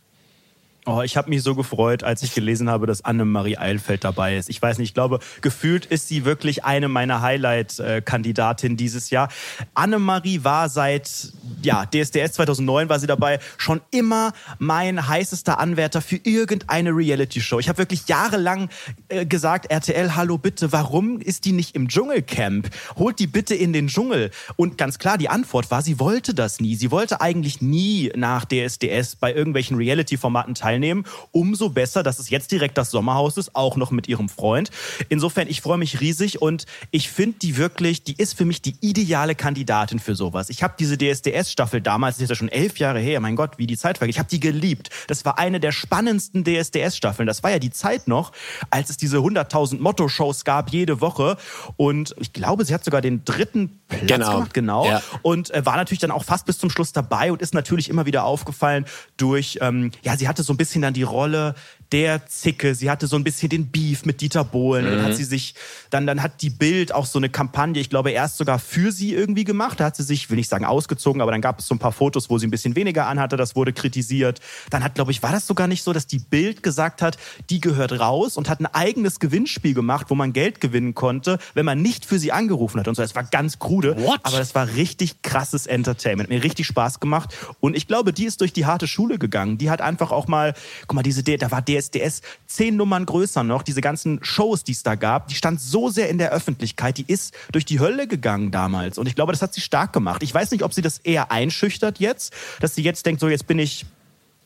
Oh, 0.84 1.02
ich 1.02 1.16
habe 1.16 1.30
mich 1.30 1.44
so 1.44 1.54
gefreut, 1.54 2.02
als 2.02 2.24
ich 2.24 2.34
gelesen 2.34 2.68
habe, 2.68 2.88
dass 2.88 3.04
Annemarie 3.04 3.56
Eilfeld 3.56 4.02
dabei 4.02 4.36
ist. 4.36 4.50
Ich 4.50 4.60
weiß 4.60 4.78
nicht, 4.78 4.88
ich 4.88 4.94
glaube, 4.94 5.20
gefühlt 5.40 5.86
ist 5.86 6.08
sie 6.08 6.24
wirklich 6.24 6.64
eine 6.64 6.88
meiner 6.88 7.22
Highlight-Kandidatinnen 7.22 8.76
dieses 8.76 9.10
Jahr. 9.10 9.28
Annemarie 9.74 10.42
war 10.42 10.68
seit 10.68 11.34
ja, 11.62 11.86
DSDS 11.86 12.32
2009 12.32 12.88
war 12.88 12.98
sie 12.98 13.06
dabei, 13.06 13.38
schon 13.58 13.80
immer 13.92 14.32
mein 14.58 15.06
heißester 15.06 15.60
Anwärter 15.60 16.02
für 16.02 16.16
irgendeine 16.16 16.90
Reality-Show. 16.90 17.60
Ich 17.60 17.68
habe 17.68 17.78
wirklich 17.78 18.08
jahrelang 18.08 18.68
äh, 19.08 19.24
gesagt, 19.24 19.70
RTL, 19.70 20.16
hallo 20.16 20.36
bitte, 20.36 20.72
warum 20.72 21.20
ist 21.20 21.44
die 21.44 21.52
nicht 21.52 21.76
im 21.76 21.86
Dschungelcamp? 21.86 22.68
Holt 22.96 23.20
die 23.20 23.28
bitte 23.28 23.54
in 23.54 23.72
den 23.72 23.86
Dschungel. 23.86 24.32
Und 24.56 24.78
ganz 24.78 24.98
klar, 24.98 25.16
die 25.16 25.28
Antwort 25.28 25.70
war, 25.70 25.82
sie 25.82 26.00
wollte 26.00 26.34
das 26.34 26.58
nie. 26.58 26.74
Sie 26.74 26.90
wollte 26.90 27.20
eigentlich 27.20 27.62
nie 27.62 28.10
nach 28.16 28.46
DSDS 28.46 29.14
bei 29.14 29.32
irgendwelchen 29.32 29.76
Reality-Formaten 29.76 30.56
teilnehmen 30.56 30.71
teilnehmen. 30.72 31.04
Umso 31.30 31.68
besser, 31.68 32.02
dass 32.02 32.18
es 32.18 32.30
jetzt 32.30 32.50
direkt 32.50 32.78
das 32.78 32.90
Sommerhaus 32.90 33.36
ist, 33.36 33.54
auch 33.54 33.76
noch 33.76 33.90
mit 33.90 34.08
ihrem 34.08 34.28
Freund. 34.28 34.70
Insofern, 35.08 35.48
ich 35.48 35.60
freue 35.60 35.78
mich 35.78 36.00
riesig 36.00 36.40
und 36.40 36.64
ich 36.90 37.10
finde 37.10 37.38
die 37.40 37.56
wirklich, 37.56 38.02
die 38.02 38.14
ist 38.14 38.36
für 38.36 38.44
mich 38.44 38.62
die 38.62 38.74
ideale 38.80 39.34
Kandidatin 39.34 39.98
für 39.98 40.14
sowas. 40.14 40.48
Ich 40.48 40.62
habe 40.62 40.74
diese 40.78 40.96
DSDS-Staffel 40.96 41.80
damals, 41.80 42.16
das 42.16 42.24
ist 42.24 42.30
ja 42.30 42.36
schon 42.36 42.48
elf 42.48 42.78
Jahre 42.78 43.00
her, 43.00 43.20
mein 43.20 43.36
Gott, 43.36 43.58
wie 43.58 43.66
die 43.66 43.76
Zeit 43.76 43.98
vergeht. 43.98 44.14
Ich 44.14 44.18
habe 44.18 44.28
die 44.28 44.40
geliebt. 44.40 44.90
Das 45.08 45.24
war 45.24 45.38
eine 45.38 45.60
der 45.60 45.72
spannendsten 45.72 46.44
DSDS-Staffeln. 46.44 47.26
Das 47.26 47.42
war 47.42 47.50
ja 47.50 47.58
die 47.58 47.70
Zeit 47.70 48.08
noch, 48.08 48.32
als 48.70 48.90
es 48.90 48.96
diese 48.96 49.18
100.000 49.18 49.80
Motto-Shows 49.80 50.44
gab, 50.44 50.70
jede 50.70 51.00
Woche. 51.00 51.36
Und 51.76 52.14
ich 52.18 52.32
glaube, 52.32 52.64
sie 52.64 52.74
hat 52.74 52.84
sogar 52.84 53.00
den 53.00 53.24
dritten 53.24 53.80
Platz 53.98 54.12
genau. 54.12 54.32
gemacht, 54.32 54.54
genau. 54.54 54.86
Ja. 54.86 55.02
Und 55.22 55.50
äh, 55.50 55.64
war 55.64 55.76
natürlich 55.76 56.00
dann 56.00 56.10
auch 56.10 56.24
fast 56.24 56.46
bis 56.46 56.58
zum 56.58 56.70
Schluss 56.70 56.92
dabei 56.92 57.32
und 57.32 57.42
ist 57.42 57.54
natürlich 57.54 57.88
immer 57.88 58.06
wieder 58.06 58.24
aufgefallen 58.24 58.86
durch, 59.16 59.58
ähm, 59.60 59.90
ja, 60.02 60.16
sie 60.16 60.28
hatte 60.28 60.42
so 60.42 60.52
ein 60.52 60.56
bisschen 60.56 60.82
dann 60.82 60.94
die 60.94 61.02
Rolle 61.02 61.54
der 61.92 62.26
Zicke. 62.26 62.74
Sie 62.74 62.90
hatte 62.90 63.06
so 63.06 63.16
ein 63.16 63.24
bisschen 63.24 63.50
den 63.50 63.68
Beef 63.68 64.04
mit 64.04 64.20
Dieter 64.20 64.44
Bohlen. 64.44 64.86
Mhm. 64.86 64.90
Dann 64.90 65.04
hat 65.04 65.14
sie 65.14 65.24
sich, 65.24 65.54
dann, 65.90 66.06
dann 66.06 66.22
hat 66.22 66.42
die 66.42 66.50
Bild 66.50 66.94
auch 66.94 67.06
so 67.06 67.18
eine 67.18 67.28
Kampagne, 67.28 67.80
ich 67.80 67.90
glaube, 67.90 68.10
erst 68.10 68.38
sogar 68.38 68.58
für 68.58 68.92
sie 68.92 69.12
irgendwie 69.12 69.44
gemacht. 69.44 69.78
Da 69.78 69.84
hat 69.84 69.96
sie 69.96 70.02
sich, 70.02 70.30
will 70.30 70.38
ich 70.38 70.48
sagen, 70.48 70.64
ausgezogen, 70.64 71.20
aber 71.20 71.30
dann 71.30 71.40
gab 71.40 71.58
es 71.58 71.66
so 71.66 71.74
ein 71.74 71.78
paar 71.78 71.92
Fotos, 71.92 72.30
wo 72.30 72.38
sie 72.38 72.46
ein 72.46 72.50
bisschen 72.50 72.74
weniger 72.76 73.06
anhatte. 73.06 73.36
Das 73.36 73.54
wurde 73.54 73.72
kritisiert. 73.72 74.40
Dann 74.70 74.82
hat, 74.82 74.94
glaube 74.94 75.12
ich, 75.12 75.22
war 75.22 75.32
das 75.32 75.46
sogar 75.46 75.68
nicht 75.68 75.82
so, 75.82 75.92
dass 75.92 76.06
die 76.06 76.18
Bild 76.18 76.62
gesagt 76.62 77.02
hat, 77.02 77.18
die 77.50 77.60
gehört 77.60 77.92
raus 77.92 78.36
und 78.36 78.48
hat 78.48 78.60
ein 78.60 78.66
eigenes 78.66 79.20
Gewinnspiel 79.20 79.74
gemacht, 79.74 80.06
wo 80.08 80.14
man 80.14 80.32
Geld 80.32 80.60
gewinnen 80.60 80.94
konnte, 80.94 81.38
wenn 81.54 81.66
man 81.66 81.82
nicht 81.82 82.06
für 82.06 82.18
sie 82.18 82.32
angerufen 82.32 82.80
hat 82.80 82.88
und 82.88 82.94
so. 82.94 83.02
Es 83.02 83.14
war 83.14 83.24
ganz 83.24 83.58
krude, 83.58 83.96
What? 83.98 84.20
aber 84.22 84.38
das 84.38 84.54
war 84.54 84.66
richtig 84.74 85.22
krasses 85.22 85.66
Entertainment. 85.66 86.30
Mir 86.30 86.42
richtig 86.42 86.66
Spaß 86.66 87.00
gemacht. 87.00 87.34
Und 87.60 87.76
ich 87.76 87.86
glaube, 87.86 88.12
die 88.12 88.24
ist 88.24 88.40
durch 88.40 88.52
die 88.52 88.64
harte 88.66 88.86
Schule 88.86 89.18
gegangen. 89.18 89.58
Die 89.58 89.70
hat 89.70 89.80
einfach 89.80 90.10
auch 90.10 90.28
mal, 90.28 90.54
guck 90.86 90.94
mal, 90.94 91.02
diese, 91.02 91.22
da 91.22 91.50
war 91.50 91.62
DSDS 91.90 92.22
zehn 92.46 92.76
Nummern 92.76 93.06
größer 93.06 93.42
noch. 93.42 93.62
Diese 93.62 93.80
ganzen 93.80 94.22
Shows, 94.22 94.64
die 94.64 94.72
es 94.72 94.82
da 94.82 94.94
gab, 94.94 95.28
die 95.28 95.34
stand 95.34 95.60
so 95.60 95.88
sehr 95.88 96.08
in 96.08 96.18
der 96.18 96.32
Öffentlichkeit. 96.32 96.98
Die 96.98 97.04
ist 97.06 97.34
durch 97.52 97.64
die 97.64 97.80
Hölle 97.80 98.06
gegangen 98.06 98.50
damals. 98.50 98.98
Und 98.98 99.06
ich 99.06 99.14
glaube, 99.14 99.32
das 99.32 99.42
hat 99.42 99.54
sie 99.54 99.60
stark 99.60 99.92
gemacht. 99.92 100.22
Ich 100.22 100.32
weiß 100.32 100.50
nicht, 100.50 100.62
ob 100.62 100.72
sie 100.72 100.82
das 100.82 100.98
eher 100.98 101.30
einschüchtert 101.30 101.98
jetzt, 101.98 102.32
dass 102.60 102.74
sie 102.74 102.82
jetzt 102.82 103.06
denkt, 103.06 103.20
so 103.20 103.28
jetzt 103.28 103.46
bin 103.46 103.58
ich 103.58 103.86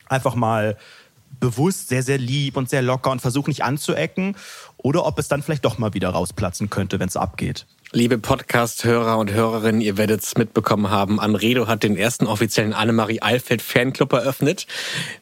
einfach 0.09 0.35
mal 0.35 0.77
bewusst 1.41 1.89
sehr, 1.89 2.03
sehr 2.03 2.19
lieb 2.19 2.57
und 2.57 2.71
sehr 2.71 2.83
locker 2.83 3.11
und 3.11 3.21
versuche 3.21 3.51
nicht 3.51 3.63
anzuecken. 3.63 4.37
Oder 4.79 5.05
ob 5.05 5.19
es 5.19 5.29
dann 5.29 5.43
vielleicht 5.43 5.65
doch 5.65 5.79
mal 5.79 5.95
wieder 5.95 6.11
rausplatzen 6.11 6.71
könnte, 6.71 6.99
wenn 6.99 7.09
es 7.09 7.17
abgeht. 7.17 7.67
Liebe 7.93 8.19
Podcast-Hörer 8.19 9.17
und 9.17 9.33
Hörerinnen, 9.33 9.81
ihr 9.81 9.97
werdet 9.97 10.21
es 10.21 10.37
mitbekommen 10.37 10.91
haben. 10.91 11.21
Anredo 11.21 11.69
hat 11.69 11.85
den 11.85 11.97
ersten 11.97 12.27
offiziellen 12.27 12.73
Annemarie 12.73 13.23
Eilfeld 13.23 13.63
Fanclub 13.63 14.13
eröffnet. 14.13 14.67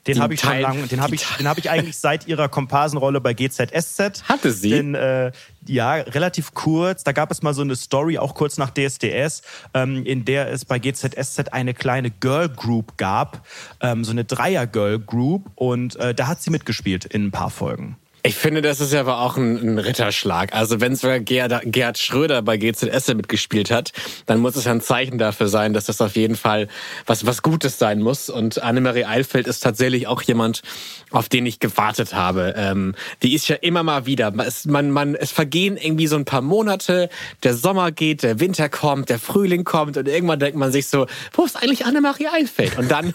Den 0.07 0.19
habe 0.19 0.33
ich 0.33 0.41
schon 0.41 0.61
lange, 0.61 0.87
den 0.87 1.03
habe 1.03 1.15
ich, 1.15 1.27
den 1.39 1.47
habe 1.47 1.61
ich 1.61 1.69
eigentlich 1.69 1.99
seit 1.99 2.27
ihrer 2.27 2.49
Komparsenrolle 2.49 3.21
bei 3.21 3.35
GZSZ. 3.35 4.25
Hatte 4.29 4.51
sie? 4.51 4.71
Den, 4.71 4.95
äh, 4.95 5.33
ja, 5.67 5.93
relativ 5.93 6.55
kurz. 6.55 7.05
Da 7.05 7.13
gab 7.13 7.31
es 7.31 7.43
mal 7.43 7.53
so 7.53 7.61
eine 7.61 7.77
Story, 7.77 8.17
auch 8.17 8.35
kurz 8.35 8.57
nach 8.57 8.71
DSDS, 8.71 9.43
ähm, 9.75 10.07
in 10.07 10.25
der 10.25 10.51
es 10.51 10.65
bei 10.65 10.79
GZSZ 10.79 11.53
eine 11.53 11.75
kleine 11.75 12.11
Girl 12.11 12.49
Group 12.49 12.97
gab, 12.97 13.47
ähm, 13.83 14.05
so 14.05 14.13
eine 14.13 14.25
Dreier 14.25 14.67
Girl 14.67 14.99
Group, 14.99 15.51
und 15.55 15.97
äh, 15.97 16.15
da 16.15 16.29
hat 16.29 16.41
sie 16.41 16.51
mitgespielt 16.51 17.05
in 17.05 17.27
ein 17.27 17.31
paar 17.31 17.51
Folgen. 17.51 17.99
Ich 18.27 18.37
finde, 18.37 18.63
das 18.63 18.81
ist 18.81 18.91
ja 18.95 19.01
aber 19.01 19.21
auch 19.21 19.37
ein, 19.37 19.59
ein 19.59 19.79
Ritterschlag. 19.79 20.55
Also 20.55 20.81
wenn 20.81 20.97
sogar 20.97 21.21
Gerhard, 21.21 21.61
Gerhard 21.67 21.99
Schröder 21.99 22.41
bei 22.41 22.57
GZS 22.57 23.09
mitgespielt 23.09 23.71
hat, 23.71 23.93
dann 24.25 24.39
muss 24.39 24.57
es 24.57 24.65
ja 24.65 24.73
ein 24.73 24.81
Zeichen 24.81 25.19
dafür 25.19 25.47
sein, 25.49 25.75
dass 25.75 25.85
das 25.85 26.01
auf 26.01 26.17
jeden 26.17 26.35
Fall 26.35 26.69
was, 27.05 27.27
was 27.27 27.43
Gutes 27.43 27.79
sein 27.79 28.01
muss. 28.01 28.31
Und 28.31 28.63
Annemarie 28.63 29.05
Eilfeld 29.05 29.47
ist 29.47 29.61
tatsächlich 29.61 30.07
auch 30.07 30.23
jemand, 30.23 30.63
auf 31.11 31.29
den 31.29 31.45
ich 31.45 31.61
gewartet 31.61 32.15
habe. 32.15 32.55
Ähm, 32.57 32.95
die 33.23 33.35
ist 33.35 33.47
ja 33.49 33.57
immer 33.57 33.83
mal 33.83 34.07
wieder. 34.07 34.33
Es, 34.39 34.65
man, 34.65 34.91
man, 34.91 35.15
es 35.15 35.31
vergehen 35.31 35.77
irgendwie 35.77 36.07
so 36.07 36.17
ein 36.17 36.25
paar 36.25 36.41
Monate, 36.41 37.11
der 37.43 37.53
Sommer 37.53 37.93
geht, 37.93 38.23
der 38.23 38.41
Winter 38.41 38.71
kommt, 38.71 39.11
der 39.11 39.19
Frühling 39.19 39.65
kommt 39.65 39.99
und 39.99 40.09
irgendwann 40.09 40.39
denkt 40.39 40.57
man 40.57 40.73
sich 40.73 40.87
so, 40.87 41.07
wo 41.35 41.45
ist 41.45 41.63
eigentlich 41.63 41.85
Annemarie 41.85 42.29
Eilfeld? 42.29 42.79
Und 42.79 42.91
dann 42.91 43.13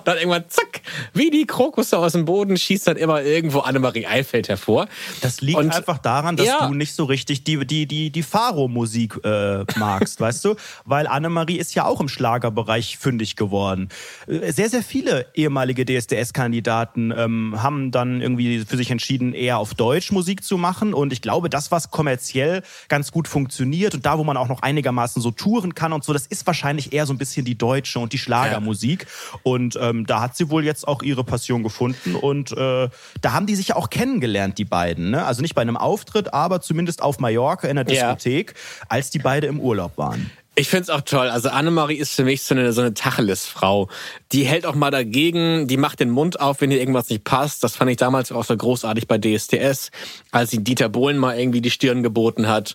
dann 0.00 0.16
irgendwann 0.16 0.44
zack, 0.48 0.80
wie 1.12 1.30
die 1.30 1.46
Krokusse 1.46 1.98
aus 1.98 2.12
dem 2.12 2.24
Boden, 2.24 2.56
schießt 2.56 2.86
dann 2.86 2.96
immer 2.96 3.22
irgendwo 3.22 3.60
Annemarie 3.60 4.06
Eifeld 4.06 4.48
hervor. 4.48 4.88
Das 5.20 5.40
liegt 5.40 5.58
und, 5.58 5.70
einfach 5.70 5.98
daran, 5.98 6.36
dass 6.36 6.46
ja. 6.46 6.66
du 6.66 6.74
nicht 6.74 6.94
so 6.94 7.04
richtig 7.04 7.44
die, 7.44 7.64
die, 7.66 7.86
die, 7.86 8.10
die 8.10 8.22
Faro-Musik 8.22 9.20
äh, 9.24 9.64
magst, 9.76 10.20
weißt 10.26 10.44
du? 10.44 10.56
Weil 10.84 11.06
Annemarie 11.06 11.56
ist 11.56 11.74
ja 11.74 11.84
auch 11.84 12.00
im 12.00 12.08
Schlagerbereich 12.08 12.98
fündig 12.98 13.36
geworden. 13.36 13.88
Äh, 14.26 14.52
sehr, 14.52 14.68
sehr 14.68 14.82
viele 14.82 15.26
ehemalige 15.34 15.84
DSDS-Kandidaten 15.84 17.12
ähm, 17.16 17.62
haben 17.62 17.90
dann 17.90 18.20
irgendwie 18.20 18.64
für 18.64 18.76
sich 18.76 18.90
entschieden, 18.90 19.32
eher 19.32 19.58
auf 19.58 19.74
Deutsch 19.74 20.12
Musik 20.12 20.44
zu 20.44 20.56
machen. 20.56 20.94
Und 20.94 21.12
ich 21.12 21.22
glaube, 21.22 21.50
das, 21.50 21.70
was 21.70 21.90
kommerziell 21.90 22.62
ganz 22.88 23.12
gut 23.12 23.28
funktioniert 23.28 23.94
und 23.94 24.06
da, 24.06 24.18
wo 24.18 24.24
man 24.24 24.36
auch 24.36 24.48
noch 24.48 24.62
einigermaßen 24.62 25.22
so 25.22 25.30
touren 25.30 25.74
kann 25.74 25.92
und 25.92 26.04
so, 26.04 26.12
das 26.12 26.26
ist 26.26 26.46
wahrscheinlich 26.46 26.92
eher 26.92 27.06
so 27.06 27.12
ein 27.12 27.18
bisschen 27.18 27.44
die 27.44 27.56
deutsche 27.56 27.98
und 27.98 28.12
die 28.12 28.18
Schlagermusik. 28.18 29.02
Ja. 29.06 29.40
Und 29.42 29.76
ähm, 29.90 30.06
da 30.06 30.20
hat 30.20 30.36
sie 30.36 30.50
wohl 30.50 30.64
jetzt 30.64 30.86
auch 30.86 31.02
ihre 31.02 31.24
Passion 31.24 31.62
gefunden 31.62 32.14
und 32.14 32.52
äh, 32.52 32.88
da 33.20 33.32
haben 33.32 33.46
die 33.46 33.54
sich 33.54 33.68
ja 33.68 33.76
auch 33.76 33.90
kennengelernt, 33.90 34.58
die 34.58 34.64
beiden. 34.64 35.10
Ne? 35.10 35.24
Also 35.24 35.42
nicht 35.42 35.54
bei 35.54 35.62
einem 35.62 35.76
Auftritt, 35.76 36.32
aber 36.32 36.60
zumindest 36.60 37.02
auf 37.02 37.18
Mallorca 37.18 37.68
in 37.68 37.76
der 37.76 37.84
Diskothek, 37.84 38.54
ja. 38.54 38.86
als 38.88 39.10
die 39.10 39.18
beide 39.18 39.46
im 39.46 39.60
Urlaub 39.60 39.96
waren. 39.98 40.30
Ich 40.58 40.70
find's 40.70 40.88
auch 40.88 41.02
toll. 41.02 41.28
Also 41.28 41.50
Annemarie 41.50 41.96
ist 41.96 42.14
für 42.14 42.24
mich 42.24 42.42
so 42.42 42.54
eine, 42.54 42.72
so 42.72 42.80
eine 42.80 42.94
Tacheles-Frau. 42.94 43.90
Die 44.32 44.44
hält 44.44 44.64
auch 44.64 44.74
mal 44.74 44.90
dagegen, 44.90 45.68
die 45.68 45.76
macht 45.76 46.00
den 46.00 46.08
Mund 46.08 46.40
auf, 46.40 46.62
wenn 46.62 46.70
ihr 46.70 46.80
irgendwas 46.80 47.10
nicht 47.10 47.24
passt. 47.24 47.62
Das 47.62 47.76
fand 47.76 47.90
ich 47.90 47.98
damals 47.98 48.32
auch 48.32 48.44
so 48.44 48.56
großartig 48.56 49.06
bei 49.06 49.18
DSTS, 49.18 49.90
als 50.30 50.50
sie 50.50 50.64
Dieter 50.64 50.88
Bohlen 50.88 51.18
mal 51.18 51.38
irgendwie 51.38 51.60
die 51.60 51.70
Stirn 51.70 52.02
geboten 52.02 52.48
hat. 52.48 52.74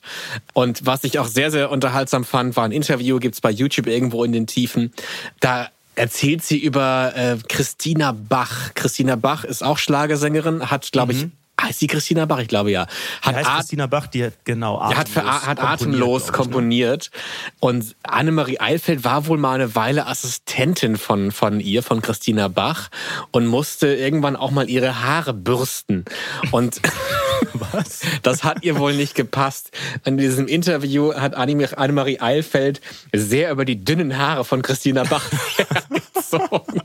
Und 0.54 0.86
was 0.86 1.04
ich 1.04 1.17
auch 1.17 1.26
sehr, 1.26 1.50
sehr 1.50 1.71
unterhaltsam 1.71 2.24
fand, 2.24 2.56
war 2.56 2.65
ein 2.65 2.71
Interview, 2.71 3.17
gibt's 3.17 3.41
bei 3.41 3.50
YouTube 3.50 3.88
irgendwo 3.88 4.24
in 4.24 4.32
den 4.32 4.45
Tiefen. 4.45 4.93
Da 5.39 5.69
erzählt 5.95 6.43
sie 6.43 6.58
über 6.58 7.13
äh, 7.15 7.38
Christina 7.47 8.12
Bach. 8.12 8.73
Christina 8.73 9.15
Bach 9.15 9.43
ist 9.43 9.63
auch 9.63 9.77
Schlagersängerin, 9.77 10.71
hat, 10.71 10.91
glaube 10.91 11.13
ich, 11.13 11.23
mhm. 11.23 11.32
Heißt 11.62 11.80
sie 11.80 11.88
Christina 11.88 12.25
Bach? 12.25 12.39
Ich 12.39 12.47
glaube 12.47 12.71
ja. 12.71 12.88
Hat 13.21 13.36
heißt 13.36 13.49
Christina 13.49 13.86
Bach, 13.86 14.08
die 14.08 14.25
hat 14.25 14.34
genau 14.45 14.80
Atemlos, 14.80 14.97
hat, 14.97 15.10
für, 15.10 15.47
hat 15.47 15.60
Atemlos 15.60 16.21
ich, 16.23 16.27
ne? 16.32 16.34
komponiert. 16.34 17.12
Und 17.60 17.95
Annemarie 18.04 18.60
Eilfeld 18.60 19.04
war 19.04 19.27
wohl 19.27 19.38
mal 19.38 19.56
eine 19.56 19.75
Weile 19.75 20.08
Assistentin 20.08 20.97
von, 20.97 21.32
von 21.32 21.60
ihr, 21.60 21.84
von 21.84 22.01
Christina 22.01 22.47
Bach 22.47 22.89
und 23.30 23.45
musste 23.45 23.93
irgendwann 23.93 24.36
auch 24.36 24.49
mal 24.49 24.69
ihre 24.69 25.04
Haare 25.04 25.34
bürsten. 25.34 26.06
Und 26.49 26.82
Was? 27.71 28.02
das 28.24 28.43
hat 28.43 28.63
ihr 28.63 28.78
wohl 28.78 28.93
nicht 28.93 29.15
gepasst. 29.15 29.71
In 30.06 30.17
diesem 30.17 30.47
Interview 30.47 31.13
hat 31.13 31.36
Annemarie 31.36 32.19
Eilfeld 32.19 32.82
sehr 33.13 33.52
über 33.52 33.65
die 33.65 33.84
dünnen 33.84 34.17
Haare 34.17 34.43
von 34.43 34.62
Christina 34.62 35.04
Bach 35.04 35.30
gezogen. 36.13 36.82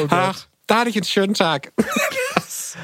Oh 0.00 0.06
Ach, 0.10 0.46
da 0.66 0.80
hatte 0.80 0.90
ich 0.90 0.96
einen 0.96 1.04
schönen 1.04 1.34
Tag. 1.34 1.72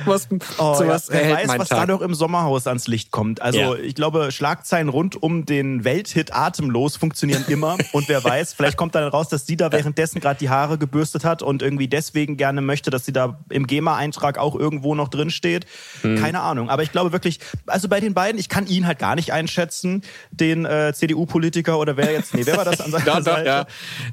was, 0.05 0.29
oh, 0.59 0.75
sowas 0.75 1.09
ja, 1.09 1.15
wer 1.15 1.37
weiß, 1.37 1.59
was 1.59 1.69
Tag. 1.69 1.79
da 1.79 1.87
noch 1.87 2.01
im 2.01 2.15
Sommerhaus 2.15 2.67
ans 2.67 2.87
Licht 2.87 3.11
kommt. 3.11 3.41
Also 3.41 3.59
ja. 3.59 3.75
ich 3.77 3.95
glaube, 3.95 4.33
Schlagzeilen 4.33 4.89
rund 4.89 5.23
um 5.23 5.47
den 5.47 5.85
Welthit 5.85 6.35
Atemlos 6.35 6.97
funktionieren 6.97 7.45
immer. 7.49 7.77
und 7.93 8.09
wer 8.09 8.23
weiß, 8.23 8.55
vielleicht 8.55 8.77
kommt 8.77 8.95
dann 8.95 9.09
raus, 9.09 9.29
dass 9.29 9.47
sie 9.47 9.57
da 9.57 9.73
währenddessen 9.73 10.21
gerade 10.21 10.39
die 10.39 10.49
Haare 10.49 10.79
gebürstet 10.79 11.25
hat 11.25 11.43
und 11.43 11.63
irgendwie 11.63 11.89
deswegen 11.89 12.37
gerne 12.37 12.61
möchte, 12.61 12.91
dass 12.91 13.05
sie 13.05 13.13
da 13.13 13.39
im 13.51 13.67
GEMA-Eintrag 13.67 14.39
auch 14.39 14.55
irgendwo 14.55 14.95
noch 14.95 15.09
drin 15.09 15.31
steht. 15.31 15.67
Hm. 16.03 16.21
Keine 16.21 16.41
Ahnung. 16.41 16.71
Aber 16.71 16.83
ich 16.83 16.93
glaube 16.93 17.13
wirklich, 17.13 17.41
also 17.67 17.89
bei 17.89 18.01
den 18.01 18.15
beiden, 18.15 18.39
ich 18.39 18.49
kann 18.49 18.67
ihn 18.67 18.87
halt 18.87 18.99
gar 18.99 19.15
nicht 19.15 19.33
einschätzen, 19.33 20.03
den 20.31 20.65
äh, 20.65 20.93
CDU-Politiker 20.95 21.79
oder 21.79 21.97
wer 21.97 22.13
jetzt, 22.13 22.35
nee, 22.35 22.45
wer 22.45 22.57
war 22.57 22.65
das 22.65 22.81
an 22.81 22.91
seiner 22.93 23.05
doch, 23.05 23.23
Seite? 23.23 23.47
Ja. 23.47 23.67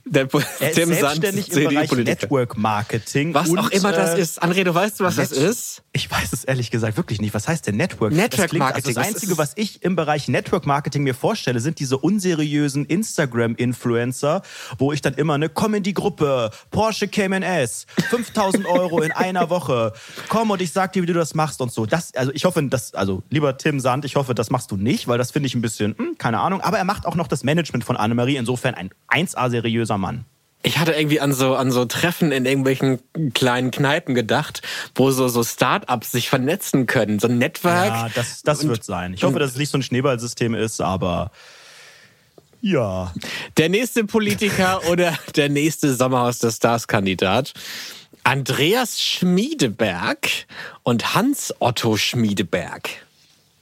Der 0.05 0.27
er 0.59 0.69
ist 0.69 0.75
Tim 0.75 0.93
selbstständig 0.93 1.45
Sand, 1.47 1.57
im 1.57 1.69
Bereich 1.69 1.91
Network 1.91 2.57
Marketing. 2.57 3.33
Was 3.33 3.49
und, 3.49 3.59
auch 3.59 3.69
immer 3.69 3.91
das 3.91 4.15
äh, 4.15 4.21
ist. 4.21 4.43
André, 4.43 4.63
du 4.63 4.73
weißt 4.73 4.99
du, 4.99 5.03
was 5.03 5.17
Net 5.17 5.31
das 5.31 5.37
ist? 5.37 5.70
Ich 5.93 6.09
weiß 6.09 6.33
es 6.33 6.43
ehrlich 6.43 6.71
gesagt 6.71 6.97
wirklich 6.97 7.21
nicht. 7.21 7.33
Was 7.33 7.47
heißt 7.47 7.67
denn 7.67 7.77
Network? 7.77 8.13
Network 8.13 8.49
klingt, 8.49 8.63
Marketing. 8.63 8.97
Also 8.97 8.99
das 8.99 9.07
Einzige, 9.07 9.37
was 9.37 9.53
ich 9.55 9.83
im 9.83 9.95
Bereich 9.95 10.27
Network 10.27 10.65
Marketing 10.65 11.03
mir 11.03 11.13
vorstelle, 11.13 11.59
sind 11.59 11.79
diese 11.79 11.97
unseriösen 11.97 12.85
Instagram-Influencer, 12.85 14.41
wo 14.77 14.91
ich 14.91 15.01
dann 15.01 15.13
immer 15.15 15.35
eine 15.35 15.49
komm 15.49 15.73
in 15.75 15.83
die 15.83 15.93
Gruppe, 15.93 16.51
Porsche 16.71 17.07
Cayman 17.07 17.43
S, 17.43 17.85
5000 18.09 18.65
Euro 18.65 19.01
in 19.01 19.11
einer 19.11 19.49
Woche, 19.49 19.93
komm 20.29 20.51
und 20.51 20.61
ich 20.61 20.71
sag 20.71 20.93
dir, 20.93 21.03
wie 21.03 21.07
du 21.07 21.13
das 21.13 21.35
machst 21.35 21.61
und 21.61 21.71
so. 21.71 21.85
Das, 21.85 22.13
also 22.15 22.31
ich 22.33 22.45
hoffe, 22.45 22.63
das, 22.63 22.93
also 22.93 23.23
lieber 23.29 23.57
Tim 23.57 23.79
Sand, 23.79 24.05
ich 24.05 24.15
hoffe, 24.15 24.35
das 24.35 24.49
machst 24.49 24.71
du 24.71 24.77
nicht, 24.77 25.07
weil 25.07 25.17
das 25.17 25.31
finde 25.31 25.47
ich 25.47 25.55
ein 25.55 25.61
bisschen, 25.61 25.95
hm, 25.97 26.17
keine 26.17 26.39
Ahnung. 26.39 26.61
Aber 26.61 26.77
er 26.77 26.85
macht 26.85 27.05
auch 27.05 27.15
noch 27.15 27.27
das 27.27 27.43
Management 27.43 27.83
von 27.83 27.97
Annemarie, 27.97 28.37
insofern 28.37 28.75
ein 28.75 28.89
1A 29.09 29.49
seriöser 29.49 29.97
Mann. 29.97 30.25
Ich 30.63 30.77
hatte 30.77 30.91
irgendwie 30.93 31.19
an 31.19 31.33
so, 31.33 31.55
an 31.55 31.71
so 31.71 31.85
Treffen 31.85 32.31
in 32.31 32.45
irgendwelchen 32.45 32.99
kleinen 33.33 33.71
Kneipen 33.71 34.13
gedacht, 34.13 34.61
wo 34.95 35.11
so, 35.11 35.27
so 35.27 35.43
Start-ups 35.43 36.11
sich 36.11 36.29
vernetzen 36.29 36.85
können. 36.85 37.19
So 37.19 37.27
ein 37.27 37.37
Netzwerk. 37.37 37.93
Ja, 37.93 38.09
das, 38.13 38.43
das 38.43 38.61
und, 38.63 38.69
wird 38.69 38.83
sein. 38.83 39.13
Ich 39.13 39.23
hoffe, 39.23 39.39
dass 39.39 39.51
es 39.51 39.57
nicht 39.57 39.69
so 39.69 39.77
ein 39.77 39.83
Schneeballsystem 39.83 40.53
ist, 40.53 40.81
aber 40.81 41.31
ja. 42.61 43.11
Der 43.57 43.69
nächste 43.69 44.05
Politiker 44.05 44.81
oder 44.89 45.17
der 45.35 45.49
nächste 45.49 45.93
Sommerhaus 45.93 46.39
der 46.39 46.51
Stars-Kandidat. 46.51 47.53
Andreas 48.23 49.01
Schmiedeberg 49.01 50.29
und 50.83 51.15
Hans-Otto 51.15 51.97
Schmiedeberg. 51.97 52.89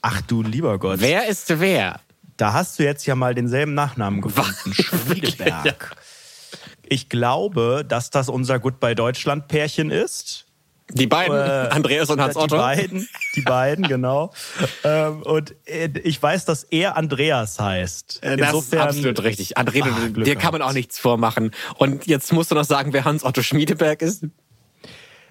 Ach 0.02 0.22
du 0.22 0.44
lieber 0.44 0.78
Gott. 0.80 1.00
Wer 1.00 1.28
ist 1.28 1.60
wer? 1.60 2.02
Da 2.36 2.54
hast 2.54 2.80
du 2.80 2.84
jetzt 2.84 3.06
ja 3.06 3.16
mal 3.16 3.36
denselben 3.36 3.74
Nachnamen 3.74 4.22
gefunden. 4.22 4.74
Schmiedeberg. 4.74 5.96
Ich 6.90 7.10
glaube, 7.10 7.86
dass 7.88 8.10
das 8.10 8.30
unser 8.30 8.60
Goodbye 8.60 8.96
Deutschland 8.96 9.48
Pärchen 9.48 9.92
ist. 9.92 10.46
Die 10.92 11.08
beiden, 11.08 11.36
äh, 11.36 11.40
Andreas 11.72 12.10
und 12.10 12.20
Hans 12.20 12.36
Otto. 12.36 12.56
Die 12.56 12.62
beiden, 12.62 13.10
die 13.36 13.42
beiden, 13.42 13.88
genau. 13.88 14.34
Ähm, 14.84 15.22
und 15.22 15.54
äh, 15.66 15.90
ich 16.04 16.22
weiß, 16.22 16.46
dass 16.46 16.64
er 16.64 16.98
Andreas 16.98 17.60
heißt. 17.60 18.22
Insofern, 18.24 18.40
das 18.40 18.64
ist 18.64 18.74
absolut 18.76 19.24
richtig. 19.24 19.58
André, 19.58 19.84
ach, 19.86 20.24
dir 20.24 20.36
kann 20.36 20.52
man 20.52 20.64
auch 20.64 20.74
nichts 20.74 20.98
vormachen. 20.98 21.52
Und 21.78 22.08
jetzt 22.08 22.34
musst 22.34 22.50
du 22.50 22.56
noch 22.56 22.64
sagen, 22.64 22.92
wer 22.92 23.06
Hans 23.06 23.24
Otto 23.24 23.44
Schmiedeberg 23.44 24.02
ist. 24.02 24.26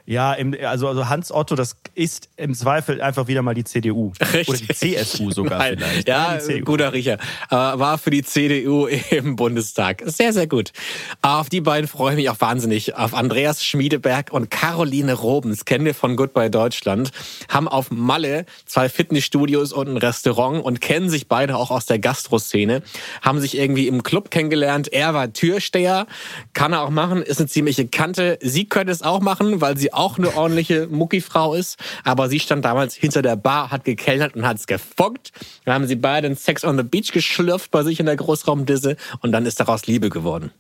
Ja, 0.09 0.33
im, 0.33 0.57
also, 0.65 0.89
also 0.89 1.11
Hans 1.11 1.31
Otto, 1.31 1.55
das 1.55 1.77
ist 1.95 2.31
im 2.39 2.55
Zweifel 2.55 3.03
einfach 3.03 3.29
wieder 3.29 3.43
mal 3.43 3.53
die 3.53 3.65
CDU. 3.65 4.13
Richtig. 4.33 4.49
Oder 4.49 4.59
die 4.59 4.75
CSU 4.75 5.31
sogar 5.33 5.59
Nein. 5.59 5.77
vielleicht. 5.77 6.09
Ja, 6.09 6.39
guter 6.65 6.95
Riecher. 6.95 7.19
War 7.51 7.99
für 7.99 8.09
die 8.09 8.23
CDU 8.23 8.87
im 9.11 9.37
Bundestag. 9.37 10.03
Sehr, 10.07 10.33
sehr 10.33 10.47
gut. 10.47 10.73
Auf 11.21 11.51
die 11.51 11.61
beiden 11.61 11.87
freue 11.89 12.13
ich 12.13 12.17
mich 12.17 12.31
auch 12.31 12.41
wahnsinnig. 12.41 12.97
Auf 12.97 13.13
Andreas 13.13 13.63
Schmiedeberg 13.63 14.33
und 14.33 14.51
Caroline 14.51 15.13
Robens, 15.13 15.67
kennen 15.67 15.85
wir 15.85 15.95
von 15.95 16.17
Goodbye 16.17 16.49
Deutschland, 16.49 17.11
haben 17.51 17.69
auf 17.69 17.91
Malle 17.91 18.47
zwei 18.65 18.89
Fitnessstudios 18.89 19.75
und 19.75 19.89
ein 19.89 19.99
Restaurant 19.99 20.65
und 20.65 20.81
kennen 20.81 21.11
sich 21.11 21.29
beide 21.29 21.55
auch 21.55 21.71
aus 21.71 21.85
der 21.85 21.99
Gastroszene. 21.99 22.83
Haben 23.21 23.41
sich 23.41 23.59
irgendwie 23.59 23.87
im 23.87 24.03
Club 24.03 24.31
kennengelernt. 24.31 24.91
Er 24.91 25.13
war 25.13 25.35
Türsteher, 25.35 26.07
kann 26.55 26.73
er 26.73 26.81
auch 26.81 26.91
machen, 26.91 27.21
ist 27.21 27.41
eine 27.41 27.49
ziemliche 27.49 27.87
Kante. 27.87 28.39
Sie 28.41 28.67
könnte 28.67 28.91
es 28.91 29.03
auch 29.03 29.21
machen, 29.21 29.61
weil 29.61 29.77
sie 29.77 29.98
auch 29.99 30.19
eine 30.19 30.35
ordentliche 30.37 30.87
Muckifrau 30.87 31.55
ist. 31.55 31.79
Aber 32.05 32.29
sie 32.29 32.41
stand 32.41 32.65
damals 32.65 32.95
hinter 32.95 33.23
der 33.23 33.37
Bar, 33.37 33.71
hat 33.71 33.85
gekellnert 33.85 34.35
und 34.35 34.47
hat 34.47 34.57
es 34.59 34.67
gefockt. 34.67 35.33
Dann 35.65 35.75
haben 35.75 35.87
sie 35.87 35.97
beide 35.97 36.27
einen 36.27 36.37
Sex 36.37 36.65
on 36.65 36.77
the 36.77 36.83
Beach 36.83 37.13
geschlürft 37.13 37.71
bei 37.71 37.83
sich 37.83 38.01
in 38.01 38.07
der 38.07 38.17
Großraumdisse 38.17 38.97
und 39.21 39.33
dann 39.33 39.47
ist 39.47 39.61
daraus 39.61 39.87
Liebe 39.87 40.11
geworden. 40.11 40.53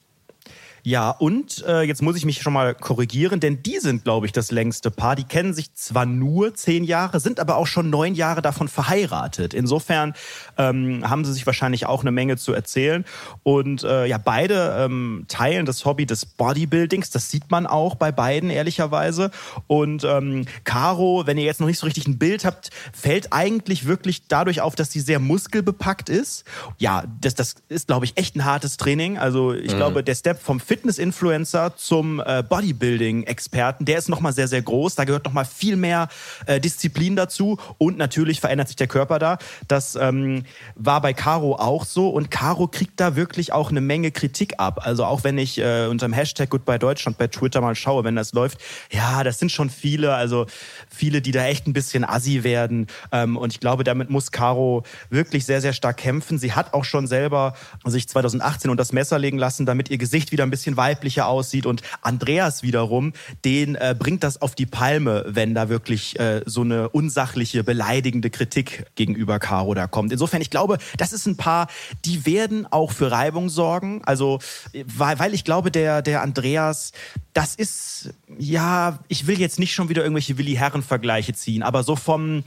Ja, 0.88 1.10
und 1.10 1.62
äh, 1.66 1.82
jetzt 1.82 2.00
muss 2.00 2.16
ich 2.16 2.24
mich 2.24 2.40
schon 2.40 2.54
mal 2.54 2.74
korrigieren, 2.74 3.40
denn 3.40 3.62
die 3.62 3.78
sind, 3.78 4.04
glaube 4.04 4.24
ich, 4.24 4.32
das 4.32 4.50
längste 4.50 4.90
Paar. 4.90 5.16
Die 5.16 5.24
kennen 5.24 5.52
sich 5.52 5.74
zwar 5.74 6.06
nur 6.06 6.54
zehn 6.54 6.82
Jahre, 6.82 7.20
sind 7.20 7.40
aber 7.40 7.56
auch 7.56 7.66
schon 7.66 7.90
neun 7.90 8.14
Jahre 8.14 8.40
davon 8.40 8.68
verheiratet. 8.68 9.52
Insofern 9.52 10.14
ähm, 10.56 11.06
haben 11.06 11.26
sie 11.26 11.34
sich 11.34 11.44
wahrscheinlich 11.44 11.84
auch 11.84 12.00
eine 12.00 12.10
Menge 12.10 12.38
zu 12.38 12.54
erzählen. 12.54 13.04
Und 13.42 13.82
äh, 13.82 14.06
ja, 14.06 14.16
beide 14.16 14.76
ähm, 14.78 15.26
teilen 15.28 15.66
das 15.66 15.84
Hobby 15.84 16.06
des 16.06 16.24
Bodybuildings. 16.24 17.10
Das 17.10 17.30
sieht 17.30 17.50
man 17.50 17.66
auch 17.66 17.96
bei 17.96 18.10
beiden, 18.10 18.48
ehrlicherweise. 18.48 19.30
Und 19.66 20.04
ähm, 20.04 20.46
Caro, 20.64 21.24
wenn 21.26 21.36
ihr 21.36 21.44
jetzt 21.44 21.60
noch 21.60 21.66
nicht 21.66 21.80
so 21.80 21.84
richtig 21.84 22.06
ein 22.06 22.16
Bild 22.16 22.46
habt, 22.46 22.70
fällt 22.94 23.34
eigentlich 23.34 23.84
wirklich 23.84 24.26
dadurch 24.26 24.62
auf, 24.62 24.74
dass 24.74 24.90
sie 24.90 25.00
sehr 25.00 25.18
muskelbepackt 25.18 26.08
ist. 26.08 26.44
Ja, 26.78 27.04
das, 27.20 27.34
das 27.34 27.56
ist, 27.68 27.88
glaube 27.88 28.06
ich, 28.06 28.16
echt 28.16 28.36
ein 28.36 28.46
hartes 28.46 28.78
Training. 28.78 29.18
Also 29.18 29.52
ich 29.52 29.74
mhm. 29.74 29.76
glaube, 29.76 30.02
der 30.02 30.14
Step 30.14 30.40
vom 30.40 30.60
Fitness-Influencer 30.78 31.76
zum 31.76 32.22
äh, 32.24 32.44
Bodybuilding-Experten, 32.48 33.84
der 33.84 33.98
ist 33.98 34.08
nochmal 34.08 34.32
sehr, 34.32 34.46
sehr 34.46 34.62
groß. 34.62 34.94
Da 34.94 35.04
gehört 35.04 35.24
nochmal 35.24 35.44
viel 35.44 35.74
mehr 35.74 36.08
äh, 36.46 36.60
Disziplin 36.60 37.16
dazu 37.16 37.58
und 37.78 37.98
natürlich 37.98 38.40
verändert 38.40 38.68
sich 38.68 38.76
der 38.76 38.86
Körper 38.86 39.18
da. 39.18 39.38
Das 39.66 39.96
ähm, 39.96 40.44
war 40.76 41.00
bei 41.00 41.12
Caro 41.14 41.56
auch 41.56 41.84
so 41.84 42.10
und 42.10 42.30
Caro 42.30 42.68
kriegt 42.68 43.00
da 43.00 43.16
wirklich 43.16 43.52
auch 43.52 43.70
eine 43.70 43.80
Menge 43.80 44.12
Kritik 44.12 44.54
ab. 44.58 44.80
Also 44.84 45.04
auch 45.04 45.24
wenn 45.24 45.36
ich 45.36 45.58
äh, 45.58 45.86
unter 45.86 46.06
dem 46.06 46.12
Hashtag 46.12 46.50
Goodbye 46.50 46.78
Deutschland 46.78 47.18
bei 47.18 47.26
Twitter 47.26 47.60
mal 47.60 47.74
schaue, 47.74 48.04
wenn 48.04 48.14
das 48.14 48.32
läuft, 48.32 48.58
ja, 48.92 49.24
das 49.24 49.40
sind 49.40 49.50
schon 49.50 49.70
viele, 49.70 50.14
also 50.14 50.46
viele, 50.88 51.20
die 51.20 51.32
da 51.32 51.44
echt 51.46 51.66
ein 51.66 51.72
bisschen 51.72 52.04
assi 52.04 52.44
werden. 52.44 52.86
Ähm, 53.10 53.36
und 53.36 53.52
ich 53.52 53.58
glaube, 53.58 53.82
damit 53.82 54.10
muss 54.10 54.30
Caro 54.30 54.84
wirklich 55.10 55.44
sehr, 55.44 55.60
sehr 55.60 55.72
stark 55.72 55.96
kämpfen. 55.96 56.38
Sie 56.38 56.52
hat 56.52 56.72
auch 56.72 56.84
schon 56.84 57.08
selber 57.08 57.54
sich 57.84 58.08
2018 58.08 58.70
unter 58.70 58.82
das 58.82 58.92
Messer 58.92 59.18
legen 59.18 59.38
lassen, 59.38 59.66
damit 59.66 59.90
ihr 59.90 59.98
Gesicht 59.98 60.30
wieder 60.30 60.44
ein 60.44 60.50
bisschen 60.50 60.57
bisschen 60.58 60.76
weiblicher 60.76 61.26
aussieht. 61.26 61.66
Und 61.66 61.82
Andreas 62.02 62.62
wiederum, 62.62 63.12
den 63.44 63.76
äh, 63.76 63.94
bringt 63.98 64.24
das 64.24 64.42
auf 64.42 64.54
die 64.54 64.66
Palme, 64.66 65.24
wenn 65.28 65.54
da 65.54 65.68
wirklich 65.68 66.18
äh, 66.18 66.42
so 66.46 66.62
eine 66.62 66.88
unsachliche, 66.88 67.62
beleidigende 67.64 68.30
Kritik 68.30 68.86
gegenüber 68.96 69.38
Caro 69.38 69.74
da 69.74 69.86
kommt. 69.86 70.12
Insofern, 70.12 70.42
ich 70.42 70.50
glaube, 70.50 70.78
das 70.96 71.12
ist 71.12 71.26
ein 71.26 71.36
Paar, 71.36 71.68
die 72.04 72.26
werden 72.26 72.66
auch 72.70 72.92
für 72.92 73.10
Reibung 73.10 73.48
sorgen. 73.48 74.02
Also, 74.04 74.40
weil, 74.84 75.18
weil 75.18 75.34
ich 75.34 75.44
glaube, 75.44 75.70
der, 75.70 76.02
der 76.02 76.22
Andreas, 76.22 76.92
das 77.32 77.54
ist, 77.54 78.10
ja, 78.36 78.98
ich 79.06 79.26
will 79.26 79.38
jetzt 79.38 79.58
nicht 79.58 79.72
schon 79.72 79.88
wieder 79.88 80.02
irgendwelche 80.02 80.38
Willi-Herren-Vergleiche 80.38 81.34
ziehen, 81.34 81.62
aber 81.62 81.84
so 81.84 81.94
vom, 81.94 82.42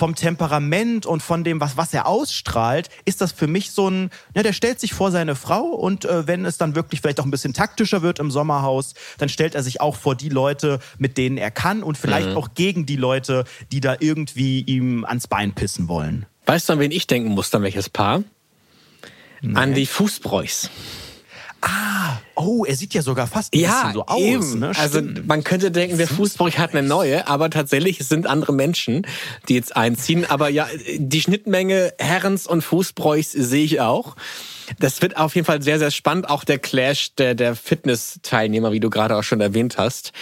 vom 0.00 0.14
Temperament 0.14 1.04
und 1.04 1.22
von 1.22 1.44
dem, 1.44 1.60
was, 1.60 1.76
was 1.76 1.92
er 1.92 2.06
ausstrahlt, 2.06 2.88
ist 3.04 3.20
das 3.20 3.32
für 3.32 3.46
mich 3.46 3.72
so 3.72 3.90
ein, 3.90 4.08
ja, 4.34 4.42
der 4.42 4.54
stellt 4.54 4.80
sich 4.80 4.94
vor 4.94 5.10
seine 5.10 5.36
Frau 5.36 5.64
und 5.64 6.06
äh, 6.06 6.26
wenn 6.26 6.46
es 6.46 6.56
dann 6.56 6.74
wirklich 6.74 7.02
vielleicht 7.02 7.20
auch 7.20 7.26
ein 7.26 7.30
bisschen 7.30 7.52
taktischer 7.52 8.00
wird 8.00 8.18
im 8.18 8.30
Sommerhaus, 8.30 8.94
dann 9.18 9.28
stellt 9.28 9.54
er 9.54 9.62
sich 9.62 9.82
auch 9.82 9.96
vor 9.96 10.14
die 10.14 10.30
Leute, 10.30 10.78
mit 10.96 11.18
denen 11.18 11.36
er 11.36 11.50
kann 11.50 11.82
und 11.82 11.98
vielleicht 11.98 12.30
mhm. 12.30 12.38
auch 12.38 12.54
gegen 12.54 12.86
die 12.86 12.96
Leute, 12.96 13.44
die 13.72 13.82
da 13.82 13.94
irgendwie 14.00 14.62
ihm 14.62 15.04
ans 15.04 15.26
Bein 15.26 15.52
pissen 15.52 15.86
wollen. 15.86 16.24
Weißt 16.46 16.70
du, 16.70 16.72
an 16.72 16.78
wen 16.78 16.92
ich 16.92 17.06
denken 17.06 17.32
muss, 17.32 17.50
dann 17.50 17.62
welches 17.62 17.90
Paar? 17.90 18.24
Nee. 19.42 19.54
An 19.54 19.74
die 19.74 19.84
Fußbräuchs. 19.84 20.70
Ah, 21.62 22.18
oh, 22.36 22.64
er 22.64 22.74
sieht 22.74 22.94
ja 22.94 23.02
sogar 23.02 23.26
fast 23.26 23.54
ein 23.54 23.60
ja, 23.60 23.68
bisschen 23.68 23.92
so 23.92 24.06
aus. 24.06 24.20
Eben. 24.20 24.58
Ne? 24.60 24.72
Also 24.76 25.02
man 25.26 25.44
könnte 25.44 25.70
denken, 25.70 25.98
der 25.98 26.08
Fußbräuch 26.08 26.58
hat 26.58 26.74
eine 26.74 26.86
neue, 26.86 27.26
aber 27.28 27.50
tatsächlich 27.50 28.00
es 28.00 28.08
sind 28.08 28.26
andere 28.26 28.52
Menschen, 28.52 29.06
die 29.48 29.54
jetzt 29.54 29.76
einziehen. 29.76 30.24
Aber 30.28 30.48
ja, 30.48 30.68
die 30.96 31.20
Schnittmenge 31.20 31.92
Herrens 31.98 32.46
und 32.46 32.62
Fußbräuchs 32.62 33.32
sehe 33.32 33.64
ich 33.64 33.80
auch. 33.80 34.16
Das 34.78 35.02
wird 35.02 35.16
auf 35.16 35.34
jeden 35.34 35.44
Fall 35.44 35.62
sehr, 35.62 35.78
sehr 35.78 35.90
spannend. 35.90 36.28
Auch 36.28 36.44
der 36.44 36.58
Clash 36.58 37.14
der, 37.14 37.34
der 37.34 37.56
Fitness-Teilnehmer, 37.56 38.72
wie 38.72 38.80
du 38.80 38.90
gerade 38.90 39.16
auch 39.16 39.22
schon 39.22 39.40
erwähnt 39.40 39.78
hast. 39.78 40.12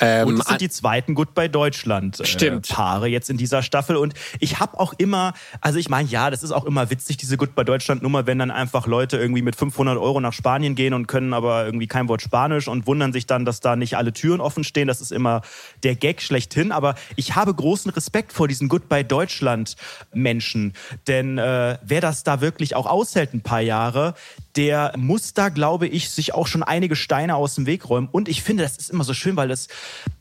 Ähm, 0.00 0.28
und 0.28 0.40
es 0.40 0.46
sind 0.46 0.60
die 0.60 0.68
zweiten 0.68 1.14
Goodbye 1.14 1.48
Deutschland 1.48 2.20
äh, 2.20 2.26
Stimmt. 2.26 2.68
Paare 2.68 3.08
jetzt 3.08 3.30
in 3.30 3.36
dieser 3.36 3.62
Staffel. 3.62 3.96
Und 3.96 4.14
ich 4.40 4.60
habe 4.60 4.78
auch 4.78 4.94
immer, 4.98 5.34
also 5.60 5.78
ich 5.78 5.88
meine, 5.88 6.08
ja, 6.08 6.30
das 6.30 6.42
ist 6.42 6.52
auch 6.52 6.64
immer 6.64 6.90
witzig, 6.90 7.16
diese 7.16 7.36
Goodbye 7.36 7.64
Deutschland 7.64 8.02
Nummer, 8.02 8.26
wenn 8.26 8.38
dann 8.38 8.50
einfach 8.50 8.86
Leute 8.86 9.16
irgendwie 9.16 9.42
mit 9.42 9.56
500 9.56 9.98
Euro 9.98 10.20
nach 10.20 10.32
Spanien 10.32 10.74
gehen 10.74 10.94
und 10.94 11.06
können 11.06 11.34
aber 11.34 11.64
irgendwie 11.66 11.86
kein 11.86 12.08
Wort 12.08 12.22
Spanisch 12.22 12.68
und 12.68 12.86
wundern 12.86 13.12
sich 13.12 13.26
dann, 13.26 13.44
dass 13.44 13.60
da 13.60 13.76
nicht 13.76 13.96
alle 13.96 14.12
Türen 14.12 14.40
offen 14.40 14.64
stehen. 14.64 14.88
Das 14.88 15.00
ist 15.00 15.12
immer 15.12 15.42
der 15.82 15.96
Gag 15.96 16.22
schlechthin. 16.22 16.72
Aber 16.72 16.94
ich 17.16 17.34
habe 17.34 17.54
großen 17.54 17.90
Respekt 17.90 18.32
vor 18.32 18.48
diesen 18.48 18.68
Goodbye 18.68 19.04
Deutschland 19.04 19.76
Menschen. 20.12 20.74
Denn 21.06 21.38
äh, 21.38 21.78
wer 21.82 22.00
das 22.00 22.22
da 22.22 22.40
wirklich 22.40 22.74
auch 22.76 22.86
aushält 22.86 23.34
ein 23.34 23.40
paar 23.40 23.60
Jahre, 23.60 23.95
Jahre, 23.96 24.14
der 24.56 24.92
muss 24.96 25.34
da, 25.34 25.50
glaube 25.50 25.86
ich, 25.86 26.10
sich 26.10 26.34
auch 26.34 26.46
schon 26.46 26.62
einige 26.62 26.96
Steine 26.96 27.36
aus 27.36 27.54
dem 27.54 27.66
Weg 27.66 27.88
räumen. 27.88 28.08
Und 28.10 28.28
ich 28.28 28.42
finde, 28.42 28.62
das 28.62 28.76
ist 28.76 28.90
immer 28.90 29.04
so 29.04 29.12
schön, 29.12 29.36
weil 29.36 29.48
das, 29.48 29.68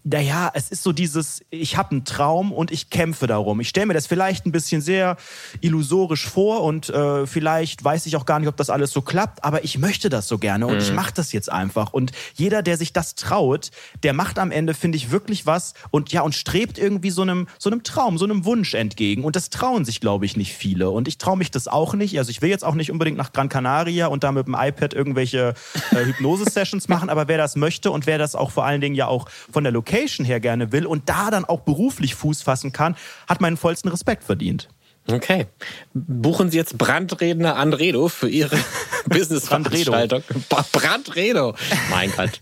naja, 0.04 0.52
es 0.54 0.70
ist 0.70 0.84
so 0.84 0.92
dieses, 0.92 1.42
ich 1.50 1.78
habe 1.78 1.92
einen 1.92 2.06
Traum 2.06 2.52
und 2.52 2.72
ich 2.72 2.90
kämpfe 2.90 3.28
darum. 3.28 3.62
Ich 3.62 3.70
stelle 3.70 3.86
mir 3.86 3.94
das 3.94 4.08
vielleicht 4.08 4.46
ein 4.46 4.52
bisschen 4.52 4.82
sehr 4.82 5.16
illusorisch 5.62 6.28
vor 6.28 6.64
und 6.64 6.90
äh, 6.90 7.26
vielleicht 7.26 7.84
weiß 7.84 8.06
ich 8.08 8.18
auch 8.18 8.26
gar 8.26 8.40
nicht, 8.40 8.50
ob 8.50 8.58
das 8.58 8.70
alles 8.70 8.92
so 8.92 9.02
klappt, 9.02 9.44
aber 9.44 9.64
ich 9.64 9.78
möchte 9.78 10.10
das 10.10 10.28
so 10.28 10.38
gerne 10.38 10.68
und 10.68 10.76
mhm. 10.76 10.82
ich 10.82 10.92
mache 10.92 11.14
das 11.14 11.32
jetzt 11.32 11.52
einfach. 11.52 11.94
Und 11.94 12.12
jeder, 12.36 12.62
der 12.62 12.78
sich 12.78 12.92
das 12.92 13.16
traut, 13.16 13.72
der 14.04 14.14
macht 14.14 14.38
am 14.38 14.52
Ende, 14.52 14.74
finde 14.74 14.98
ich, 14.98 15.12
wirklich 15.12 15.46
was 15.46 15.74
und 15.92 16.12
ja, 16.12 16.22
und 16.22 16.36
strebt 16.36 16.78
irgendwie 16.78 17.10
so 17.10 17.22
einem, 17.22 17.48
so 17.58 17.70
einem 17.70 17.84
Traum, 17.84 18.18
so 18.18 18.26
einem 18.26 18.44
Wunsch 18.44 18.74
entgegen. 18.74 19.24
Und 19.24 19.38
das 19.38 19.50
trauen 19.50 19.86
sich, 19.86 20.02
glaube 20.02 20.26
ich, 20.26 20.36
nicht 20.36 20.54
viele. 20.54 20.90
Und 20.90 21.08
ich 21.08 21.18
traue 21.18 21.38
mich 21.38 21.52
das 21.52 21.70
auch 21.70 21.94
nicht. 21.94 22.18
Also 22.18 22.32
ich 22.32 22.42
will 22.42 22.50
jetzt 22.50 22.66
auch 22.66 22.76
nicht 22.76 22.92
unbedingt 22.92 23.18
nach 23.18 23.32
Gran 23.32 23.48
Canaria 23.48 24.08
und 24.08 24.25
da 24.26 24.32
mit 24.32 24.48
dem 24.48 24.56
iPad 24.60 24.94
irgendwelche 24.94 25.54
äh, 25.92 26.06
Hypnose-Sessions 26.06 26.90
machen, 26.90 27.10
aber 27.10 27.28
wer 27.28 27.38
das 27.38 27.56
möchte 27.56 27.92
und 27.92 28.06
wer 28.06 28.18
das 28.18 28.36
auch 28.36 28.52
vor 28.52 28.66
allen 28.66 28.82
Dingen 28.82 28.96
ja 28.96 29.08
auch 29.08 29.30
von 29.30 29.64
der 29.64 29.72
Location 29.72 30.26
her 30.26 30.40
gerne 30.40 30.72
will 30.72 30.86
und 30.86 31.08
da 31.08 31.32
dann 31.32 31.46
auch 31.46 31.62
beruflich 31.62 32.16
Fuß 32.16 32.42
fassen 32.42 32.74
kann, 32.74 32.96
hat 33.28 33.40
meinen 33.40 33.58
vollsten 33.58 33.90
Respekt 33.90 34.24
verdient. 34.24 34.68
Okay. 35.08 35.46
Buchen 35.94 36.50
Sie 36.50 36.58
jetzt 36.58 36.78
Brandredner 36.78 37.56
Andredo 37.58 38.10
für 38.10 38.28
Ihre 38.28 38.58
Business-Veranstaltung. 39.08 40.24
Brandredo. 40.72 41.56
Mein 41.92 42.12
Gott. 42.12 42.42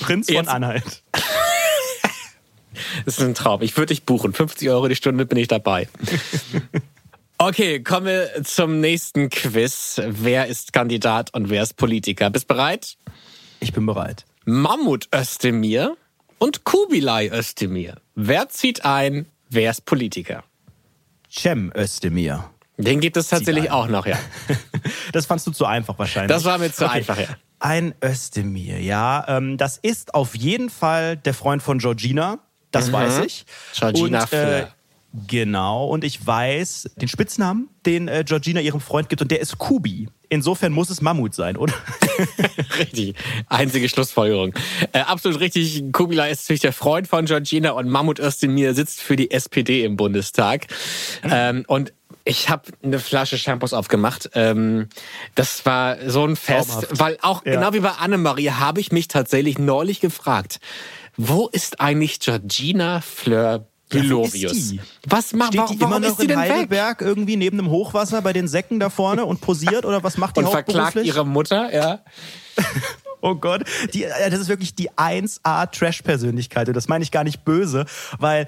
Prinz 0.00 0.26
von 0.26 0.34
jetzt. 0.36 0.48
Anhalt. 0.48 1.02
Das 3.04 3.18
ist 3.18 3.24
ein 3.24 3.34
Traum. 3.34 3.62
Ich 3.62 3.76
würde 3.76 3.94
dich 3.94 4.04
buchen. 4.04 4.32
50 4.32 4.68
Euro 4.70 4.88
die 4.88 4.96
Stunde 4.96 5.26
bin 5.26 5.38
ich 5.38 5.48
dabei. 5.48 5.88
Okay, 7.42 7.82
kommen 7.82 8.04
wir 8.04 8.44
zum 8.44 8.80
nächsten 8.80 9.30
Quiz. 9.30 9.98
Wer 10.06 10.48
ist 10.48 10.74
Kandidat 10.74 11.32
und 11.32 11.48
wer 11.48 11.62
ist 11.62 11.78
Politiker? 11.78 12.28
Bist 12.28 12.46
bereit? 12.46 12.98
Ich 13.60 13.72
bin 13.72 13.86
bereit. 13.86 14.26
Mammut 14.44 15.08
Özdemir 15.14 15.96
und 16.38 16.64
Kubilai 16.64 17.30
Özdemir. 17.32 17.94
Wer 18.14 18.50
zieht 18.50 18.84
ein? 18.84 19.24
Wer 19.48 19.70
ist 19.70 19.86
Politiker? 19.86 20.44
Cem 21.30 21.72
Özdemir. 21.74 22.44
Den 22.76 23.00
gibt 23.00 23.16
es 23.16 23.28
tatsächlich 23.28 23.70
auch 23.70 23.88
noch, 23.88 24.04
ja. 24.04 24.18
das 25.12 25.24
fandst 25.24 25.46
du 25.46 25.50
zu 25.52 25.64
einfach 25.64 25.98
wahrscheinlich. 25.98 26.36
Das 26.36 26.44
war 26.44 26.58
mir 26.58 26.70
zu 26.70 26.84
okay. 26.84 26.98
einfach, 26.98 27.18
ja. 27.18 27.28
Ein 27.58 27.94
Özdemir, 28.04 28.82
ja. 28.82 29.24
Ähm, 29.28 29.56
das 29.56 29.78
ist 29.78 30.12
auf 30.12 30.36
jeden 30.36 30.68
Fall 30.68 31.16
der 31.16 31.32
Freund 31.32 31.62
von 31.62 31.78
Georgina. 31.78 32.40
Das 32.70 32.88
mhm. 32.88 32.92
weiß 32.92 33.18
ich. 33.20 33.46
Georgina 33.72 34.24
und, 34.24 34.32
äh, 34.34 34.66
Genau, 35.26 35.86
und 35.86 36.04
ich 36.04 36.24
weiß 36.24 36.90
den 36.96 37.08
Spitznamen, 37.08 37.68
den 37.84 38.06
äh, 38.06 38.22
Georgina 38.24 38.60
ihrem 38.60 38.80
Freund 38.80 39.08
gibt, 39.08 39.20
und 39.22 39.30
der 39.30 39.40
ist 39.40 39.58
Kubi. 39.58 40.08
Insofern 40.28 40.72
muss 40.72 40.90
es 40.90 41.00
Mammut 41.00 41.34
sein, 41.34 41.56
oder? 41.56 41.74
richtig. 42.78 43.16
Einzige 43.48 43.88
Schlussfolgerung. 43.88 44.54
Äh, 44.92 45.00
absolut 45.00 45.40
richtig. 45.40 45.82
Kubila 45.90 46.26
ist 46.26 46.44
natürlich 46.44 46.60
der 46.60 46.72
Freund 46.72 47.08
von 47.08 47.24
Georgina 47.24 47.72
und 47.72 47.88
Mammut 47.88 48.20
Özdemir 48.20 48.74
sitzt 48.74 49.00
für 49.00 49.16
die 49.16 49.32
SPD 49.32 49.84
im 49.84 49.96
Bundestag. 49.96 50.68
Mhm. 51.24 51.30
Ähm, 51.32 51.64
und 51.66 51.92
ich 52.24 52.48
habe 52.48 52.70
eine 52.84 53.00
Flasche 53.00 53.38
Shampoos 53.38 53.72
aufgemacht. 53.72 54.30
Ähm, 54.34 54.88
das 55.34 55.66
war 55.66 55.96
so 56.08 56.24
ein 56.24 56.36
Fest, 56.36 56.70
Traumhaft. 56.70 57.00
weil 57.00 57.18
auch 57.22 57.44
ja. 57.44 57.52
genau 57.52 57.72
wie 57.72 57.80
bei 57.80 57.90
Annemarie 57.90 58.50
habe 58.50 58.80
ich 58.80 58.92
mich 58.92 59.08
tatsächlich 59.08 59.58
neulich 59.58 60.00
gefragt, 60.00 60.60
wo 61.16 61.48
ist 61.48 61.80
eigentlich 61.80 62.20
Georgina 62.20 63.00
Fleur 63.00 63.66
Belovius. 63.90 64.72
Ja, 64.72 64.82
was 65.06 65.32
macht 65.32 65.54
Steht 65.54 65.70
die 65.70 65.74
immer 65.82 66.00
noch 66.00 66.18
in 66.18 66.36
Heidelberg 66.36 67.00
weg? 67.00 67.06
irgendwie 67.06 67.36
neben 67.36 67.58
dem 67.58 67.68
Hochwasser 67.68 68.22
bei 68.22 68.32
den 68.32 68.48
Säcken 68.48 68.80
da 68.80 68.88
vorne 68.88 69.24
und 69.26 69.40
posiert 69.40 69.84
oder 69.84 70.02
was 70.02 70.16
macht 70.16 70.36
die 70.36 70.40
Und 70.40 70.50
verklagt 70.50 70.96
ihre 70.96 71.26
Mutter, 71.26 71.72
ja. 71.74 72.00
Oh 73.22 73.34
Gott, 73.34 73.64
die, 73.92 74.04
äh, 74.04 74.30
das 74.30 74.40
ist 74.40 74.48
wirklich 74.48 74.74
die 74.74 74.90
1A 74.92 75.70
Trash-Persönlichkeit. 75.70 76.68
Und 76.68 76.74
das 76.74 76.88
meine 76.88 77.04
ich 77.04 77.10
gar 77.10 77.22
nicht 77.22 77.44
böse, 77.44 77.84
weil 78.18 78.46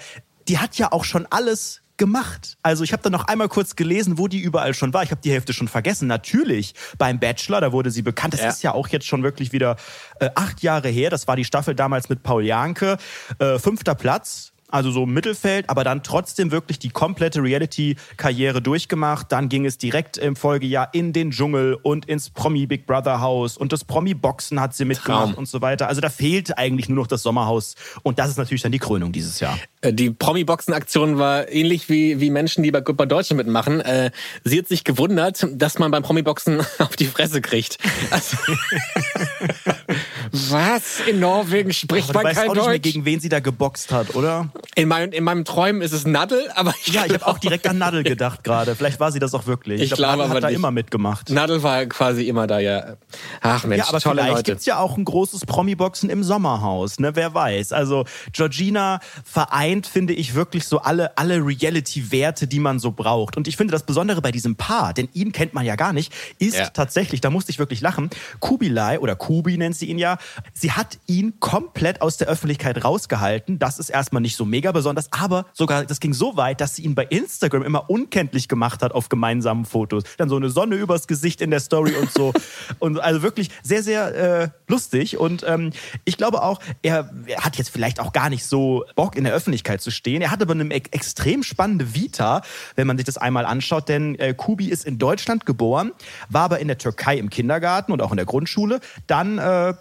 die 0.49 0.59
hat 0.59 0.79
ja 0.79 0.93
auch 0.93 1.05
schon 1.05 1.27
alles 1.29 1.83
gemacht. 1.99 2.57
Also 2.63 2.83
ich 2.83 2.93
habe 2.93 3.03
dann 3.03 3.13
noch 3.13 3.27
einmal 3.29 3.49
kurz 3.49 3.77
gelesen, 3.77 4.19
wo 4.19 4.29
die 4.29 4.41
überall 4.41 4.75
schon 4.75 4.93
war. 4.95 5.03
Ich 5.03 5.11
habe 5.11 5.21
die 5.21 5.31
Hälfte 5.31 5.53
schon 5.53 5.69
vergessen. 5.69 6.09
Natürlich 6.09 6.75
beim 6.99 7.21
Bachelor, 7.21 7.61
da 7.61 7.73
wurde 7.73 7.91
sie 7.91 8.03
bekannt. 8.03 8.35
Das 8.35 8.41
ja. 8.41 8.49
ist 8.49 8.63
ja 8.63 8.73
auch 8.73 8.89
jetzt 8.89 9.07
schon 9.07 9.23
wirklich 9.23 9.53
wieder 9.53 9.77
äh, 10.19 10.31
acht 10.35 10.63
Jahre 10.63 10.89
her. 10.89 11.11
Das 11.11 11.29
war 11.29 11.37
die 11.37 11.45
Staffel 11.45 11.75
damals 11.75 12.09
mit 12.09 12.23
Paul 12.23 12.45
Janke. 12.45 12.97
Äh, 13.39 13.59
fünfter 13.59 13.95
Platz 13.95 14.52
also 14.73 14.91
so 14.91 15.07
Mittelfeld, 15.07 15.69
aber 15.69 15.85
dann 15.85 16.03
trotzdem 16.03 16.51
wirklich 16.51 16.79
die 16.79 16.91
komplette 16.91 17.43
Reality-Karriere 17.43 18.63
durchgemacht. 18.63 19.31
Dann 19.31 19.49
ging 19.49 19.67
es 19.67 19.79
direkt 19.79 20.17
im 20.19 20.37
Folgejahr 20.37 20.89
in 20.93 21.13
den 21.13 21.31
Dschungel 21.31 21.75
und 21.83 22.07
ins 22.07 22.31
Promi 22.31 22.67
Big 22.67 22.87
Brother 22.87 23.21
Haus 23.21 23.57
und 23.57 23.73
das 23.73 23.85
Promi 23.85 24.15
Boxen 24.15 24.61
hat 24.61 24.75
sie 24.75 24.85
mitgemacht 24.85 25.27
Traum. 25.27 25.35
und 25.35 25.49
so 25.49 25.61
weiter. 25.61 25.89
Also 25.89 26.01
da 26.01 26.09
fehlt 26.09 26.57
eigentlich 26.59 26.89
nur 26.89 26.99
noch 26.99 27.07
das 27.07 27.23
Sommerhaus 27.23 27.75
und 28.03 28.19
das 28.19 28.31
ist 28.31 28.39
natürlich 28.39 28.63
dann 28.63 28.73
die 28.73 28.79
Krönung 28.79 29.13
dieses 29.13 29.41
Jahr. 29.41 29.59
Äh, 29.81 29.93
die 29.93 30.11
Promi 30.11 30.45
Boxen 30.45 30.73
Aktion 30.73 31.19
war 31.19 31.49
ähnlich 31.51 31.89
wie 31.89 32.21
wie 32.21 32.31
Menschen, 32.31 32.63
die 32.63 32.71
bei 32.71 32.81
Good 32.81 32.97
bei 32.97 33.07
Deutschland 33.07 33.39
mitmachen. 33.39 33.81
Äh, 33.81 34.11
sie 34.45 34.59
hat 34.59 34.69
sich 34.69 34.85
gewundert, 34.85 35.47
dass 35.53 35.79
man 35.79 35.91
beim 35.91 36.03
Promi 36.03 36.23
Boxen 36.23 36.61
auf 36.79 36.97
die 36.97 37.07
Fresse 37.07 37.41
kriegt. 37.41 37.79
Also 38.11 38.37
Was? 40.33 41.01
In 41.07 41.21
Norwegen 41.21 41.73
spricht 41.73 42.13
man 42.13 42.25
kein 42.25 42.49
auch 42.49 42.55
Deutsch? 42.55 42.57
Nicht 42.57 42.69
mehr, 42.69 42.79
gegen 42.79 43.05
wen 43.05 43.21
sie 43.21 43.29
da 43.29 43.41
geboxt 43.41 43.93
hat, 43.93 44.15
oder? 44.15 44.49
In, 44.75 44.89
mein, 44.89 45.13
in 45.13 45.25
meinem 45.25 45.45
Träumen 45.45 45.83
ist 45.83 45.93
es 45.93 46.07
Nadel, 46.07 46.51
aber 46.55 46.75
ich 46.85 46.93
Ja, 46.93 47.05
ich 47.05 47.13
habe 47.13 47.27
auch 47.27 47.39
direkt 47.39 47.67
an 47.67 47.79
Nadel 47.79 48.03
gedacht 48.05 48.45
gerade. 48.45 48.75
Vielleicht 48.75 49.01
war 49.01 49.13
sie 49.13 49.19
das 49.19 49.35
auch 49.35 49.47
wirklich. 49.47 49.81
Ich, 49.81 49.91
ich 49.91 49.97
glaube, 49.97 50.19
Nadel 50.19 50.37
hat 50.37 50.43
da 50.45 50.49
immer 50.49 50.71
mitgemacht. 50.71 51.31
Nadel 51.31 51.63
war 51.63 51.85
quasi 51.87 52.29
immer 52.29 52.47
da, 52.47 52.59
ja. 52.59 52.97
Ach 53.41 53.65
Mensch, 53.65 53.81
ja, 53.81 53.89
aber 53.89 54.01
tolle 54.01 54.23
vielleicht 54.23 54.37
Leute. 54.37 54.51
gibt's 54.53 54.67
ja 54.67 54.79
auch 54.79 54.97
ein 54.97 55.05
großes 55.05 55.47
Promi-Boxen 55.47 56.11
im 56.11 56.23
Sommerhaus, 56.23 56.99
ne? 57.01 57.15
Wer 57.15 57.35
weiß. 57.35 57.73
Also 57.73 58.05
Georgina 58.33 59.01
vereint, 59.25 59.87
finde 59.87 60.13
ich, 60.13 60.35
wirklich 60.35 60.67
so 60.67 60.79
alle, 60.79 61.17
alle 61.19 61.45
Reality-Werte, 61.45 62.47
die 62.47 62.61
man 62.61 62.79
so 62.79 62.93
braucht. 62.93 63.37
Und 63.37 63.49
ich 63.49 63.57
finde 63.57 63.73
das 63.73 63.83
Besondere 63.83 64.23
bei 64.23 64.33
diesem 64.33 64.57
Paar, 64.57 64.95
denn 64.95 65.09
ihn 65.13 65.33
kennt 65.33 65.55
man 65.55 65.65
ja 65.65 65.77
gar 65.77 65.93
nicht, 65.93 66.13
ist 66.39 66.57
ja. 66.57 66.69
tatsächlich, 66.69 67.21
da 67.21 67.31
musste 67.31 67.51
ich 67.51 67.59
wirklich 67.59 67.81
lachen, 67.81 68.11
Kubilai 68.41 68.99
oder 68.99 69.17
Kubi 69.17 69.57
nennt 69.59 69.77
sie 69.77 69.87
ihn 69.87 69.99
ja, 69.99 70.19
sie 70.53 70.73
hat 70.73 70.99
ihn 71.07 71.35
komplett 71.41 72.01
aus 72.01 72.17
der 72.17 72.29
Öffentlichkeit 72.29 72.85
rausgehalten. 72.85 73.59
Das 73.59 73.79
ist 73.79 73.91
erstmal 73.91 74.23
nicht 74.23 74.37
so 74.37 74.45
mega 74.53 74.71
besonders, 74.71 75.11
aber 75.11 75.47
sogar 75.55 75.85
das 75.85 75.99
ging 75.99 76.13
so 76.13 76.37
weit, 76.37 76.61
dass 76.61 76.77
sie 76.77 76.83
ihn 76.85 76.95
bei 76.95 77.05
Instagram 77.05 77.63
immer 77.63 77.89
unkenntlich 77.91 78.49
gemacht 78.49 78.83
hat 78.83 78.93
auf 78.93 79.09
gemeinsamen 79.09 79.65
Fotos. 79.65 80.05
Dann 80.19 80.29
so 80.29 80.37
eine 80.37 80.51
Sonne 80.51 80.77
übers 80.77 81.09
Gesicht 81.09 81.41
in 81.41 81.51
der 81.51 81.61
Story 81.61 81.95
und 81.97 82.13
so. 82.13 82.33
und 82.79 83.01
also 83.01 83.23
wirklich 83.23 83.49
sehr, 83.63 83.83
sehr 83.83 84.15
äh, 84.15 84.49
lustig. 84.69 85.17
Und 85.17 85.43
ähm, 85.49 85.73
ich 86.05 86.19
glaube 86.19 86.43
auch, 86.43 86.61
er, 86.83 87.11
er, 87.27 87.45
hat 87.45 87.57
jetzt 87.57 87.71
vielleicht 87.71 87.99
auch 87.99 88.13
gar 88.13 88.29
nicht 88.29 88.45
so 88.45 88.85
Bock 88.95 89.17
in 89.17 89.25
der 89.25 89.33
Öffentlichkeit 89.33 89.81
zu 89.81 89.91
stehen. 89.91 90.21
Er 90.21 90.31
hat 90.31 90.43
aber 90.43 90.53
eine 90.53 90.71
extrem 90.71 91.43
spannende 91.43 91.95
Vita, 91.95 92.43
wenn 92.77 92.87
man 92.87 92.99
sich 92.99 93.07
das 93.07 93.17
einmal 93.17 93.47
anschaut, 93.47 93.89
denn 93.89 94.17
äh, 94.17 94.35
Kubi 94.35 94.69
ist 94.69 94.85
in 94.85 94.99
Deutschland 94.99 95.47
geboren, 95.47 95.93
war 96.29 96.43
aber 96.43 96.59
in 96.61 96.69
der 96.69 96.77
Türkei 96.77 97.17
im 97.17 97.31
Kindergarten 97.31 97.91
und 97.91 98.03
auch 98.03 98.11
in 98.11 98.19
der 98.19 98.27
Grundschule. 98.27 98.81
Dann 99.07 99.39
äh, 99.39 99.75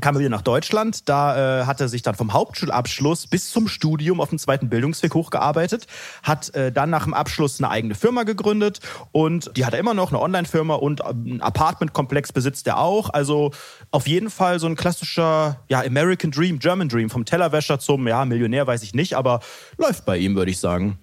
kam 0.00 0.16
er 0.16 0.20
wieder 0.20 0.30
nach 0.30 0.42
Deutschland. 0.42 1.08
Da 1.08 1.62
äh, 1.62 1.64
hat 1.64 1.80
er 1.80 1.88
sich 1.88 2.02
dann 2.02 2.14
vom 2.14 2.32
Hauptschulabschluss 2.32 3.26
bis 3.26 3.50
zum 3.50 3.68
Studium 3.68 4.20
auf 4.20 4.28
dem 4.28 4.38
zweiten 4.38 4.68
Bildungsweg 4.68 5.14
hochgearbeitet, 5.14 5.86
hat 6.22 6.54
äh, 6.54 6.70
dann 6.70 6.90
nach 6.90 7.04
dem 7.04 7.14
Abschluss 7.14 7.58
eine 7.58 7.70
eigene 7.70 7.94
Firma 7.94 8.24
gegründet 8.24 8.80
und 9.12 9.50
die 9.56 9.64
hat 9.64 9.72
er 9.72 9.80
immer 9.80 9.94
noch, 9.94 10.10
eine 10.10 10.20
Online-Firma 10.20 10.74
und 10.74 11.04
ein 11.04 11.40
Apartmentkomplex 11.40 12.32
besitzt 12.32 12.66
er 12.66 12.78
auch. 12.78 13.10
Also 13.10 13.52
auf 13.90 14.06
jeden 14.06 14.30
Fall 14.30 14.60
so 14.60 14.66
ein 14.66 14.76
klassischer 14.76 15.60
ja, 15.68 15.80
American 15.80 16.30
Dream, 16.30 16.58
German 16.58 16.88
Dream, 16.88 17.08
vom 17.08 17.24
Tellerwäscher 17.24 17.78
zum 17.78 18.06
ja, 18.06 18.24
Millionär 18.24 18.66
weiß 18.66 18.82
ich 18.82 18.94
nicht, 18.94 19.14
aber 19.14 19.40
läuft 19.78 20.04
bei 20.04 20.18
ihm, 20.18 20.36
würde 20.36 20.50
ich 20.50 20.58
sagen. 20.58 20.98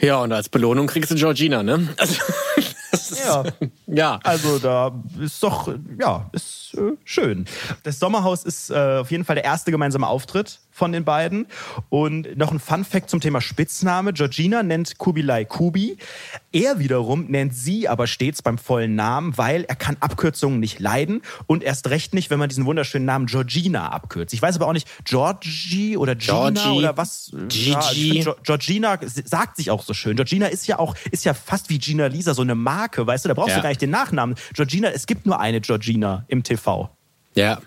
Ja, 0.00 0.18
und 0.18 0.32
als 0.32 0.48
Belohnung 0.48 0.88
kriegst 0.88 1.10
du 1.10 1.14
Georgina, 1.14 1.62
ne? 1.62 1.88
Also, 2.94 3.16
ja. 3.16 3.44
ja. 3.86 4.20
Also 4.22 4.58
da 4.60 4.92
ist 5.20 5.42
doch, 5.42 5.68
ja, 5.98 6.30
ist 6.32 6.74
äh, 6.74 6.92
schön. 7.04 7.46
Das 7.82 7.98
Sommerhaus 7.98 8.44
ist 8.44 8.70
äh, 8.70 8.98
auf 9.00 9.10
jeden 9.10 9.24
Fall 9.24 9.36
der 9.36 9.44
erste 9.44 9.70
gemeinsame 9.70 10.06
Auftritt 10.06 10.60
von 10.74 10.92
den 10.92 11.04
beiden. 11.04 11.46
Und 11.88 12.36
noch 12.36 12.50
ein 12.50 12.58
Fun 12.58 12.84
Fact 12.84 13.08
zum 13.08 13.20
Thema 13.20 13.40
Spitzname. 13.40 14.12
Georgina 14.12 14.62
nennt 14.62 14.98
Kubilai 14.98 15.44
Kubi. 15.44 15.96
Er 16.52 16.80
wiederum 16.80 17.26
nennt 17.26 17.54
sie 17.54 17.88
aber 17.88 18.06
stets 18.06 18.42
beim 18.42 18.58
vollen 18.58 18.96
Namen, 18.96 19.38
weil 19.38 19.64
er 19.64 19.76
kann 19.76 19.96
Abkürzungen 20.00 20.58
nicht 20.58 20.80
leiden 20.80 21.22
und 21.46 21.62
erst 21.62 21.90
recht 21.90 22.12
nicht, 22.12 22.30
wenn 22.30 22.40
man 22.40 22.48
diesen 22.48 22.66
wunderschönen 22.66 23.04
Namen 23.04 23.26
Georgina 23.26 23.90
abkürzt. 23.90 24.34
Ich 24.34 24.42
weiß 24.42 24.56
aber 24.56 24.66
auch 24.66 24.72
nicht, 24.72 24.88
Georgie 25.04 25.96
oder 25.96 26.16
Gina 26.16 26.50
Georgie, 26.50 26.78
oder 26.78 26.96
was. 26.96 27.30
Gigi. 27.48 28.22
Ja, 28.22 28.34
Georgina 28.42 28.98
sagt 29.02 29.56
sich 29.56 29.70
auch 29.70 29.82
so 29.82 29.94
schön. 29.94 30.16
Georgina 30.16 30.46
ist 30.46 30.66
ja 30.66 30.80
auch, 30.80 30.96
ist 31.12 31.24
ja 31.24 31.34
fast 31.34 31.70
wie 31.70 31.78
Gina 31.78 32.06
Lisa, 32.06 32.34
so 32.34 32.42
eine 32.42 32.56
Marke, 32.56 33.06
weißt 33.06 33.24
du, 33.24 33.28
da 33.28 33.34
brauchst 33.34 33.50
ja. 33.50 33.56
du 33.56 33.62
gar 33.62 33.68
nicht 33.68 33.82
den 33.82 33.90
Nachnamen. 33.90 34.34
Georgina, 34.54 34.88
es 34.88 35.06
gibt 35.06 35.26
nur 35.26 35.38
eine 35.38 35.60
Georgina 35.60 36.24
im 36.28 36.42
TV. 36.42 36.90
Ja, 37.34 37.58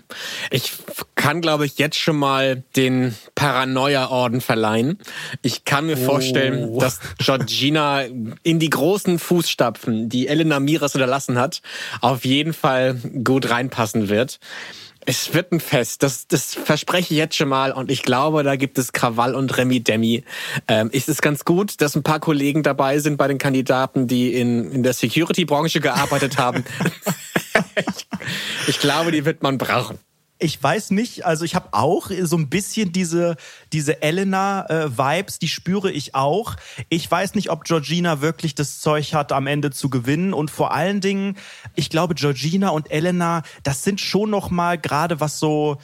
ich 0.50 0.72
kann, 1.16 1.42
glaube 1.42 1.66
ich, 1.66 1.78
jetzt 1.78 1.98
schon 1.98 2.16
mal 2.16 2.64
den 2.78 3.16
Paranoia-Orden 3.36 4.40
verleihen. 4.40 4.98
Ich 5.42 5.66
kann 5.66 5.88
mir 5.88 5.98
oh. 5.98 6.06
vorstellen, 6.06 6.80
dass 6.80 7.02
Georgina 7.18 8.04
in 8.44 8.60
die 8.60 8.70
großen 8.70 9.20
Fußstapfen, 9.20 10.08
die 10.08 10.28
Elena 10.28 10.62
Miras 10.62 10.96
unterlassen 10.96 11.38
hat, 11.38 11.62
auf 12.00 12.24
jeden 12.24 12.54
Fall 12.54 12.96
gut 13.24 13.50
reinpassen 13.50 14.08
wird. 14.08 14.40
Es 15.10 15.34
wird 15.34 15.54
ein 15.54 15.62
Fest, 15.62 16.04
das, 16.04 16.28
das 16.28 16.54
verspreche 16.54 17.14
ich 17.14 17.18
jetzt 17.18 17.36
schon 17.36 17.48
mal 17.48 17.72
und 17.72 17.90
ich 17.90 18.04
glaube, 18.04 18.44
da 18.44 18.58
gibt 18.58 18.78
es 18.78 18.92
Krawall 18.92 19.36
und 19.36 19.58
Remi-Demi. 19.58 20.26
Ähm, 20.68 20.90
ist 20.92 21.08
es 21.08 21.22
ganz 21.22 21.46
gut, 21.46 21.80
dass 21.80 21.96
ein 21.96 22.04
paar 22.04 22.20
Kollegen 22.20 22.62
dabei 22.62 23.00
sind 23.00 23.16
bei 23.16 23.30
den 23.30 23.38
Kandidaten, 23.38 24.08
die 24.08 24.34
in, 24.34 24.70
in 24.70 24.84
der 24.84 24.92
Security-Branche 24.92 25.80
gearbeitet 25.80 26.38
haben. 26.38 26.66
ich, 27.76 28.07
ich 28.68 28.80
glaube, 28.80 29.12
die 29.12 29.26
wird 29.26 29.44
man 29.44 29.58
brauchen. 29.58 30.00
Ich 30.40 30.62
weiß 30.62 30.92
nicht, 30.92 31.26
also 31.26 31.46
ich 31.46 31.56
habe 31.56 31.70
auch 31.72 32.12
so 32.22 32.38
ein 32.38 32.48
bisschen 32.48 32.92
diese, 32.92 33.38
diese 33.74 34.04
Elena-Vibes, 34.04 35.36
äh, 35.36 35.40
die 35.40 35.48
spüre 35.48 35.92
ich 35.92 36.14
auch. 36.14 36.56
Ich 36.90 37.10
weiß 37.10 37.34
nicht, 37.34 37.50
ob 37.50 37.64
Georgina 37.64 38.22
wirklich 38.22 38.54
das 38.54 38.80
Zeug 38.80 39.16
hat, 39.16 39.32
am 39.32 39.48
Ende 39.48 39.72
zu 39.72 39.90
gewinnen. 39.90 40.34
Und 40.34 40.52
vor 40.52 40.74
allen 40.74 41.02
Dingen, 41.02 41.38
ich 41.74 41.90
glaube, 41.90 42.14
Georgina 42.14 42.70
und 42.70 42.92
Elena, 42.92 43.42
das 43.64 43.84
sind 43.84 44.00
schon 44.00 44.30
noch 44.30 44.52
mal 44.52 44.78
gerade 44.78 45.20
was 45.20 45.40
so, 45.40 45.78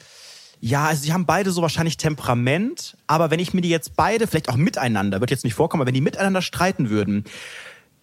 ja, 0.60 0.86
also 0.86 1.02
sie 1.02 1.14
haben 1.14 1.26
beide 1.26 1.50
so 1.52 1.64
wahrscheinlich 1.64 1.98
Temperament. 1.98 2.96
Aber 3.08 3.32
wenn 3.32 3.40
ich 3.40 3.56
mir 3.56 3.62
die 3.62 3.70
jetzt 3.70 3.96
beide, 3.96 4.28
vielleicht 4.28 4.50
auch 4.50 4.56
miteinander, 4.56 5.20
wird 5.20 5.32
jetzt 5.32 5.46
nicht 5.46 5.56
vorkommen, 5.56 5.82
aber 5.82 5.88
wenn 5.88 5.96
die 5.96 6.02
miteinander 6.02 6.44
streiten 6.44 6.92
würden, 6.92 7.24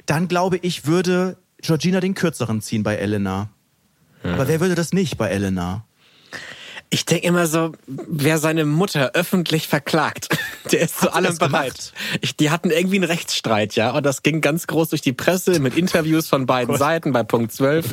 dann 0.07 0.27
glaube 0.27 0.57
ich, 0.57 0.85
würde 0.85 1.37
Georgina 1.63 2.01
den 2.01 2.15
kürzeren 2.15 2.61
ziehen 2.61 2.83
bei 2.83 2.97
Elena. 2.97 3.51
Hm. 4.23 4.35
Aber 4.35 4.49
wer 4.49 4.61
würde 4.61 4.75
das 4.75 4.93
nicht 4.93 5.17
bei 5.17 5.29
Elena? 5.29 5.85
Ich 6.93 7.05
denke 7.05 7.25
immer 7.25 7.47
so, 7.47 7.73
wer 7.87 8.39
seine 8.39 8.65
Mutter 8.65 9.13
öffentlich 9.15 9.69
verklagt, 9.69 10.37
der 10.73 10.81
ist 10.81 10.99
zu 10.99 11.13
allem 11.13 11.39
bereit. 11.39 11.93
Ich, 12.21 12.37
die 12.37 12.51
hatten 12.51 12.71
irgendwie 12.71 12.97
einen 12.97 13.05
Rechtsstreit, 13.05 13.77
ja, 13.77 13.93
und 13.93 14.05
das 14.05 14.25
ging 14.25 14.41
ganz 14.41 14.67
groß 14.67 14.89
durch 14.89 15.01
die 15.01 15.13
Presse 15.13 15.61
mit 15.61 15.77
Interviews 15.77 16.29
von 16.29 16.47
beiden 16.47 16.77
Seiten 16.77 17.13
bei 17.13 17.23
Punkt 17.23 17.53
12. 17.53 17.93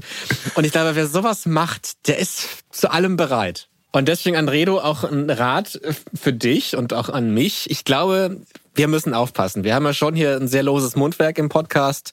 Und 0.55 0.63
ich 0.63 0.71
glaube, 0.71 0.95
wer 0.95 1.05
sowas 1.05 1.45
macht, 1.45 2.07
der 2.07 2.17
ist 2.17 2.47
zu 2.71 2.89
allem 2.89 3.17
bereit. 3.17 3.69
Und 3.91 4.07
deswegen, 4.07 4.35
Andredo, 4.35 4.79
auch 4.79 5.03
ein 5.03 5.29
Rat 5.29 5.79
für 6.13 6.33
dich 6.33 6.75
und 6.75 6.93
auch 6.93 7.09
an 7.09 7.33
mich. 7.33 7.69
Ich 7.69 7.83
glaube, 7.83 8.41
wir 8.77 8.87
müssen 8.87 9.13
aufpassen. 9.13 9.63
Wir 9.63 9.75
haben 9.75 9.85
ja 9.85 9.93
schon 9.93 10.15
hier 10.15 10.35
ein 10.35 10.47
sehr 10.47 10.63
loses 10.63 10.95
Mundwerk 10.95 11.37
im 11.39 11.49
Podcast, 11.49 12.11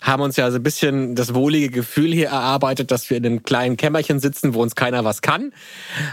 haben 0.00 0.22
uns 0.22 0.36
ja 0.36 0.50
so 0.50 0.56
ein 0.56 0.62
bisschen 0.62 1.14
das 1.14 1.34
wohlige 1.34 1.70
Gefühl 1.70 2.12
hier 2.12 2.28
erarbeitet, 2.28 2.90
dass 2.90 3.08
wir 3.10 3.16
in 3.16 3.26
einem 3.26 3.42
kleinen 3.42 3.76
Kämmerchen 3.76 4.18
sitzen, 4.18 4.54
wo 4.54 4.62
uns 4.62 4.74
keiner 4.74 5.04
was 5.04 5.22
kann. 5.22 5.52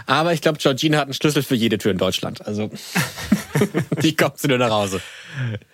Aber 0.06 0.32
ich 0.32 0.40
glaube, 0.40 0.58
Georgina 0.58 0.98
hat 0.98 1.04
einen 1.04 1.14
Schlüssel 1.14 1.42
für 1.42 1.56
jede 1.56 1.78
Tür 1.78 1.90
in 1.90 1.98
Deutschland. 1.98 2.46
Also, 2.46 2.70
die 4.02 4.14
kommt 4.14 4.38
sie 4.38 4.48
nur 4.48 4.58
nach 4.58 4.70
Hause. 4.70 5.00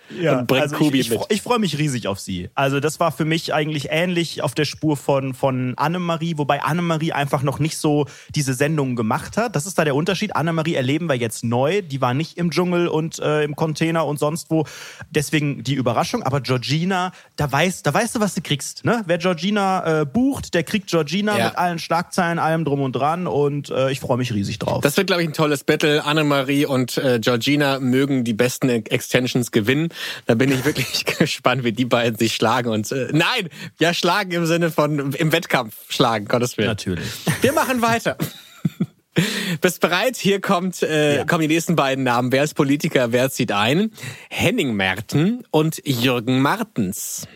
Ja, 0.09 0.39
und 0.39 0.47
bringt 0.47 0.63
also 0.63 0.75
Kubi 0.75 0.99
ich, 0.99 1.09
mit. 1.09 1.19
Ich, 1.29 1.37
ich 1.37 1.41
freue 1.41 1.59
mich 1.59 1.77
riesig 1.77 2.07
auf 2.07 2.19
sie. 2.19 2.49
Also 2.55 2.79
das 2.79 2.99
war 2.99 3.11
für 3.11 3.25
mich 3.25 3.53
eigentlich 3.53 3.87
ähnlich 3.89 4.41
auf 4.41 4.53
der 4.53 4.65
Spur 4.65 4.97
von, 4.97 5.33
von 5.33 5.73
Annemarie, 5.77 6.37
wobei 6.37 6.61
Annemarie 6.61 7.11
einfach 7.11 7.41
noch 7.41 7.59
nicht 7.59 7.77
so 7.77 8.05
diese 8.33 8.53
Sendungen 8.53 8.95
gemacht 8.95 9.37
hat. 9.37 9.55
Das 9.55 9.65
ist 9.65 9.77
da 9.77 9.83
der 9.83 9.95
Unterschied. 9.95 10.35
Annemarie 10.35 10.75
erleben 10.75 11.07
wir 11.07 11.15
jetzt 11.15 11.43
neu. 11.43 11.81
Die 11.81 12.01
war 12.01 12.13
nicht 12.13 12.37
im 12.37 12.51
Dschungel 12.51 12.87
und 12.87 13.19
äh, 13.19 13.43
im 13.43 13.55
Container 13.55 14.05
und 14.05 14.19
sonst 14.19 14.49
wo. 14.49 14.65
Deswegen 15.09 15.63
die 15.63 15.73
Überraschung. 15.73 16.23
Aber 16.23 16.41
Georgina, 16.41 17.11
da 17.35 17.51
weißt, 17.51 17.85
da 17.85 17.93
weißt 17.93 18.15
du, 18.15 18.19
was 18.19 18.35
du 18.35 18.41
kriegst. 18.41 18.85
Ne? 18.85 19.03
Wer 19.05 19.17
Georgina 19.17 20.01
äh, 20.01 20.05
bucht, 20.05 20.53
der 20.53 20.63
kriegt 20.63 20.87
Georgina 20.87 21.37
ja. 21.37 21.45
mit 21.45 21.57
allen 21.57 21.79
Schlagzeilen, 21.79 22.39
allem 22.39 22.65
drum 22.65 22.81
und 22.81 22.93
dran. 22.93 23.27
Und 23.27 23.69
äh, 23.69 23.91
ich 23.91 23.99
freue 23.99 24.17
mich 24.17 24.33
riesig 24.33 24.59
drauf. 24.59 24.81
Das 24.81 24.97
wird, 24.97 25.07
glaube 25.07 25.23
ich, 25.23 25.27
ein 25.29 25.33
tolles 25.33 25.63
Battle. 25.63 26.03
Annemarie 26.05 26.65
und 26.65 26.97
äh, 26.97 27.19
Georgina 27.19 27.79
mögen 27.79 28.23
die 28.23 28.33
besten 28.33 28.69
Extensions 28.69 29.51
gewinnen. 29.51 29.89
Da 30.25 30.35
bin 30.35 30.51
ich 30.51 30.65
wirklich 30.65 31.05
gespannt, 31.19 31.63
wie 31.63 31.71
die 31.71 31.85
beiden 31.85 32.17
sich 32.17 32.35
schlagen. 32.35 32.69
Und 32.69 32.91
äh, 32.91 33.09
nein, 33.11 33.49
ja, 33.79 33.93
schlagen 33.93 34.31
im 34.31 34.45
Sinne 34.45 34.71
von 34.71 35.13
im 35.13 35.31
Wettkampf 35.31 35.75
schlagen, 35.89 36.25
Gottes 36.25 36.57
Willen. 36.57 36.69
Natürlich. 36.69 37.07
Wir 37.41 37.53
machen 37.53 37.81
weiter. 37.81 38.17
Bist 39.61 39.79
bereit? 39.79 40.17
Hier 40.17 40.41
kommt, 40.41 40.83
äh, 40.83 41.17
ja. 41.17 41.25
kommen 41.25 41.41
die 41.41 41.47
nächsten 41.47 41.75
beiden 41.75 42.03
Namen. 42.03 42.31
Wer 42.31 42.43
ist 42.43 42.53
Politiker, 42.53 43.11
wer 43.11 43.29
zieht 43.29 43.51
ein? 43.51 43.91
Henning 44.29 44.73
Merten 44.73 45.43
und 45.51 45.81
Jürgen 45.85 46.41
Martens. 46.41 47.27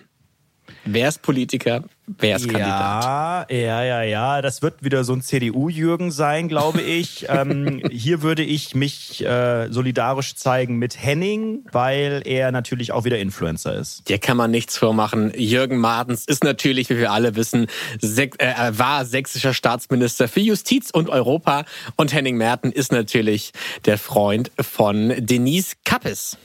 Wer 0.92 1.10
ist 1.10 1.22
Politiker? 1.22 1.84
Wer 2.08 2.38
ist 2.38 2.50
Kandidat? 2.50 3.52
Ja, 3.52 3.58
ja, 3.58 3.84
ja, 3.84 4.02
ja. 4.02 4.42
Das 4.42 4.64
wird 4.64 4.84
wieder 4.84 5.04
so 5.04 5.14
ein 5.14 5.22
CDU-Jürgen 5.22 6.10
sein, 6.10 6.48
glaube 6.48 6.82
ich. 6.82 7.28
ähm, 7.30 7.84
hier 7.92 8.24
würde 8.24 8.44
ich 8.44 8.74
mich 8.74 9.24
äh, 9.24 9.72
solidarisch 9.72 10.34
zeigen 10.36 10.78
mit 10.78 11.00
Henning, 11.00 11.66
weil 11.72 12.24
er 12.26 12.52
natürlich 12.52 12.92
auch 12.92 13.04
wieder 13.04 13.20
Influencer 13.20 13.76
ist. 13.76 14.02
Hier 14.08 14.18
kann 14.18 14.36
man 14.36 14.50
nichts 14.50 14.78
vormachen. 14.78 15.32
Jürgen 15.36 15.78
Martens 15.78 16.26
ist 16.26 16.44
natürlich, 16.44 16.90
wie 16.90 16.98
wir 16.98 17.12
alle 17.12 17.36
wissen, 17.36 17.68
äh, 18.02 18.28
war 18.72 19.06
sächsischer 19.06 19.54
Staatsminister 19.54 20.28
für 20.28 20.40
Justiz 20.40 20.90
und 20.90 21.10
Europa. 21.10 21.66
Und 21.98 22.14
Henning 22.14 22.38
Merten 22.38 22.72
ist 22.72 22.92
natürlich 22.92 23.52
der 23.86 24.00
Freund 24.00 24.52
von 24.60 25.14
Denise 25.20 25.76
Kappes. 25.86 26.38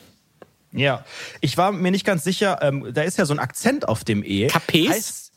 Ja, 0.75 1.05
ich 1.41 1.57
war 1.57 1.73
mir 1.73 1.91
nicht 1.91 2.05
ganz 2.05 2.25
sicher, 2.25 2.59
ähm, 2.63 2.93
da 2.93 3.03
ist 3.03 3.17
ja 3.17 3.27
so 3.27 3.33
ein 3.33 3.39
Akzent 3.39 3.89
auf 3.89 4.05
dem 4.05 4.23
E. 4.25 4.49
Capes? 4.49 5.33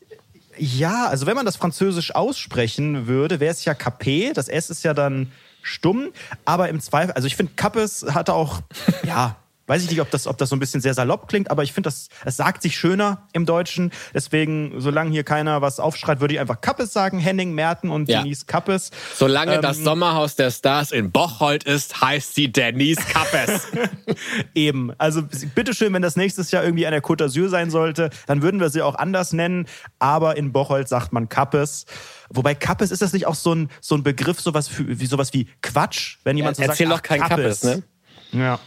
ja, 0.58 1.08
also 1.08 1.26
wenn 1.26 1.36
man 1.36 1.46
das 1.46 1.56
französisch 1.56 2.16
aussprechen 2.16 3.08
würde, 3.08 3.40
wäre 3.40 3.52
es 3.52 3.64
ja 3.66 3.74
Capé. 3.74 4.34
Das 4.34 4.48
S 4.48 4.70
ist 4.70 4.84
ja 4.84 4.94
dann 4.94 5.32
stumm. 5.62 6.12
Aber 6.46 6.70
im 6.70 6.80
Zweifel, 6.80 7.12
also 7.14 7.28
ich 7.28 7.36
finde, 7.36 7.54
Kappes 7.56 8.06
hatte 8.10 8.34
auch, 8.34 8.62
ja, 9.04 9.36
Weiß 9.68 9.84
ich 9.84 9.90
nicht, 9.90 10.00
ob 10.00 10.10
das, 10.10 10.28
ob 10.28 10.38
das 10.38 10.50
so 10.50 10.56
ein 10.56 10.60
bisschen 10.60 10.80
sehr 10.80 10.94
salopp 10.94 11.28
klingt, 11.28 11.52
aber 11.52 11.62
ich 11.62 11.74
finde, 11.74 11.88
das, 11.90 12.08
es 12.24 12.38
sagt 12.38 12.62
sich 12.62 12.78
schöner 12.78 13.28
im 13.34 13.46
Deutschen. 13.46 13.92
Deswegen, 14.14 14.80
solange 14.80 15.12
hier 15.12 15.24
keiner 15.24 15.62
was 15.62 15.82
aufschreit, 15.82 16.22
würde 16.22 16.34
ich 16.34 16.40
einfach 16.40 16.62
Kappes 16.62 16.94
sagen. 16.94 17.20
Henning, 17.20 17.54
Merten 17.54 17.90
und 17.90 18.08
ja. 18.08 18.22
Denise 18.22 18.46
Kappes. 18.46 18.92
Solange 19.16 19.56
ähm, 19.56 19.62
das 19.62 19.78
Sommerhaus 19.80 20.36
der 20.36 20.52
Stars 20.52 20.92
in 20.92 21.12
Bocholt 21.12 21.66
ist, 21.66 22.00
heißt 22.02 22.34
sie 22.34 22.50
Denise 22.50 23.02
Kappes. 23.02 23.68
Eben. 24.56 24.94
Also 24.98 25.24
bitteschön, 25.54 25.94
wenn 25.94 26.02
das 26.02 26.16
nächstes 26.16 26.52
Jahr 26.52 26.64
irgendwie 26.64 26.86
an 26.86 26.94
der 26.94 27.04
Côte 27.04 27.26
d'Azur 27.26 27.50
sein 27.50 27.70
sollte, 27.70 28.10
dann 28.26 28.42
würden 28.42 28.62
wir 28.62 28.70
sie 28.70 28.82
auch 28.82 28.96
anders 28.96 29.34
nennen. 29.34 29.68
Aber 30.00 30.38
in 30.38 30.54
Bocholt 30.54 30.88
sagt 30.88 31.12
man 31.12 31.28
Kappes. 31.28 31.86
Wobei 32.30 32.56
Kappes 32.56 32.92
ist 32.92 33.02
das 33.02 33.12
nicht 33.12 33.28
auch 33.28 33.36
so 33.36 33.54
ein, 33.54 33.70
so 33.82 33.96
ein 33.96 34.04
Begriff, 34.04 34.40
sowas, 34.40 34.70
für, 34.70 35.00
wie, 35.00 35.06
sowas 35.06 35.34
wie 35.34 35.48
Quatsch, 35.62 36.18
wenn 36.24 36.38
jemand 36.38 36.58
ja, 36.58 36.66
so 36.66 36.72
erzähl 36.72 36.88
sagt, 36.88 37.10
Erzähl 37.10 37.18
doch 37.18 37.28
kein 37.28 37.38
Kappes, 37.38 37.62
Kappes 37.62 37.84
ne? 38.32 38.40
Ja. 38.44 38.60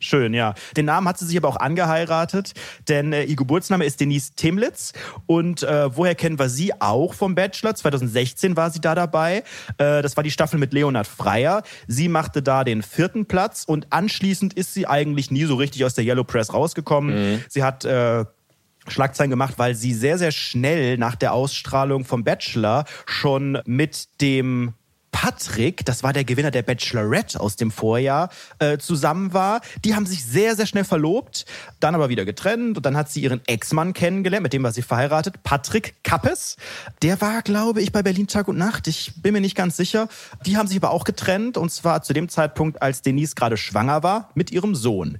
Schön, 0.00 0.32
ja. 0.32 0.54
Den 0.76 0.86
Namen 0.86 1.06
hat 1.06 1.18
sie 1.18 1.26
sich 1.26 1.36
aber 1.36 1.48
auch 1.48 1.56
angeheiratet, 1.56 2.54
denn 2.88 3.12
äh, 3.12 3.24
ihr 3.24 3.36
Geburtsname 3.36 3.84
ist 3.84 4.00
Denise 4.00 4.32
Temlitz. 4.34 4.94
Und 5.26 5.62
äh, 5.62 5.94
woher 5.94 6.14
kennen 6.14 6.38
wir 6.38 6.48
sie 6.48 6.72
auch 6.80 7.12
vom 7.12 7.34
Bachelor? 7.34 7.74
2016 7.74 8.56
war 8.56 8.70
sie 8.70 8.80
da 8.80 8.94
dabei. 8.94 9.44
Äh, 9.76 10.00
das 10.00 10.16
war 10.16 10.24
die 10.24 10.30
Staffel 10.30 10.58
mit 10.58 10.72
Leonhard 10.72 11.06
Freier. 11.06 11.62
Sie 11.86 12.08
machte 12.08 12.42
da 12.42 12.64
den 12.64 12.82
vierten 12.82 13.26
Platz 13.26 13.64
und 13.64 13.92
anschließend 13.92 14.54
ist 14.54 14.72
sie 14.72 14.86
eigentlich 14.86 15.30
nie 15.30 15.44
so 15.44 15.56
richtig 15.56 15.84
aus 15.84 15.92
der 15.92 16.04
Yellow 16.04 16.24
Press 16.24 16.54
rausgekommen. 16.54 17.32
Mhm. 17.32 17.44
Sie 17.50 17.62
hat 17.62 17.84
äh, 17.84 18.24
Schlagzeilen 18.88 19.30
gemacht, 19.30 19.54
weil 19.58 19.74
sie 19.74 19.92
sehr, 19.92 20.16
sehr 20.16 20.32
schnell 20.32 20.96
nach 20.96 21.14
der 21.14 21.34
Ausstrahlung 21.34 22.06
vom 22.06 22.24
Bachelor 22.24 22.84
schon 23.04 23.58
mit 23.66 24.08
dem 24.22 24.72
Patrick, 25.12 25.84
das 25.84 26.02
war 26.02 26.12
der 26.12 26.24
Gewinner 26.24 26.50
der 26.50 26.62
Bachelorette 26.62 27.40
aus 27.40 27.56
dem 27.56 27.70
Vorjahr, 27.70 28.30
äh, 28.58 28.78
zusammen 28.78 29.32
war. 29.32 29.60
Die 29.84 29.94
haben 29.94 30.06
sich 30.06 30.24
sehr, 30.24 30.56
sehr 30.56 30.66
schnell 30.66 30.84
verlobt, 30.84 31.44
dann 31.80 31.94
aber 31.94 32.08
wieder 32.08 32.24
getrennt 32.24 32.76
und 32.76 32.86
dann 32.86 32.96
hat 32.96 33.10
sie 33.10 33.22
ihren 33.22 33.40
Ex-Mann 33.46 33.92
kennengelernt, 33.92 34.42
mit 34.42 34.52
dem 34.52 34.62
war 34.62 34.72
sie 34.72 34.82
verheiratet, 34.82 35.42
Patrick 35.42 36.02
Kappes. 36.04 36.56
Der 37.02 37.20
war, 37.20 37.42
glaube 37.42 37.82
ich, 37.82 37.92
bei 37.92 38.02
Berlin 38.02 38.26
Tag 38.26 38.48
und 38.48 38.58
Nacht. 38.58 38.86
Ich 38.86 39.12
bin 39.16 39.32
mir 39.32 39.40
nicht 39.40 39.56
ganz 39.56 39.76
sicher. 39.76 40.08
Die 40.46 40.56
haben 40.56 40.68
sich 40.68 40.76
aber 40.76 40.90
auch 40.90 41.04
getrennt 41.04 41.56
und 41.56 41.70
zwar 41.70 42.02
zu 42.02 42.12
dem 42.12 42.28
Zeitpunkt, 42.28 42.82
als 42.82 43.02
Denise 43.02 43.34
gerade 43.34 43.56
schwanger 43.56 44.02
war 44.02 44.30
mit 44.34 44.50
ihrem 44.50 44.74
Sohn. 44.74 45.18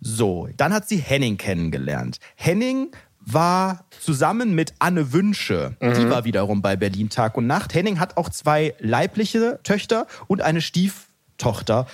So, 0.00 0.48
dann 0.56 0.72
hat 0.72 0.88
sie 0.88 0.96
Henning 0.96 1.36
kennengelernt. 1.36 2.18
Henning 2.34 2.90
war 3.24 3.84
zusammen 4.00 4.54
mit 4.54 4.74
Anne 4.78 5.12
Wünsche. 5.12 5.76
Mhm. 5.80 5.94
Die 5.94 6.10
war 6.10 6.24
wiederum 6.24 6.62
bei 6.62 6.76
Berlin 6.76 7.08
Tag 7.08 7.36
und 7.36 7.46
Nacht. 7.46 7.74
Henning 7.74 8.00
hat 8.00 8.16
auch 8.16 8.28
zwei 8.28 8.74
leibliche 8.78 9.60
Töchter 9.62 10.06
und 10.26 10.42
eine 10.42 10.60
Stieftochter 10.60 11.86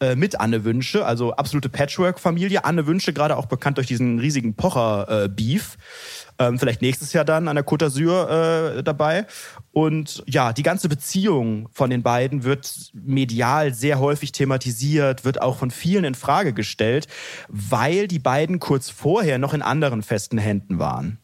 äh, 0.00 0.16
mit 0.16 0.40
Anne 0.40 0.64
Wünsche, 0.64 1.06
also 1.06 1.32
absolute 1.34 1.68
Patchwork-Familie. 1.68 2.64
Anne 2.64 2.86
Wünsche 2.86 3.12
gerade 3.12 3.36
auch 3.36 3.46
bekannt 3.46 3.78
durch 3.78 3.86
diesen 3.86 4.18
riesigen 4.18 4.54
Pocher-Beef. 4.54 5.76
Ähm, 6.38 6.58
vielleicht 6.58 6.82
nächstes 6.82 7.12
Jahr 7.12 7.24
dann 7.24 7.46
an 7.46 7.54
der 7.54 7.64
Côte 7.64 7.86
d'Azur 7.86 8.78
äh, 8.78 8.82
dabei. 8.82 9.26
Und 9.72 10.22
ja, 10.26 10.52
die 10.52 10.62
ganze 10.62 10.88
Beziehung 10.88 11.68
von 11.72 11.88
den 11.88 12.02
beiden 12.02 12.44
wird 12.44 12.90
medial 12.92 13.72
sehr 13.72 13.98
häufig 13.98 14.32
thematisiert, 14.32 15.24
wird 15.24 15.40
auch 15.40 15.56
von 15.56 15.70
vielen 15.70 16.04
in 16.04 16.14
Frage 16.14 16.52
gestellt, 16.52 17.06
weil 17.48 18.06
die 18.06 18.18
beiden 18.18 18.58
kurz 18.58 18.90
vorher 18.90 19.38
noch 19.38 19.54
in 19.54 19.62
anderen 19.62 20.02
festen 20.02 20.36
Händen 20.36 20.78
waren. 20.78 21.18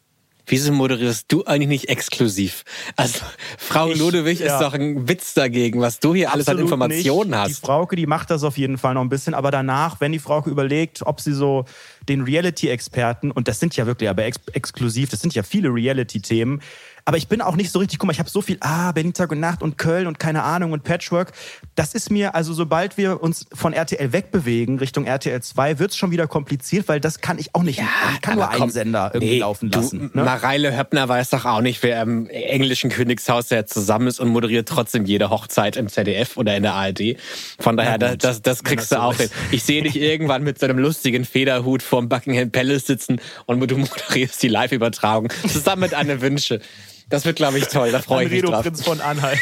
Wieso 0.50 0.72
moderierst 0.72 1.26
du 1.28 1.44
eigentlich 1.44 1.68
nicht 1.68 1.88
exklusiv? 1.90 2.64
Also 2.96 3.18
Frau 3.58 3.90
ich, 3.90 3.98
Ludewig 3.98 4.40
ja. 4.40 4.54
ist 4.54 4.62
doch 4.62 4.72
ein 4.72 5.06
Witz 5.06 5.34
dagegen, 5.34 5.82
was 5.82 6.00
du 6.00 6.14
hier 6.14 6.28
Absolut 6.28 6.48
alles 6.48 6.58
an 6.58 6.64
Informationen 6.64 7.30
nicht. 7.30 7.38
hast. 7.38 7.48
Die 7.48 7.66
Frauke, 7.66 7.96
die 7.96 8.06
macht 8.06 8.30
das 8.30 8.42
auf 8.44 8.56
jeden 8.56 8.78
Fall 8.78 8.94
noch 8.94 9.02
ein 9.02 9.10
bisschen, 9.10 9.34
aber 9.34 9.50
danach, 9.50 10.00
wenn 10.00 10.10
die 10.10 10.18
Frauke 10.18 10.48
überlegt, 10.48 11.02
ob 11.02 11.20
sie 11.20 11.34
so 11.34 11.66
den 12.08 12.22
Reality-Experten, 12.22 13.30
und 13.30 13.46
das 13.46 13.60
sind 13.60 13.76
ja 13.76 13.86
wirklich 13.86 14.08
aber 14.08 14.24
ex 14.24 14.38
exklusiv, 14.54 15.10
das 15.10 15.20
sind 15.20 15.34
ja 15.34 15.42
viele 15.42 15.68
Reality-Themen, 15.68 16.62
aber 17.08 17.16
ich 17.16 17.26
bin 17.26 17.40
auch 17.40 17.56
nicht 17.56 17.72
so 17.72 17.78
richtig, 17.78 17.98
guck 17.98 18.06
mal, 18.06 18.12
ich 18.12 18.18
habe 18.18 18.28
so 18.28 18.42
viel, 18.42 18.58
ah, 18.60 18.92
Berlin 18.92 19.14
Tag 19.14 19.32
und 19.32 19.40
Nacht 19.40 19.62
und 19.62 19.78
Köln 19.78 20.06
und 20.06 20.18
keine 20.18 20.42
Ahnung 20.42 20.72
und 20.72 20.84
Patchwork. 20.84 21.32
Das 21.74 21.94
ist 21.94 22.10
mir, 22.10 22.34
also 22.34 22.52
sobald 22.52 22.98
wir 22.98 23.22
uns 23.22 23.46
von 23.54 23.72
RTL 23.72 24.12
wegbewegen 24.12 24.78
Richtung 24.78 25.06
RTL 25.06 25.40
2, 25.40 25.78
wird's 25.78 25.96
schon 25.96 26.10
wieder 26.10 26.26
kompliziert, 26.26 26.86
weil 26.86 27.00
das 27.00 27.22
kann 27.22 27.38
ich 27.38 27.54
auch 27.54 27.62
nicht. 27.62 27.78
Ja, 27.78 27.86
ich 28.12 28.20
kann 28.20 28.34
nur 28.34 28.50
einen 28.50 28.68
Sender 28.68 29.12
irgendwie 29.14 29.36
nee, 29.36 29.38
laufen 29.38 29.70
lassen. 29.70 30.10
Du, 30.12 30.18
ne? 30.18 30.24
Mareile 30.24 30.76
Höppner 30.76 31.08
weiß 31.08 31.30
doch 31.30 31.46
auch 31.46 31.62
nicht, 31.62 31.82
wer 31.82 32.02
im 32.02 32.28
englischen 32.28 32.90
Königshaus 32.90 33.48
der 33.48 33.64
zusammen 33.64 34.08
ist 34.08 34.20
und 34.20 34.28
moderiert 34.28 34.68
trotzdem 34.68 35.06
jede 35.06 35.30
Hochzeit 35.30 35.78
im 35.78 35.88
ZDF 35.88 36.36
oder 36.36 36.58
in 36.58 36.62
der 36.62 36.74
ARD. 36.74 37.16
Von 37.58 37.78
daher, 37.78 37.96
das, 37.96 38.18
das, 38.18 38.42
das 38.42 38.64
kriegst 38.64 38.92
das 38.92 38.98
du 38.98 39.02
auch 39.02 39.14
hin. 39.14 39.30
Ich 39.50 39.62
sehe 39.62 39.82
dich 39.82 39.96
irgendwann 39.96 40.42
mit 40.42 40.58
so 40.58 40.66
einem 40.66 40.78
lustigen 40.78 41.24
Federhut 41.24 41.82
vorm 41.82 42.10
Buckingham 42.10 42.50
Palace 42.50 42.84
sitzen 42.84 43.18
und 43.46 43.66
du 43.66 43.78
moderierst 43.78 44.42
die 44.42 44.48
Live-Übertragung 44.48 45.30
zusammen 45.48 45.80
mit 45.80 45.94
Anne 45.94 46.20
Wünsche. 46.20 46.60
Das 47.08 47.24
wird, 47.24 47.36
glaube 47.36 47.58
ich, 47.58 47.68
toll. 47.68 47.90
Da 47.90 48.00
freue 48.00 48.26
ich 48.26 48.30
mich 48.30 48.42
drauf. 48.42 48.62
Prinz 48.62 48.82
von 48.84 49.00
Anhalt. 49.00 49.38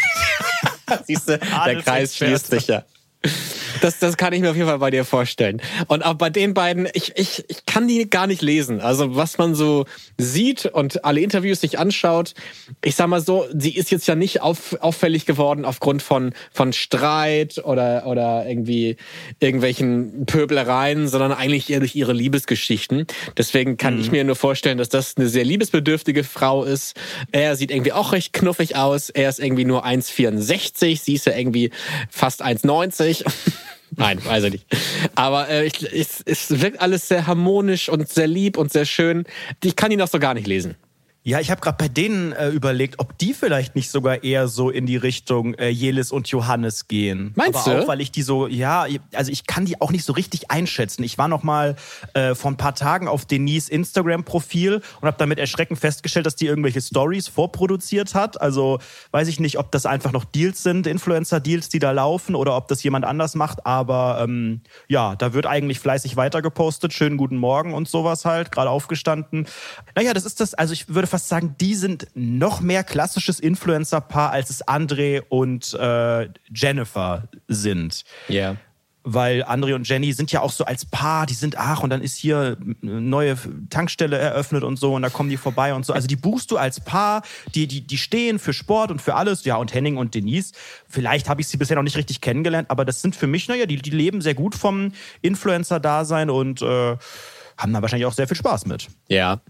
Siehst 1.06 1.28
du, 1.28 1.38
der 1.38 1.82
Kreis 1.82 2.16
schließt 2.16 2.46
sich 2.48 2.68
ja. 2.68 2.84
Das, 3.80 3.98
das 3.98 4.16
kann 4.16 4.32
ich 4.32 4.40
mir 4.40 4.50
auf 4.50 4.56
jeden 4.56 4.68
Fall 4.68 4.78
bei 4.78 4.90
dir 4.90 5.04
vorstellen. 5.04 5.60
Und 5.86 6.04
auch 6.04 6.14
bei 6.14 6.30
den 6.30 6.54
beiden, 6.54 6.88
ich, 6.94 7.12
ich, 7.16 7.44
ich 7.48 7.66
kann 7.66 7.86
die 7.88 8.08
gar 8.08 8.26
nicht 8.26 8.42
lesen. 8.42 8.80
Also 8.80 9.16
was 9.16 9.38
man 9.38 9.54
so 9.54 9.84
sieht 10.16 10.66
und 10.66 11.04
alle 11.04 11.20
Interviews 11.20 11.60
sich 11.60 11.78
anschaut, 11.78 12.34
ich 12.82 12.96
sag 12.96 13.08
mal 13.08 13.20
so, 13.20 13.46
sie 13.52 13.76
ist 13.76 13.90
jetzt 13.90 14.06
ja 14.06 14.14
nicht 14.14 14.40
auf, 14.40 14.76
auffällig 14.80 15.26
geworden 15.26 15.64
aufgrund 15.64 16.02
von, 16.02 16.32
von 16.52 16.72
Streit 16.72 17.58
oder, 17.64 18.06
oder 18.06 18.46
irgendwie 18.48 18.96
irgendwelchen 19.40 20.26
Pöbelereien, 20.26 21.08
sondern 21.08 21.32
eigentlich 21.32 21.70
eher 21.70 21.80
durch 21.80 21.94
ihre 21.94 22.12
Liebesgeschichten. 22.12 23.06
Deswegen 23.36 23.76
kann 23.76 23.96
mhm. 23.96 24.00
ich 24.00 24.10
mir 24.10 24.24
nur 24.24 24.36
vorstellen, 24.36 24.78
dass 24.78 24.88
das 24.88 25.16
eine 25.16 25.28
sehr 25.28 25.44
liebesbedürftige 25.44 26.24
Frau 26.24 26.64
ist. 26.64 26.96
Er 27.32 27.56
sieht 27.56 27.70
irgendwie 27.70 27.92
auch 27.92 28.12
recht 28.12 28.32
knuffig 28.32 28.76
aus. 28.76 29.10
Er 29.10 29.28
ist 29.28 29.40
irgendwie 29.40 29.64
nur 29.64 29.84
1,64. 29.86 31.00
Sie 31.02 31.14
ist 31.14 31.26
ja 31.26 31.36
irgendwie 31.36 31.70
fast 32.10 32.44
1,90. 32.44 33.15
Nein, 33.96 34.22
weiß 34.22 34.44
ich 34.44 34.52
nicht. 34.52 34.66
Aber 35.14 35.48
äh, 35.48 35.66
ich, 35.66 35.82
es, 35.82 36.20
es 36.24 36.60
wirkt 36.60 36.80
alles 36.80 37.08
sehr 37.08 37.26
harmonisch 37.26 37.88
und 37.88 38.08
sehr 38.08 38.26
lieb 38.26 38.58
und 38.58 38.72
sehr 38.72 38.84
schön. 38.84 39.24
Ich 39.62 39.76
kann 39.76 39.90
ihn 39.90 40.02
auch 40.02 40.08
so 40.08 40.18
gar 40.18 40.34
nicht 40.34 40.46
lesen. 40.46 40.74
Ja, 41.26 41.40
ich 41.40 41.50
habe 41.50 41.60
gerade 41.60 41.76
bei 41.76 41.88
denen 41.88 42.30
äh, 42.30 42.50
überlegt, 42.50 43.00
ob 43.00 43.18
die 43.18 43.34
vielleicht 43.34 43.74
nicht 43.74 43.90
sogar 43.90 44.22
eher 44.22 44.46
so 44.46 44.70
in 44.70 44.86
die 44.86 44.96
Richtung 44.96 45.54
äh, 45.54 45.70
Jelis 45.70 46.12
und 46.12 46.28
Johannes 46.28 46.86
gehen. 46.86 47.32
Meinst 47.34 47.66
Aber 47.66 47.78
du? 47.78 47.82
auch, 47.82 47.88
weil 47.88 48.00
ich 48.00 48.12
die 48.12 48.22
so, 48.22 48.46
ja, 48.46 48.86
also 49.12 49.32
ich 49.32 49.44
kann 49.44 49.64
die 49.64 49.80
auch 49.80 49.90
nicht 49.90 50.04
so 50.04 50.12
richtig 50.12 50.52
einschätzen. 50.52 51.02
Ich 51.02 51.18
war 51.18 51.26
noch 51.26 51.42
mal 51.42 51.74
äh, 52.14 52.36
vor 52.36 52.52
ein 52.52 52.56
paar 52.56 52.76
Tagen 52.76 53.08
auf 53.08 53.24
Denise 53.24 53.68
Instagram-Profil 53.68 54.74
und 54.74 55.02
habe 55.02 55.16
damit 55.18 55.40
erschreckend 55.40 55.80
festgestellt, 55.80 56.26
dass 56.26 56.36
die 56.36 56.46
irgendwelche 56.46 56.80
Stories 56.80 57.26
vorproduziert 57.26 58.14
hat. 58.14 58.40
Also 58.40 58.78
weiß 59.10 59.26
ich 59.26 59.40
nicht, 59.40 59.58
ob 59.58 59.72
das 59.72 59.84
einfach 59.84 60.12
noch 60.12 60.26
Deals 60.26 60.62
sind, 60.62 60.86
Influencer-Deals, 60.86 61.70
die 61.70 61.80
da 61.80 61.90
laufen, 61.90 62.36
oder 62.36 62.56
ob 62.56 62.68
das 62.68 62.84
jemand 62.84 63.04
anders 63.04 63.34
macht. 63.34 63.66
Aber 63.66 64.20
ähm, 64.22 64.60
ja, 64.86 65.16
da 65.16 65.32
wird 65.32 65.46
eigentlich 65.46 65.80
fleißig 65.80 66.16
weitergepostet. 66.16 66.92
Schönen 66.92 67.16
guten 67.16 67.36
Morgen 67.36 67.74
und 67.74 67.88
sowas 67.88 68.24
halt, 68.24 68.52
gerade 68.52 68.70
aufgestanden. 68.70 69.48
Naja, 69.96 70.14
das 70.14 70.24
ist 70.24 70.38
das, 70.38 70.54
also 70.54 70.72
ich 70.72 70.88
würde 70.94 71.08
fast 71.16 71.28
sagen, 71.28 71.54
die 71.58 71.74
sind 71.74 72.08
noch 72.14 72.60
mehr 72.60 72.84
klassisches 72.84 73.40
Influencer-Paar, 73.40 74.32
als 74.32 74.50
es 74.50 74.68
André 74.68 75.22
und 75.30 75.72
äh, 75.72 76.28
Jennifer 76.54 77.26
sind. 77.48 78.04
Ja. 78.28 78.34
Yeah. 78.34 78.56
Weil 79.08 79.44
André 79.44 79.74
und 79.74 79.88
Jenny 79.88 80.12
sind 80.12 80.30
ja 80.32 80.40
auch 80.42 80.50
so 80.50 80.64
als 80.64 80.84
Paar, 80.84 81.24
die 81.24 81.32
sind, 81.32 81.56
ach, 81.56 81.82
und 81.82 81.88
dann 81.88 82.02
ist 82.02 82.16
hier 82.16 82.58
eine 82.82 83.00
neue 83.00 83.38
Tankstelle 83.70 84.18
eröffnet 84.18 84.62
und 84.62 84.78
so, 84.78 84.94
und 84.94 85.02
da 85.02 85.08
kommen 85.08 85.30
die 85.30 85.38
vorbei 85.38 85.72
und 85.72 85.86
so. 85.86 85.94
Also 85.94 86.06
die 86.06 86.16
buchst 86.16 86.50
du 86.50 86.58
als 86.58 86.80
Paar, 86.80 87.22
die, 87.54 87.66
die, 87.66 87.86
die 87.86 87.96
stehen 87.96 88.38
für 88.38 88.52
Sport 88.52 88.90
und 88.90 89.00
für 89.00 89.14
alles. 89.14 89.44
Ja, 89.44 89.56
und 89.56 89.72
Henning 89.72 89.96
und 89.96 90.14
Denise, 90.14 90.52
vielleicht 90.86 91.30
habe 91.30 91.40
ich 91.40 91.48
sie 91.48 91.56
bisher 91.56 91.76
noch 91.76 91.84
nicht 91.84 91.96
richtig 91.96 92.20
kennengelernt, 92.20 92.68
aber 92.68 92.84
das 92.84 93.00
sind 93.00 93.16
für 93.16 93.28
mich, 93.28 93.48
naja, 93.48 93.64
die, 93.64 93.76
die 93.76 93.90
leben 93.90 94.20
sehr 94.20 94.34
gut 94.34 94.54
vom 94.54 94.92
Influencer-Dasein 95.22 96.28
und 96.28 96.60
äh, 96.60 96.96
haben 97.58 97.72
da 97.72 97.82
wahrscheinlich 97.82 98.06
auch 98.06 98.12
sehr 98.12 98.28
viel 98.28 98.36
Spaß 98.36 98.66
mit. 98.66 98.88
Ja. 99.08 99.40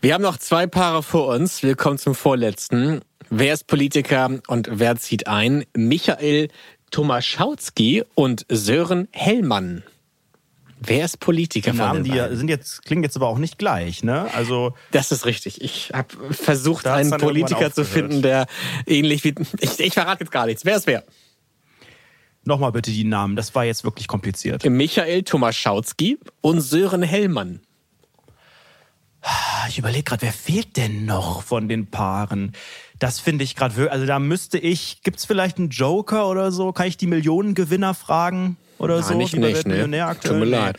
Wir 0.00 0.14
haben 0.14 0.22
noch 0.22 0.38
zwei 0.38 0.66
Paare 0.66 1.02
vor 1.02 1.28
uns. 1.28 1.62
Wir 1.62 1.76
kommen 1.76 1.98
zum 1.98 2.14
vorletzten. 2.14 3.02
Wer 3.30 3.54
ist 3.54 3.66
Politiker 3.66 4.38
und 4.46 4.68
wer 4.70 4.96
zieht 4.96 5.26
ein? 5.26 5.64
Michael 5.76 6.48
Tomaszauski 6.90 8.04
und 8.14 8.46
Sören 8.48 9.08
Hellmann. 9.12 9.82
Wer 10.78 11.06
ist 11.06 11.20
Politiker 11.20 11.70
die 11.70 11.76
von 11.76 11.86
Namen, 11.86 12.04
den 12.04 12.12
die 12.12 12.36
sind 12.36 12.48
jetzt, 12.48 12.84
klingen 12.84 13.02
jetzt 13.02 13.16
aber 13.16 13.28
auch 13.28 13.38
nicht 13.38 13.58
gleich, 13.58 14.04
ne? 14.04 14.28
Also. 14.34 14.74
Das 14.92 15.10
ist 15.10 15.24
richtig. 15.24 15.62
Ich 15.62 15.90
habe 15.94 16.08
versucht, 16.30 16.86
einen 16.86 17.10
Politiker 17.12 17.72
zu 17.72 17.84
finden, 17.84 18.20
der 18.20 18.46
ähnlich 18.86 19.24
wie. 19.24 19.34
Ich, 19.60 19.80
ich 19.80 19.94
verrate 19.94 20.24
jetzt 20.24 20.30
gar 20.30 20.46
nichts. 20.46 20.64
Wer 20.64 20.76
ist 20.76 20.86
wer? 20.86 21.02
Nochmal 22.46 22.70
bitte 22.72 22.92
die 22.92 23.02
Namen, 23.04 23.34
das 23.34 23.54
war 23.56 23.64
jetzt 23.64 23.82
wirklich 23.84 24.06
kompliziert. 24.06 24.64
Michael 24.64 25.24
Tomaszauski 25.24 26.18
und 26.40 26.60
Sören 26.60 27.02
Hellmann. 27.02 27.60
Ich 29.68 29.78
überlege 29.78 30.04
gerade, 30.04 30.22
wer 30.22 30.32
fehlt 30.32 30.76
denn 30.76 31.04
noch 31.06 31.42
von 31.42 31.68
den 31.68 31.88
Paaren? 31.90 32.52
Das 33.00 33.18
finde 33.18 33.42
ich 33.42 33.56
gerade 33.56 33.74
wirklich, 33.74 33.92
also 33.92 34.06
da 34.06 34.20
müsste 34.20 34.58
ich, 34.58 35.02
gibt 35.02 35.18
es 35.18 35.24
vielleicht 35.24 35.58
einen 35.58 35.70
Joker 35.70 36.28
oder 36.28 36.52
so? 36.52 36.72
Kann 36.72 36.86
ich 36.86 36.96
die 36.96 37.08
Millionengewinner 37.08 37.92
fragen 37.94 38.56
oder 38.78 39.02
so? 39.02 39.14
nicht, 39.14 39.34
nicht, 39.34 39.66
ne? 39.66 40.06
Aktuell? 40.06 40.34
Tut 40.34 40.40
mir 40.40 40.46
Nee. 40.56 40.64
leid. 40.66 40.76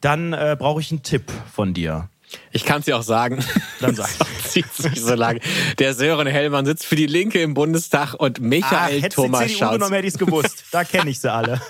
Dann 0.00 0.32
äh, 0.32 0.56
brauche 0.58 0.80
ich 0.80 0.90
einen 0.90 1.04
Tipp 1.04 1.30
von 1.52 1.74
dir. 1.74 2.08
Ich 2.52 2.64
kann 2.64 2.80
es 2.80 2.86
dir 2.86 2.96
auch 2.96 3.02
sagen. 3.02 3.44
Dann 3.80 3.94
sag. 3.94 4.08
Zieht 4.44 4.72
sich 4.74 5.00
so 5.00 5.14
lange. 5.14 5.40
Der 5.78 5.94
Sören 5.94 6.26
Hellmann 6.26 6.66
sitzt 6.66 6.84
für 6.84 6.96
die 6.96 7.06
Linke 7.06 7.40
im 7.40 7.54
Bundestag 7.54 8.14
und 8.14 8.38
Ah, 8.38 8.42
Michael 8.42 9.00
du 9.02 9.08
die 9.28 9.32
CDU 9.32 9.70
genommen, 9.70 9.92
hätte 9.92 10.06
ich 10.08 10.14
es 10.14 10.18
gewusst. 10.18 10.64
Da 10.72 10.84
kenne 10.84 11.10
ich 11.10 11.20
sie 11.20 11.32
alle. 11.32 11.60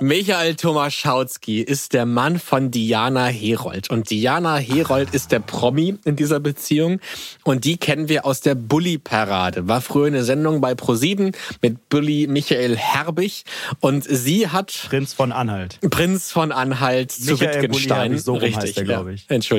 Michael 0.00 0.56
Tomaszauski 0.56 1.60
ist 1.60 1.92
der 1.92 2.06
Mann 2.06 2.38
von 2.38 2.70
Diana 2.70 3.26
Herold. 3.26 3.90
Und 3.90 4.10
Diana 4.10 4.56
Herold 4.56 5.14
ist 5.14 5.32
der 5.32 5.40
Promi 5.40 5.96
in 6.04 6.16
dieser 6.16 6.40
Beziehung. 6.40 7.00
Und 7.44 7.64
die 7.64 7.76
kennen 7.76 8.08
wir 8.08 8.24
aus 8.24 8.40
der 8.40 8.54
Bully-Parade. 8.54 9.68
War 9.68 9.80
früher 9.80 10.06
eine 10.06 10.24
Sendung 10.24 10.60
bei 10.60 10.74
ProSieben 10.74 11.32
mit 11.62 11.88
Bully 11.88 12.26
Michael 12.28 12.76
Herbig. 12.76 13.44
Und 13.80 14.04
sie 14.08 14.48
hat 14.48 14.72
Prinz 14.88 15.12
von 15.12 15.32
Anhalt. 15.32 15.78
Prinz 15.90 16.32
von 16.32 16.52
Anhalt 16.52 17.12
zu 17.12 17.32
Michael 17.32 17.62
Wittgenstein. 17.62 18.12
Bulli-Herbig, 18.12 18.22
so 18.22 18.32
rum 18.32 18.40
Richtig, 18.40 18.62
heißt 18.62 18.76
er, 18.78 18.84
ja. 18.84 19.02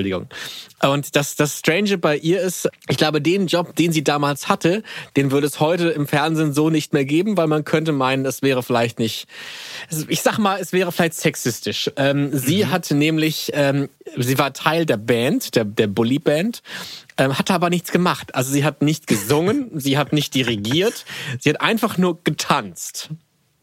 glaub 0.07 0.16
ich. 0.23 0.37
Entschuldigung. 0.73 0.93
Und 0.93 1.15
das, 1.15 1.35
das 1.35 1.59
Strange 1.59 1.97
bei 1.97 2.17
ihr 2.17 2.41
ist, 2.41 2.69
ich 2.87 2.97
glaube, 2.97 3.21
den 3.21 3.47
Job, 3.47 3.75
den 3.75 3.91
sie 3.91 4.03
damals 4.03 4.47
hatte, 4.47 4.83
den 5.15 5.31
würde 5.31 5.47
es 5.47 5.59
heute 5.59 5.89
im 5.89 6.07
Fernsehen 6.07 6.53
so 6.53 6.69
nicht 6.69 6.93
mehr 6.93 7.05
geben, 7.05 7.35
weil 7.35 7.47
man 7.47 7.63
könnte 7.63 7.91
meinen, 7.91 8.25
es 8.25 8.41
wäre 8.43 8.61
vielleicht 8.61 8.99
nicht, 8.99 9.27
ich 10.07 10.21
sag 10.21 10.37
mal, 10.37 10.59
es 10.59 10.73
wäre 10.73 10.91
vielleicht 10.91 11.15
sexistisch. 11.15 11.89
Ähm, 11.95 12.29
sie 12.37 12.65
Mhm. 12.65 12.71
hatte 12.71 12.95
nämlich, 12.95 13.51
ähm, 13.53 13.89
sie 14.17 14.37
war 14.37 14.53
Teil 14.53 14.85
der 14.85 14.97
Band, 14.97 15.55
der, 15.55 15.65
der 15.65 15.87
Bully-Band, 15.87 16.61
ähm, 17.17 17.37
hatte 17.37 17.53
aber 17.53 17.69
nichts 17.69 17.91
gemacht. 17.91 18.35
Also 18.35 18.51
sie 18.51 18.63
hat 18.63 18.81
nicht 18.83 19.07
gesungen, 19.07 19.71
sie 19.73 19.97
hat 19.97 20.13
nicht 20.13 20.35
dirigiert, 20.35 21.05
sie 21.39 21.49
hat 21.49 21.61
einfach 21.61 21.97
nur 21.97 22.23
getanzt. 22.23 23.09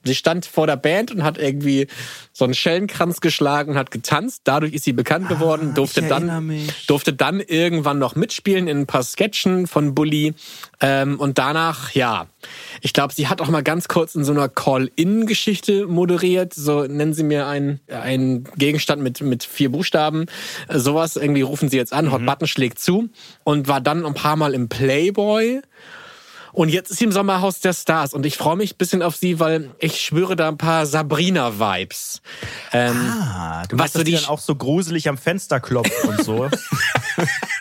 Sie 0.04 0.14
stand 0.14 0.46
vor 0.46 0.66
der 0.66 0.76
Band 0.76 1.10
und 1.10 1.24
hat 1.24 1.38
irgendwie 1.38 1.86
so 2.32 2.44
einen 2.44 2.54
Schellenkranz 2.54 3.20
geschlagen 3.20 3.72
und 3.72 3.78
hat 3.78 3.90
getanzt. 3.90 4.42
Dadurch 4.44 4.72
ist 4.74 4.84
sie 4.84 4.92
bekannt 4.92 5.28
geworden, 5.28 5.74
durfte 5.74 6.00
Ah, 6.02 6.04
erinnere 6.08 6.30
dann, 6.36 6.46
mich. 6.46 6.86
durfte 6.86 7.12
dann 7.12 7.40
irgendwann 7.40 7.98
noch 7.98 8.14
mitspielen 8.16 8.68
in 8.68 8.80
ein 8.80 8.86
paar 8.86 9.02
Sketchen 9.02 9.66
von 9.66 9.94
Bully. 9.94 10.34
Ähm, 10.80 11.18
und 11.18 11.38
danach, 11.38 11.92
ja, 11.92 12.26
ich 12.80 12.92
glaube, 12.92 13.14
sie 13.14 13.28
hat 13.28 13.40
auch 13.40 13.48
mal 13.48 13.62
ganz 13.62 13.88
kurz 13.88 14.14
in 14.14 14.24
so 14.24 14.32
einer 14.32 14.48
Call-In-Geschichte 14.48 15.86
moderiert. 15.86 16.52
So 16.54 16.82
nennen 16.84 17.14
sie 17.14 17.22
mir 17.22 17.46
einen, 17.46 17.80
einen 17.88 18.44
Gegenstand 18.56 19.02
mit, 19.02 19.20
mit 19.22 19.44
vier 19.44 19.70
Buchstaben. 19.70 20.26
Äh, 20.68 20.78
sowas 20.78 21.16
irgendwie 21.16 21.42
rufen 21.42 21.68
sie 21.68 21.76
jetzt 21.76 21.92
an. 21.92 22.12
Hot 22.12 22.26
Button 22.26 22.46
schlägt 22.48 22.78
zu 22.78 23.08
und 23.44 23.68
war 23.68 23.80
dann 23.80 24.04
ein 24.04 24.14
paar 24.14 24.36
Mal 24.36 24.54
im 24.54 24.68
Playboy. 24.68 25.60
Und 26.54 26.68
jetzt 26.68 26.90
ist 26.90 26.98
sie 26.98 27.04
im 27.04 27.12
Sommerhaus 27.12 27.58
der 27.58 27.72
Stars 27.72 28.14
und 28.14 28.24
ich 28.24 28.36
freue 28.36 28.56
mich 28.56 28.74
ein 28.74 28.78
bisschen 28.78 29.02
auf 29.02 29.16
sie, 29.16 29.40
weil 29.40 29.70
ich 29.80 30.00
schwöre 30.00 30.36
da 30.36 30.46
ein 30.48 30.56
paar 30.56 30.86
Sabrina-Vibes. 30.86 32.22
Ähm, 32.72 32.96
Ah, 32.96 33.64
du 33.68 33.76
Was 33.76 33.92
so 33.92 33.98
die 33.98 34.12
die 34.12 34.16
dann 34.16 34.26
auch 34.26 34.38
so 34.38 34.54
gruselig 34.54 35.08
am 35.08 35.18
Fenster 35.18 35.58
klopft 35.58 36.04
und 36.04 36.22
so. 36.24 36.48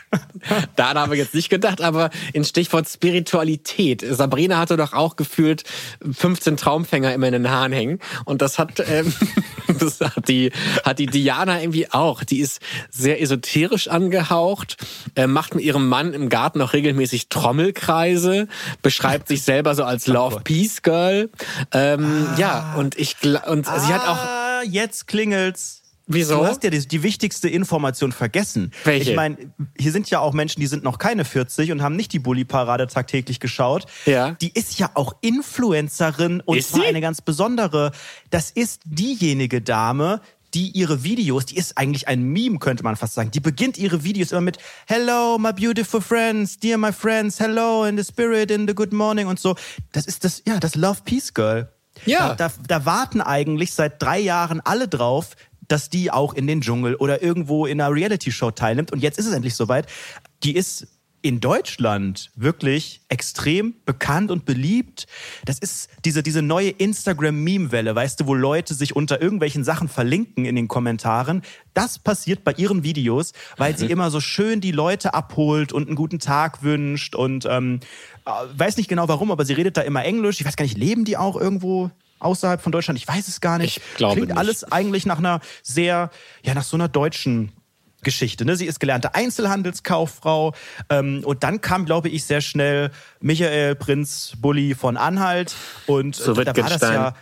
Daran 0.75 0.97
habe 0.97 1.15
ich 1.15 1.21
jetzt 1.21 1.33
nicht 1.33 1.49
gedacht, 1.49 1.81
aber 1.81 2.09
in 2.33 2.43
Stichwort 2.43 2.87
Spiritualität. 2.87 4.03
Sabrina 4.07 4.57
hatte 4.57 4.77
doch 4.77 4.93
auch 4.93 5.15
gefühlt 5.15 5.63
15 6.11 6.57
Traumfänger 6.57 7.13
immer 7.13 7.27
in 7.27 7.33
den 7.33 7.49
Haaren 7.49 7.71
hängen. 7.71 7.99
Und 8.25 8.41
das 8.41 8.59
hat, 8.59 8.83
ähm, 8.87 9.13
das 9.79 9.99
hat, 9.99 10.27
die, 10.27 10.51
hat 10.83 10.99
die 10.99 11.07
Diana 11.07 11.61
irgendwie 11.61 11.91
auch. 11.91 12.23
Die 12.23 12.39
ist 12.39 12.61
sehr 12.89 13.21
esoterisch 13.21 13.87
angehaucht, 13.87 14.77
äh, 15.15 15.27
macht 15.27 15.55
mit 15.55 15.63
ihrem 15.63 15.87
Mann 15.87 16.13
im 16.13 16.29
Garten 16.29 16.61
auch 16.61 16.73
regelmäßig 16.73 17.29
Trommelkreise, 17.29 18.47
beschreibt 18.81 19.27
sich 19.27 19.43
selber 19.43 19.75
so 19.75 19.83
als 19.83 20.07
Love 20.07 20.41
Peace 20.43 20.81
Girl. 20.81 21.29
Ähm, 21.71 22.27
Ja, 22.37 22.75
und 22.77 22.97
ich 22.97 23.15
und 23.23 23.65
sie 23.65 23.93
hat 23.93 24.07
auch. 24.07 24.17
Ah, 24.17 24.61
jetzt 24.63 25.07
klingelt's. 25.07 25.82
Wieso? 26.05 26.39
Du 26.39 26.45
hast 26.45 26.63
ja 26.63 26.69
die, 26.69 26.85
die 26.85 27.01
wichtigste 27.01 27.47
Information 27.47 28.11
vergessen. 28.11 28.71
Welche? 28.83 29.11
Ich 29.11 29.15
meine, 29.15 29.37
hier 29.77 29.91
sind 29.91 30.09
ja 30.09 30.19
auch 30.19 30.33
Menschen, 30.33 30.59
die 30.59 30.67
sind 30.67 30.83
noch 30.83 30.97
keine 30.97 31.23
40 31.23 31.71
und 31.71 31.81
haben 31.81 31.95
nicht 31.95 32.11
die 32.11 32.19
Bully-Parade 32.19 32.87
tagtäglich 32.87 33.39
geschaut. 33.39 33.85
Ja. 34.05 34.31
Die 34.31 34.51
ist 34.53 34.79
ja 34.79 34.91
auch 34.95 35.15
Influencerin 35.21 36.41
und 36.41 36.57
Ist 36.57 36.71
zwar 36.71 36.81
sie? 36.81 36.87
eine 36.87 37.01
ganz 37.01 37.21
besondere. 37.21 37.91
Das 38.29 38.51
ist 38.51 38.81
diejenige 38.85 39.61
Dame, 39.61 40.19
die 40.53 40.69
ihre 40.71 41.03
Videos, 41.03 41.45
die 41.45 41.57
ist 41.57 41.77
eigentlich 41.77 42.07
ein 42.07 42.21
Meme, 42.23 42.59
könnte 42.59 42.83
man 42.83 42.95
fast 42.95 43.13
sagen. 43.15 43.31
Die 43.31 43.39
beginnt 43.39 43.77
ihre 43.77 44.03
Videos 44.03 44.31
immer 44.31 44.41
mit 44.41 44.57
Hello, 44.87 45.37
my 45.39 45.51
beautiful 45.51 46.01
friends, 46.01 46.59
dear 46.59 46.77
my 46.77 46.91
friends, 46.91 47.39
hello 47.39 47.85
in 47.85 47.97
the 47.97 48.03
spirit, 48.03 48.51
in 48.51 48.67
the 48.67 48.75
good 48.75 48.93
morning 48.93 49.27
und 49.27 49.39
so. 49.39 49.55
Das 49.93 50.05
ist 50.05 50.23
das, 50.23 50.43
ja, 50.45 50.59
das 50.59 50.75
Love 50.75 50.99
Peace 51.05 51.33
Girl. 51.33 51.69
Ja. 52.05 52.35
Da, 52.35 52.49
da, 52.49 52.53
da 52.67 52.85
warten 52.85 53.21
eigentlich 53.21 53.73
seit 53.73 54.01
drei 54.01 54.19
Jahren 54.19 54.61
alle 54.61 54.87
drauf, 54.87 55.35
dass 55.67 55.89
die 55.89 56.11
auch 56.11 56.33
in 56.33 56.47
den 56.47 56.61
Dschungel 56.61 56.95
oder 56.95 57.21
irgendwo 57.21 57.65
in 57.65 57.79
einer 57.79 57.93
Reality-Show 57.93 58.51
teilnimmt. 58.51 58.91
Und 58.91 59.01
jetzt 59.01 59.17
ist 59.17 59.25
es 59.25 59.33
endlich 59.33 59.55
soweit. 59.55 59.87
Die 60.43 60.55
ist 60.55 60.87
in 61.23 61.39
Deutschland 61.39 62.31
wirklich 62.35 62.99
extrem 63.07 63.75
bekannt 63.85 64.29
und 64.29 64.43
beliebt. 64.43 65.07
Das 65.45 65.57
ist 65.57 65.89
diese, 66.03 66.21
diese 66.21 66.41
neue 66.41 66.69
Instagram-Meme-Welle, 66.69 67.95
weißt 67.95 68.19
du, 68.19 68.27
wo 68.27 68.33
Leute 68.33 68.73
sich 68.73 68.93
unter 68.93 69.21
irgendwelchen 69.21 69.63
Sachen 69.63 69.87
verlinken 69.87 70.43
in 70.43 70.57
den 70.57 70.67
Kommentaren. 70.67 71.41
Das 71.73 71.97
passiert 71.97 72.43
bei 72.43 72.51
ihren 72.51 72.83
Videos, 72.83 73.31
weil 73.55 73.77
sie 73.77 73.85
immer 73.85 74.11
so 74.11 74.19
schön 74.19 74.59
die 74.59 74.73
Leute 74.73 75.13
abholt 75.13 75.71
und 75.71 75.87
einen 75.87 75.95
guten 75.95 76.19
Tag 76.19 76.61
wünscht 76.61 77.15
und 77.15 77.47
ähm, 77.49 77.79
äh, 78.25 78.31
weiß 78.57 78.75
nicht 78.75 78.89
genau 78.89 79.07
warum, 79.07 79.31
aber 79.31 79.45
sie 79.45 79.53
redet 79.53 79.77
da 79.77 79.81
immer 79.81 80.03
Englisch. 80.03 80.41
Ich 80.41 80.45
weiß 80.45 80.57
gar 80.57 80.65
nicht, 80.65 80.77
leben 80.77 81.05
die 81.05 81.15
auch 81.15 81.39
irgendwo 81.39 81.89
außerhalb 82.23 82.61
von 82.61 82.71
Deutschland? 82.71 82.99
Ich 82.99 83.07
weiß 83.07 83.27
es 83.27 83.41
gar 83.41 83.57
nicht. 83.57 83.77
Ich 83.77 83.95
glaube 83.95 84.15
Klingt 84.15 84.29
nicht. 84.29 84.37
alles 84.37 84.63
eigentlich 84.71 85.05
nach 85.05 85.19
einer 85.19 85.41
sehr, 85.61 86.09
ja, 86.43 86.53
nach 86.53 86.63
so 86.63 86.77
einer 86.77 86.87
deutschen 86.87 87.51
Geschichte. 88.03 88.45
Ne? 88.45 88.55
Sie 88.55 88.65
ist 88.65 88.79
gelernte 88.79 89.15
Einzelhandelskauffrau 89.15 90.53
ähm, 90.89 91.21
und 91.23 91.43
dann 91.43 91.61
kam, 91.61 91.85
glaube 91.85 92.09
ich, 92.09 92.25
sehr 92.25 92.41
schnell 92.41 92.91
Michael 93.21 93.75
Prinz 93.75 94.33
Bulli 94.37 94.75
von 94.75 94.97
Anhalt 94.97 95.55
und 95.87 96.19
äh, 96.19 96.43
da 96.43 96.55
war 96.55 96.69
das 96.69 96.81
ja 96.81 97.15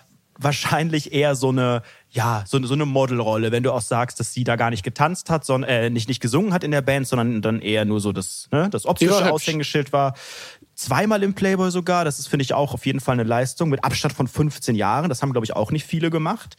wahrscheinlich 0.44 1.14
eher 1.14 1.36
so 1.36 1.50
eine, 1.50 1.84
ja, 2.10 2.44
so, 2.48 2.62
so 2.66 2.74
eine 2.74 2.86
Modelrolle, 2.86 3.52
wenn 3.52 3.64
du 3.64 3.72
auch 3.72 3.82
sagst, 3.82 4.20
dass 4.20 4.34
sie 4.34 4.44
da 4.44 4.56
gar 4.56 4.72
nicht 4.72 4.84
getanzt 4.84 5.30
hat, 5.30 5.46
sondern 5.46 5.70
äh, 5.70 5.90
nicht, 5.90 6.08
nicht 6.08 6.20
gesungen 6.20 6.54
hat 6.54 6.64
in 6.64 6.72
der 6.72 6.82
Band, 6.82 7.08
sondern 7.08 7.42
dann 7.42 7.62
eher 7.62 7.86
nur 7.86 8.00
so 8.00 8.12
das, 8.12 8.48
ne, 8.52 8.68
das 8.70 8.86
optische 8.86 9.32
Aushängeschild 9.32 9.94
war. 9.94 10.16
Zweimal 10.82 11.22
im 11.22 11.36
Playboy 11.36 11.70
sogar, 11.70 12.06
das 12.06 12.18
ist, 12.18 12.28
finde 12.28 12.42
ich, 12.42 12.56
auch 12.56 12.74
auf 12.74 12.88
jeden 12.88 13.00
Fall 13.00 13.14
eine 13.14 13.24
Leistung 13.24 13.70
mit 13.70 13.84
Abstand 13.84 14.16
von 14.16 14.28
15 14.28 14.74
Jahren. 14.74 15.10
Das 15.10 15.22
haben, 15.22 15.32
glaube 15.32 15.46
ich, 15.46 15.56
auch 15.56 15.70
nicht 15.70 15.86
viele 15.86 16.10
gemacht. 16.10 16.56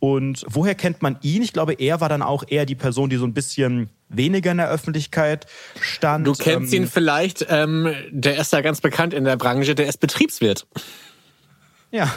Und 0.00 0.44
woher 0.48 0.74
kennt 0.74 1.02
man 1.02 1.18
ihn? 1.22 1.40
Ich 1.40 1.52
glaube, 1.52 1.74
er 1.74 2.00
war 2.00 2.08
dann 2.08 2.20
auch 2.20 2.42
eher 2.48 2.66
die 2.66 2.74
Person, 2.74 3.10
die 3.10 3.16
so 3.16 3.24
ein 3.24 3.32
bisschen 3.32 3.88
weniger 4.08 4.50
in 4.50 4.56
der 4.56 4.68
Öffentlichkeit 4.68 5.46
stand. 5.80 6.26
Du 6.26 6.32
kennst 6.32 6.74
ähm, 6.74 6.82
ihn 6.82 6.88
vielleicht, 6.88 7.46
ähm, 7.48 7.94
der 8.10 8.38
ist 8.38 8.52
ja 8.52 8.60
ganz 8.60 8.80
bekannt 8.80 9.14
in 9.14 9.22
der 9.22 9.36
Branche, 9.36 9.76
der 9.76 9.86
ist 9.86 10.00
Betriebswirt. 10.00 10.66
Ja. 11.92 12.08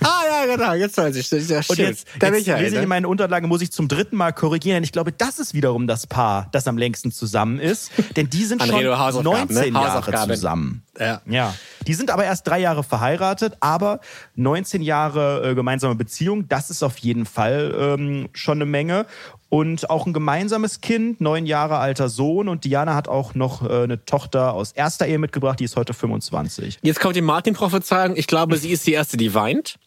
Ah 0.00 0.22
ja, 0.28 0.56
genau, 0.56 0.72
jetzt 0.72 0.96
weiß 0.96 1.14
ich. 1.16 1.28
Das 1.28 1.40
ist 1.40 1.50
ja 1.50 1.60
Und 1.68 1.78
jetzt, 1.78 2.06
da 2.18 2.28
jetzt 2.28 2.40
ich 2.40 2.46
lese 2.46 2.76
ich 2.76 2.82
in 2.82 2.88
meinen 2.88 3.06
Unterlagen, 3.06 3.48
muss 3.48 3.62
ich 3.62 3.70
zum 3.70 3.86
dritten 3.86 4.16
Mal 4.16 4.32
korrigieren, 4.32 4.76
denn 4.76 4.84
ich 4.84 4.92
glaube, 4.92 5.12
das 5.12 5.38
ist 5.38 5.54
wiederum 5.54 5.86
das 5.86 6.06
Paar, 6.06 6.48
das 6.52 6.66
am 6.66 6.76
längsten 6.76 7.12
zusammen 7.12 7.60
ist. 7.60 7.92
Denn 8.16 8.28
die 8.28 8.44
sind 8.44 8.62
schon 8.62 8.82
19 8.82 9.72
ne? 9.72 9.80
Jahre 9.80 10.28
zusammen. 10.28 10.82
Ja. 10.98 11.22
ja. 11.26 11.54
Die 11.86 11.94
sind 11.94 12.10
aber 12.10 12.24
erst 12.24 12.46
drei 12.46 12.58
Jahre 12.58 12.82
verheiratet, 12.82 13.56
aber 13.60 14.00
19 14.34 14.82
Jahre 14.82 15.50
äh, 15.50 15.54
gemeinsame 15.54 15.94
Beziehung, 15.94 16.48
das 16.48 16.70
ist 16.70 16.82
auf 16.82 16.98
jeden 16.98 17.24
Fall 17.24 17.74
ähm, 17.78 18.28
schon 18.32 18.58
eine 18.58 18.66
Menge 18.66 19.06
und 19.50 19.90
auch 19.90 20.06
ein 20.06 20.12
gemeinsames 20.12 20.80
Kind, 20.80 21.20
neun 21.20 21.44
Jahre 21.44 21.78
alter 21.78 22.08
Sohn. 22.08 22.48
Und 22.48 22.64
Diana 22.64 22.94
hat 22.94 23.08
auch 23.08 23.34
noch 23.34 23.68
äh, 23.68 23.82
eine 23.82 24.02
Tochter 24.04 24.54
aus 24.54 24.72
erster 24.72 25.06
Ehe 25.06 25.18
mitgebracht, 25.18 25.60
die 25.60 25.64
ist 25.64 25.76
heute 25.76 25.92
25. 25.92 26.78
Jetzt 26.82 27.00
kommt 27.00 27.16
die 27.16 27.20
Martin-Prophezeiung. 27.20 28.16
Ich 28.16 28.28
glaube, 28.28 28.56
sie 28.56 28.70
ist 28.70 28.86
die 28.86 28.92
Erste, 28.92 29.16
die 29.16 29.34
weint. 29.34 29.78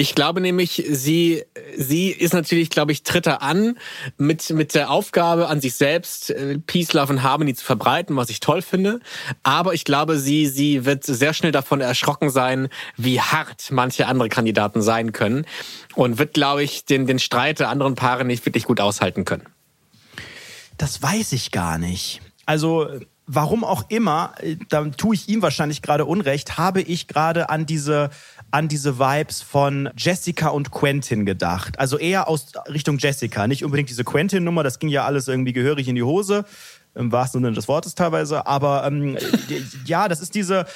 Ich 0.00 0.14
glaube 0.14 0.40
nämlich, 0.40 0.84
sie, 0.88 1.42
sie 1.76 2.10
ist 2.10 2.32
natürlich, 2.32 2.70
glaube 2.70 2.92
ich, 2.92 3.02
tritt 3.02 3.26
er 3.26 3.42
an 3.42 3.76
mit, 4.16 4.48
mit 4.50 4.76
der 4.76 4.92
Aufgabe 4.92 5.48
an 5.48 5.60
sich 5.60 5.74
selbst, 5.74 6.30
äh, 6.30 6.60
Peace, 6.60 6.92
Love 6.92 7.14
und 7.14 7.24
Harmony 7.24 7.52
zu 7.52 7.64
verbreiten, 7.64 8.14
was 8.14 8.30
ich 8.30 8.38
toll 8.38 8.62
finde. 8.62 9.00
Aber 9.42 9.74
ich 9.74 9.82
glaube, 9.82 10.16
sie, 10.16 10.46
sie 10.46 10.84
wird 10.84 11.02
sehr 11.02 11.34
schnell 11.34 11.50
davon 11.50 11.80
erschrocken 11.80 12.30
sein, 12.30 12.68
wie 12.96 13.20
hart 13.20 13.72
manche 13.72 14.06
andere 14.06 14.28
Kandidaten 14.28 14.82
sein 14.82 15.10
können. 15.10 15.46
Und 15.96 16.18
wird, 16.18 16.32
glaube 16.32 16.62
ich, 16.62 16.84
den, 16.84 17.08
den 17.08 17.18
Streit 17.18 17.58
der 17.58 17.68
anderen 17.68 17.96
Paare 17.96 18.24
nicht 18.24 18.46
wirklich 18.46 18.66
gut 18.66 18.78
aushalten 18.78 19.24
können. 19.24 19.46
Das 20.76 21.02
weiß 21.02 21.32
ich 21.32 21.50
gar 21.50 21.76
nicht. 21.76 22.20
Also, 22.46 22.86
warum 23.28 23.62
auch 23.62 23.84
immer, 23.90 24.32
äh, 24.40 24.56
da 24.68 24.84
tue 24.86 25.14
ich 25.14 25.28
ihm 25.28 25.42
wahrscheinlich 25.42 25.82
gerade 25.82 26.04
Unrecht, 26.04 26.58
habe 26.58 26.80
ich 26.80 27.06
gerade 27.06 27.48
an 27.50 27.66
diese 27.66 28.10
an 28.50 28.66
diese 28.66 28.98
Vibes 28.98 29.42
von 29.42 29.90
Jessica 29.94 30.48
und 30.48 30.70
Quentin 30.70 31.26
gedacht. 31.26 31.78
Also 31.78 31.98
eher 31.98 32.28
aus 32.28 32.52
Richtung 32.72 32.96
Jessica, 32.96 33.46
nicht 33.46 33.62
unbedingt 33.62 33.90
diese 33.90 34.04
Quentin-Nummer, 34.04 34.62
das 34.62 34.78
ging 34.78 34.88
ja 34.88 35.04
alles 35.04 35.28
irgendwie 35.28 35.52
gehörig 35.52 35.86
in 35.86 35.96
die 35.96 36.02
Hose 36.02 36.46
im 36.94 37.12
wahrsten 37.12 37.42
Sinne 37.42 37.54
des 37.54 37.68
Wortes 37.68 37.94
teilweise. 37.94 38.46
Aber 38.46 38.86
ähm, 38.86 39.18
ja, 39.84 40.08
das 40.08 40.20
ist 40.20 40.34
diese, 40.34 40.66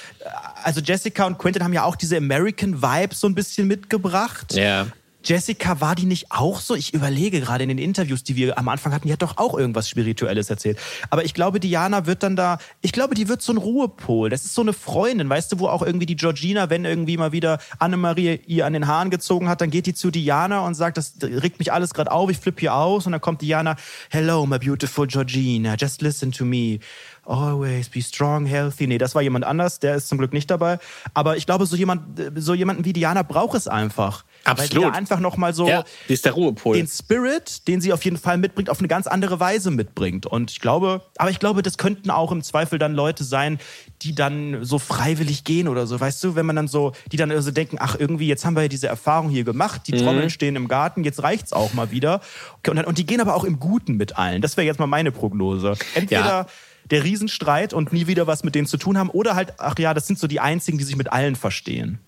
also 0.62 0.80
Jessica 0.80 1.24
und 1.24 1.38
Quentin 1.38 1.64
haben 1.64 1.72
ja 1.72 1.84
auch 1.84 1.96
diese 1.96 2.16
American 2.18 2.82
Vibes 2.82 3.20
so 3.20 3.26
ein 3.26 3.34
bisschen 3.34 3.66
mitgebracht. 3.66 4.55
Ja. 4.55 4.86
Jessica, 5.25 5.81
war 5.81 5.95
die 5.95 6.07
nicht 6.07 6.31
auch 6.31 6.61
so? 6.61 6.75
Ich 6.75 6.95
überlege 6.95 7.41
gerade 7.41 7.62
in 7.62 7.68
den 7.68 7.79
Interviews, 7.79 8.25
die 8.25 8.37
wir 8.37 8.59
am 8.59 8.68
Anfang 8.68 8.93
hatten, 8.93 9.07
die 9.07 9.12
hat 9.12 9.23
doch 9.23 9.37
auch 9.39 9.57
irgendwas 9.57 9.89
Spirituelles 9.89 10.51
erzählt. 10.51 10.79
Aber 11.11 11.25
ich 11.25 11.35
glaube, 11.35 11.61
Diana 11.61 12.07
wird 12.07 12.23
dann 12.23 12.37
da, 12.37 12.59
ich 12.81 12.93
glaube, 12.93 13.14
die 13.14 13.29
wird 13.29 13.43
so 13.43 13.53
ein 13.53 13.57
Ruhepol. 13.57 14.31
Das 14.31 14.45
ist 14.45 14.55
so 14.55 14.62
eine 14.62 14.73
Freundin, 14.73 15.29
weißt 15.29 15.53
du, 15.53 15.59
wo 15.61 15.68
auch 15.68 15.83
irgendwie 15.83 16.07
die 16.07 16.16
Georgina, 16.16 16.70
wenn 16.70 16.85
irgendwie 16.85 17.16
mal 17.16 17.33
wieder 17.33 17.59
Annemarie 17.79 18.41
ihr 18.47 18.66
an 18.66 18.73
den 18.73 18.87
Haaren 18.87 19.11
gezogen 19.11 19.49
hat, 19.49 19.61
dann 19.61 19.70
geht 19.70 19.87
die 19.87 19.95
zu 19.95 20.11
Diana 20.11 20.66
und 20.66 20.75
sagt, 20.75 20.97
das 20.97 21.14
regt 21.23 21.59
mich 21.59 21.73
alles 21.73 21.95
gerade 21.95 22.11
auf, 22.11 22.31
ich 22.31 22.39
flippe 22.39 22.61
hier 22.61 22.75
aus. 22.75 23.07
Und 23.07 23.12
dann 23.12 23.20
kommt 23.20 23.43
Diana, 23.43 23.77
hello, 24.11 24.45
my 24.47 24.59
beautiful 24.59 25.07
Georgina, 25.07 25.75
just 25.79 26.03
listen 26.03 26.33
to 26.33 26.45
me 26.45 26.81
always 27.25 27.89
be 27.89 28.03
strong, 28.03 28.47
healthy. 28.47 28.87
Nee, 28.87 28.99
das 28.99 29.14
war 29.14 29.23
jemand 29.23 29.45
anders, 29.45 29.79
der 29.79 29.95
ist 29.95 30.09
zum 30.09 30.18
Glück 30.18 30.33
nicht 30.33 30.51
dabei. 30.51 30.79
Aber 31.14 31.37
ich 31.37 31.47
glaube, 31.47 31.66
so 31.66 31.77
jemand, 31.77 32.20
so 32.37 32.55
jemanden 32.55 32.85
wie 32.85 32.93
Diana 32.93 33.23
braucht 33.23 33.57
es 33.57 33.68
einfach. 33.68 34.25
Absolut. 34.45 34.84
Weil 34.84 34.90
die 34.90 34.97
einfach 34.97 35.20
nochmal 35.20 35.55
so 35.55 35.68
ja, 35.68 35.84
die 36.09 36.14
ist 36.14 36.24
der 36.24 36.32
Ruhepol. 36.32 36.76
den 36.76 36.88
Spirit, 36.88 37.66
den 37.68 37.80
sie 37.80 37.93
auf 37.93 38.05
jeden 38.05 38.16
Fall 38.16 38.38
mitbringt, 38.38 38.70
auf 38.70 38.78
eine 38.78 38.88
ganz 38.88 39.07
andere 39.07 39.40
Weise 39.40 39.70
mitbringt. 39.70 40.26
Und 40.26 40.51
ich 40.51 40.61
glaube, 40.61 41.03
aber 41.16 41.30
ich 41.30 41.38
glaube, 41.38 41.62
das 41.62 41.78
könnten 41.78 42.11
auch 42.11 42.32
im 42.32 42.43
Zweifel 42.43 42.78
dann 42.78 42.95
Leute 42.95 43.24
sein, 43.24 43.59
die 44.03 44.14
dann 44.14 44.64
so 44.64 44.78
freiwillig 44.78 45.45
gehen 45.45 45.68
oder 45.68 45.86
so. 45.86 46.01
Weißt 46.01 46.22
du, 46.24 46.34
wenn 46.34 46.47
man 46.47 46.57
dann 46.57 46.68
so, 46.68 46.93
die 47.11 47.16
dann 47.16 47.40
so 47.40 47.51
denken, 47.51 47.76
ach 47.78 47.97
irgendwie, 47.99 48.26
jetzt 48.26 48.45
haben 48.45 48.57
wir 48.57 48.62
ja 48.62 48.68
diese 48.68 48.88
Erfahrung 48.88 49.30
hier 49.30 49.45
gemacht, 49.45 49.82
die 49.86 49.93
mhm. 49.93 49.99
Trommeln 49.99 50.30
stehen 50.30 50.57
im 50.57 50.68
Garten, 50.68 51.05
jetzt 51.05 51.22
reicht's 51.22 51.53
auch 51.53 51.72
mal 51.72 51.90
wieder. 51.90 52.20
Und, 52.66 52.76
dann, 52.76 52.84
und 52.84 52.99
die 52.99 53.07
gehen 53.07 53.20
aber 53.20 53.34
auch 53.34 53.45
im 53.45 53.61
Guten 53.61 53.97
mit 53.97 54.16
allen. 54.18 54.43
Das 54.43 54.57
wäre 54.57 54.66
jetzt 54.66 54.80
mal 54.80 54.86
meine 54.86 55.12
Prognose. 55.12 55.74
Entweder 55.95 56.20
ja 56.20 56.47
der 56.93 57.05
Riesenstreit 57.05 57.72
und 57.72 57.93
nie 57.93 58.07
wieder 58.07 58.26
was 58.26 58.45
mit 58.45 58.55
denen 58.55 58.66
zu 58.66 58.76
tun 58.76 58.99
haben. 58.99 59.09
Oder 59.09 59.34
halt, 59.34 59.55
ach 59.57 59.78
ja, 59.78 59.95
das 59.95 60.07
sind 60.07 60.18
so 60.18 60.26
die 60.26 60.40
einzigen, 60.40 60.76
die 60.76 60.84
sich 60.84 60.97
mit 60.97 61.11
allen 61.11 61.36
verstehen. 61.36 61.99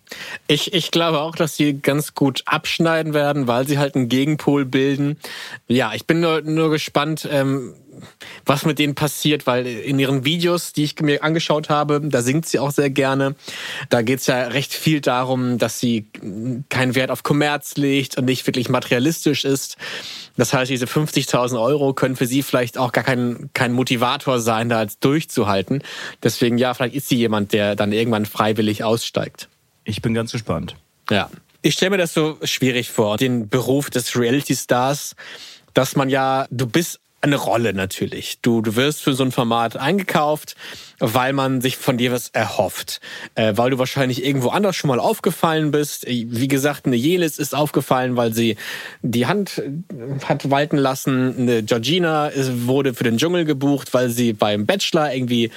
Ich, 0.46 0.74
ich 0.74 0.90
glaube 0.90 1.20
auch, 1.20 1.34
dass 1.34 1.56
sie 1.56 1.80
ganz 1.80 2.14
gut 2.14 2.42
abschneiden 2.44 3.14
werden, 3.14 3.46
weil 3.46 3.66
sie 3.66 3.78
halt 3.78 3.96
einen 3.96 4.10
Gegenpol 4.10 4.66
bilden. 4.66 5.16
Ja, 5.68 5.92
ich 5.94 6.06
bin 6.06 6.20
nur, 6.20 6.42
nur 6.42 6.70
gespannt, 6.70 7.26
ähm, 7.30 7.74
was 8.44 8.64
mit 8.64 8.78
denen 8.78 8.94
passiert, 8.94 9.46
weil 9.46 9.66
in 9.66 9.98
ihren 9.98 10.24
Videos, 10.24 10.72
die 10.72 10.84
ich 10.84 11.00
mir 11.00 11.22
angeschaut 11.22 11.68
habe, 11.68 12.00
da 12.02 12.22
singt 12.22 12.46
sie 12.46 12.58
auch 12.58 12.70
sehr 12.70 12.90
gerne. 12.90 13.34
Da 13.88 14.02
geht 14.02 14.20
es 14.20 14.26
ja 14.26 14.48
recht 14.48 14.72
viel 14.72 15.00
darum, 15.00 15.58
dass 15.58 15.78
sie 15.78 16.06
keinen 16.68 16.94
Wert 16.94 17.10
auf 17.10 17.22
Kommerz 17.22 17.76
legt 17.76 18.18
und 18.18 18.26
nicht 18.26 18.46
wirklich 18.46 18.68
materialistisch 18.68 19.44
ist. 19.44 19.76
Das 20.36 20.52
heißt, 20.52 20.70
diese 20.70 20.86
50.000 20.86 21.60
Euro 21.60 21.94
können 21.94 22.16
für 22.16 22.26
sie 22.26 22.42
vielleicht 22.42 22.76
auch 22.78 22.92
gar 22.92 23.04
kein, 23.04 23.50
kein 23.54 23.72
Motivator 23.72 24.40
sein, 24.40 24.68
da 24.68 24.78
als 24.78 24.98
durchzuhalten. 24.98 25.82
Deswegen, 26.22 26.58
ja, 26.58 26.74
vielleicht 26.74 26.94
ist 26.94 27.08
sie 27.08 27.16
jemand, 27.16 27.52
der 27.52 27.76
dann 27.76 27.92
irgendwann 27.92 28.26
freiwillig 28.26 28.82
aussteigt. 28.82 29.48
Ich 29.84 30.02
bin 30.02 30.14
ganz 30.14 30.32
gespannt. 30.32 30.76
Ja. 31.10 31.30
Ich 31.62 31.74
stelle 31.74 31.90
mir 31.90 31.98
das 31.98 32.12
so 32.12 32.38
schwierig 32.42 32.90
vor, 32.90 33.16
den 33.16 33.48
Beruf 33.48 33.90
des 33.90 34.16
Reality-Stars, 34.16 35.16
dass 35.72 35.96
man 35.96 36.10
ja, 36.10 36.46
du 36.50 36.66
bist 36.66 37.00
eine 37.24 37.36
Rolle 37.36 37.72
natürlich. 37.72 38.38
Du, 38.42 38.60
du 38.60 38.76
wirst 38.76 39.02
für 39.02 39.14
so 39.14 39.24
ein 39.24 39.32
Format 39.32 39.76
eingekauft, 39.76 40.56
weil 40.98 41.32
man 41.32 41.60
sich 41.60 41.76
von 41.76 41.96
dir 41.96 42.12
was 42.12 42.28
erhofft. 42.28 43.00
Äh, 43.34 43.54
weil 43.56 43.70
du 43.70 43.78
wahrscheinlich 43.78 44.24
irgendwo 44.24 44.50
anders 44.50 44.76
schon 44.76 44.88
mal 44.88 45.00
aufgefallen 45.00 45.70
bist. 45.70 46.06
Wie 46.06 46.48
gesagt, 46.48 46.86
eine 46.86 46.96
Jelis 46.96 47.38
ist 47.38 47.54
aufgefallen, 47.54 48.16
weil 48.16 48.34
sie 48.34 48.56
die 49.02 49.26
Hand 49.26 49.58
äh, 49.58 50.24
hat 50.24 50.50
walten 50.50 50.76
lassen. 50.76 51.34
Eine 51.38 51.62
Georgina 51.62 52.30
wurde 52.66 52.94
für 52.94 53.04
den 53.04 53.16
Dschungel 53.16 53.44
gebucht, 53.44 53.94
weil 53.94 54.10
sie 54.10 54.34
beim 54.34 54.66
Bachelor 54.66 55.12
irgendwie 55.12 55.50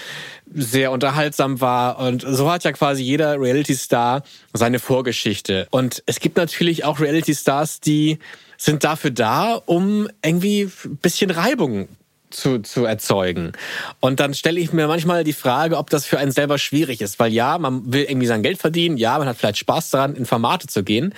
sehr 0.53 0.91
unterhaltsam 0.91 1.59
war. 1.59 1.99
Und 1.99 2.25
so 2.27 2.49
hat 2.49 2.63
ja 2.63 2.71
quasi 2.71 3.03
jeder 3.03 3.39
Reality-Star 3.39 4.23
seine 4.53 4.79
Vorgeschichte. 4.79 5.67
Und 5.71 6.01
es 6.05 6.19
gibt 6.21 6.37
natürlich 6.37 6.85
auch 6.85 7.01
Reality-Stars, 7.01 7.81
die 7.81 8.19
sind 8.57 8.83
dafür 8.83 9.11
da, 9.11 9.53
um 9.53 10.07
irgendwie 10.23 10.69
ein 10.85 10.97
bisschen 10.97 11.31
Reibung 11.31 11.87
zu, 12.29 12.59
zu 12.59 12.85
erzeugen. 12.85 13.53
Und 13.99 14.19
dann 14.19 14.33
stelle 14.33 14.59
ich 14.59 14.73
mir 14.73 14.87
manchmal 14.87 15.23
die 15.23 15.33
Frage, 15.33 15.77
ob 15.77 15.89
das 15.89 16.05
für 16.05 16.17
einen 16.17 16.31
selber 16.31 16.57
schwierig 16.57 17.01
ist. 17.01 17.19
Weil 17.19 17.31
ja, 17.31 17.57
man 17.57 17.93
will 17.93 18.03
irgendwie 18.03 18.27
sein 18.27 18.43
Geld 18.43 18.59
verdienen, 18.59 18.97
ja, 18.97 19.17
man 19.17 19.27
hat 19.27 19.37
vielleicht 19.37 19.57
Spaß 19.59 19.91
daran, 19.91 20.15
in 20.15 20.25
Formate 20.25 20.67
zu 20.67 20.83
gehen. 20.83 21.13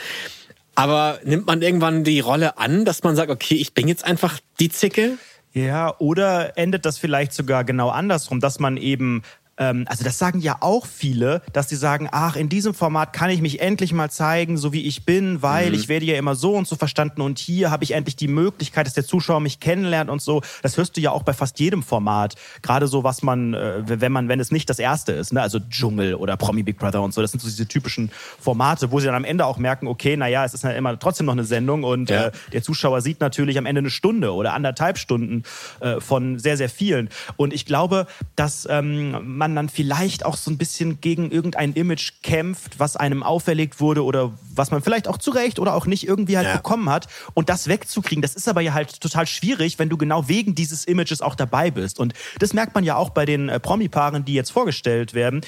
Aber 0.76 1.20
nimmt 1.24 1.48
man 1.48 1.62
irgendwann 1.62 2.04
die 2.04 2.20
Rolle 2.20 2.58
an, 2.58 2.86
dass 2.86 3.04
man 3.04 3.16
sagt, 3.16 3.32
okay, 3.32 3.56
ich 3.56 3.74
bin 3.74 3.88
jetzt 3.88 4.06
einfach 4.06 4.40
die 4.60 4.70
Zicke? 4.70 5.18
Ja, 5.52 5.96
oder 5.98 6.58
endet 6.58 6.86
das 6.86 6.98
vielleicht 6.98 7.34
sogar 7.34 7.64
genau 7.64 7.90
andersrum, 7.90 8.40
dass 8.40 8.60
man 8.60 8.78
eben 8.78 9.24
ähm, 9.60 9.86
also 9.88 10.04
das 10.04 10.18
sagen 10.18 10.40
ja 10.40 10.58
auch 10.62 10.86
viele, 10.86 11.42
dass 11.54 11.70
sie 11.70 11.76
sagen, 11.76 12.08
ach, 12.12 12.36
in 12.36 12.50
diesem 12.50 12.74
Format 12.74 13.14
kann 13.14 13.30
ich 13.30 13.42
mich 13.42 13.60
endlich 13.60 13.94
mal 13.94 14.10
zeigen, 14.10 14.58
so 14.58 14.74
wie 14.74 14.88
ich 14.88 15.06
bin, 15.06 15.42
weil 15.42 15.70
mhm. 15.70 15.76
ich 15.76 15.90
werde 15.90 16.06
ja 16.06 16.18
immer 16.18 16.36
so 16.36 16.56
und 16.56 16.68
so 16.68 16.76
verstanden 16.76 17.22
und 17.22 17.38
hier 17.38 17.70
habe 17.70 17.84
ich 17.84 17.92
endlich 17.92 18.16
die 18.16 18.30
Möglichkeit, 18.30 18.88
dass 18.88 18.94
der 18.94 19.06
Zuschauer 19.06 19.42
mich 19.42 19.60
kennenlernt 19.60 20.10
und 20.10 20.22
so. 20.22 20.42
Das 20.62 20.78
hörst 20.78 20.96
du 20.98 21.02
ja 21.02 21.12
auch 21.12 21.24
bei 21.24 21.34
fast 21.34 21.60
jedem 21.60 21.84
Format. 21.84 22.36
Gerade 22.62 22.88
so, 22.88 23.04
was 23.04 23.22
man, 23.22 23.54
äh, 23.54 23.84
wenn 23.86 24.12
man, 24.12 24.30
wenn 24.30 24.40
es 24.40 24.52
nicht 24.52 24.70
das 24.70 24.80
erste 24.80 25.12
ist, 25.12 25.34
ne? 25.34 25.42
also 25.42 25.60
Dschungel 25.60 26.16
oder 26.16 26.38
Promi 26.38 26.64
Big 26.64 26.78
Brother 26.78 27.02
und 27.02 27.14
so, 27.14 27.22
das 27.22 27.32
sind 27.32 27.42
so 27.42 27.48
diese 27.48 27.68
typischen 27.68 28.12
Formate, 28.40 28.92
wo 28.92 29.00
sie 29.00 29.08
dann 29.08 29.16
am 29.16 29.26
Ende 29.26 29.46
auch 29.46 29.58
merken, 29.58 29.88
okay, 29.88 30.16
naja, 30.16 30.46
es 30.46 30.54
ist 30.54 30.64
ja 30.64 30.72
immer 30.72 30.98
trotzdem 30.98 31.26
noch 31.26 31.34
eine 31.34 31.44
Sendung 31.44 31.84
und 31.84 32.10
ja. 32.10 32.28
äh, 32.28 32.32
der 32.54 32.64
Zuschauer 32.64 33.02
sieht 33.02 33.20
natürlich 33.20 33.58
am 33.58 33.66
Ende 33.66 33.80
eine 33.80 33.90
Stunde 33.90 34.34
oder 34.34 34.54
anderthalb 34.54 34.98
Stunden 34.98 35.44
äh, 35.82 36.00
von 36.00 36.40
sehr, 36.40 36.56
sehr 36.56 36.70
vielen. 36.70 37.10
Und 37.36 37.54
ich 37.54 37.66
glaube, 37.66 38.08
dass 38.36 38.68
ähm, 38.70 39.38
man 39.38 39.49
man 39.50 39.56
dann 39.56 39.70
vielleicht 39.70 40.26
auch 40.26 40.38
so 40.38 40.52
ein 40.52 40.58
bisschen 40.58 41.02
gegen 41.02 41.32
irgendein 41.32 41.74
Image 41.74 42.14
kämpft, 42.24 42.80
was 42.80 42.96
einem 42.96 43.24
auferlegt 43.24 43.80
wurde 43.80 44.04
oder 44.04 44.32
was 44.54 44.72
man 44.72 44.82
vielleicht 44.82 45.08
auch 45.08 45.18
zu 45.18 45.32
Recht 45.32 45.60
oder 45.60 45.74
auch 45.76 45.86
nicht 45.86 46.08
irgendwie 46.08 46.38
halt 46.38 46.48
ja. 46.48 46.58
bekommen 46.58 46.90
hat. 46.90 47.08
Und 47.34 47.50
das 47.50 47.68
wegzukriegen, 47.68 48.22
das 48.22 48.36
ist 48.36 48.48
aber 48.48 48.62
ja 48.62 48.74
halt 48.74 49.02
total 49.02 49.26
schwierig, 49.26 49.80
wenn 49.80 49.90
du 49.90 49.98
genau 49.98 50.28
wegen 50.28 50.56
dieses 50.56 50.86
Images 50.86 51.22
auch 51.22 51.36
dabei 51.36 51.72
bist. 51.72 52.00
Und 52.00 52.14
das 52.40 52.54
merkt 52.54 52.76
man 52.76 52.84
ja 52.84 52.96
auch 52.96 53.10
bei 53.10 53.26
den 53.26 53.50
äh, 53.50 53.60
Promi-Paaren, 53.60 54.26
die 54.26 54.34
jetzt 54.34 54.52
vorgestellt 54.52 55.14
werden 55.14 55.42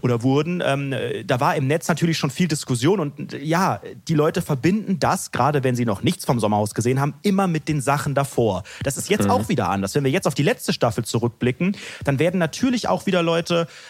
oder 0.00 0.22
wurden. 0.22 0.62
Ähm, 0.64 0.92
äh, 0.92 1.24
da 1.24 1.40
war 1.40 1.56
im 1.56 1.66
Netz 1.66 1.88
natürlich 1.88 2.18
schon 2.18 2.30
viel 2.30 2.48
Diskussion 2.48 3.00
und 3.00 3.34
äh, 3.34 3.38
ja, 3.38 3.80
die 4.08 4.14
Leute 4.14 4.42
verbinden 4.42 4.98
das, 4.98 5.30
gerade 5.30 5.62
wenn 5.62 5.76
sie 5.76 5.84
noch 5.84 6.02
nichts 6.02 6.24
vom 6.24 6.40
Sommerhaus 6.40 6.74
gesehen 6.74 7.00
haben, 7.00 7.14
immer 7.22 7.46
mit 7.46 7.68
den 7.68 7.80
Sachen 7.80 8.14
davor. 8.14 8.64
Das 8.82 8.96
ist 8.96 9.08
jetzt 9.10 9.24
mhm. 9.24 9.30
auch 9.30 9.48
wieder 9.48 9.68
anders. 9.68 9.94
Wenn 9.94 10.04
wir 10.04 10.10
jetzt 10.10 10.26
auf 10.26 10.34
die 10.34 10.42
letzte 10.42 10.72
Staffel 10.72 11.04
zurückblicken, 11.04 11.76
dann 12.04 12.18
werden 12.18 12.38
natürlich 12.38 12.88
auch 12.88 13.06
wieder 13.06 13.22
Leute 13.22 13.43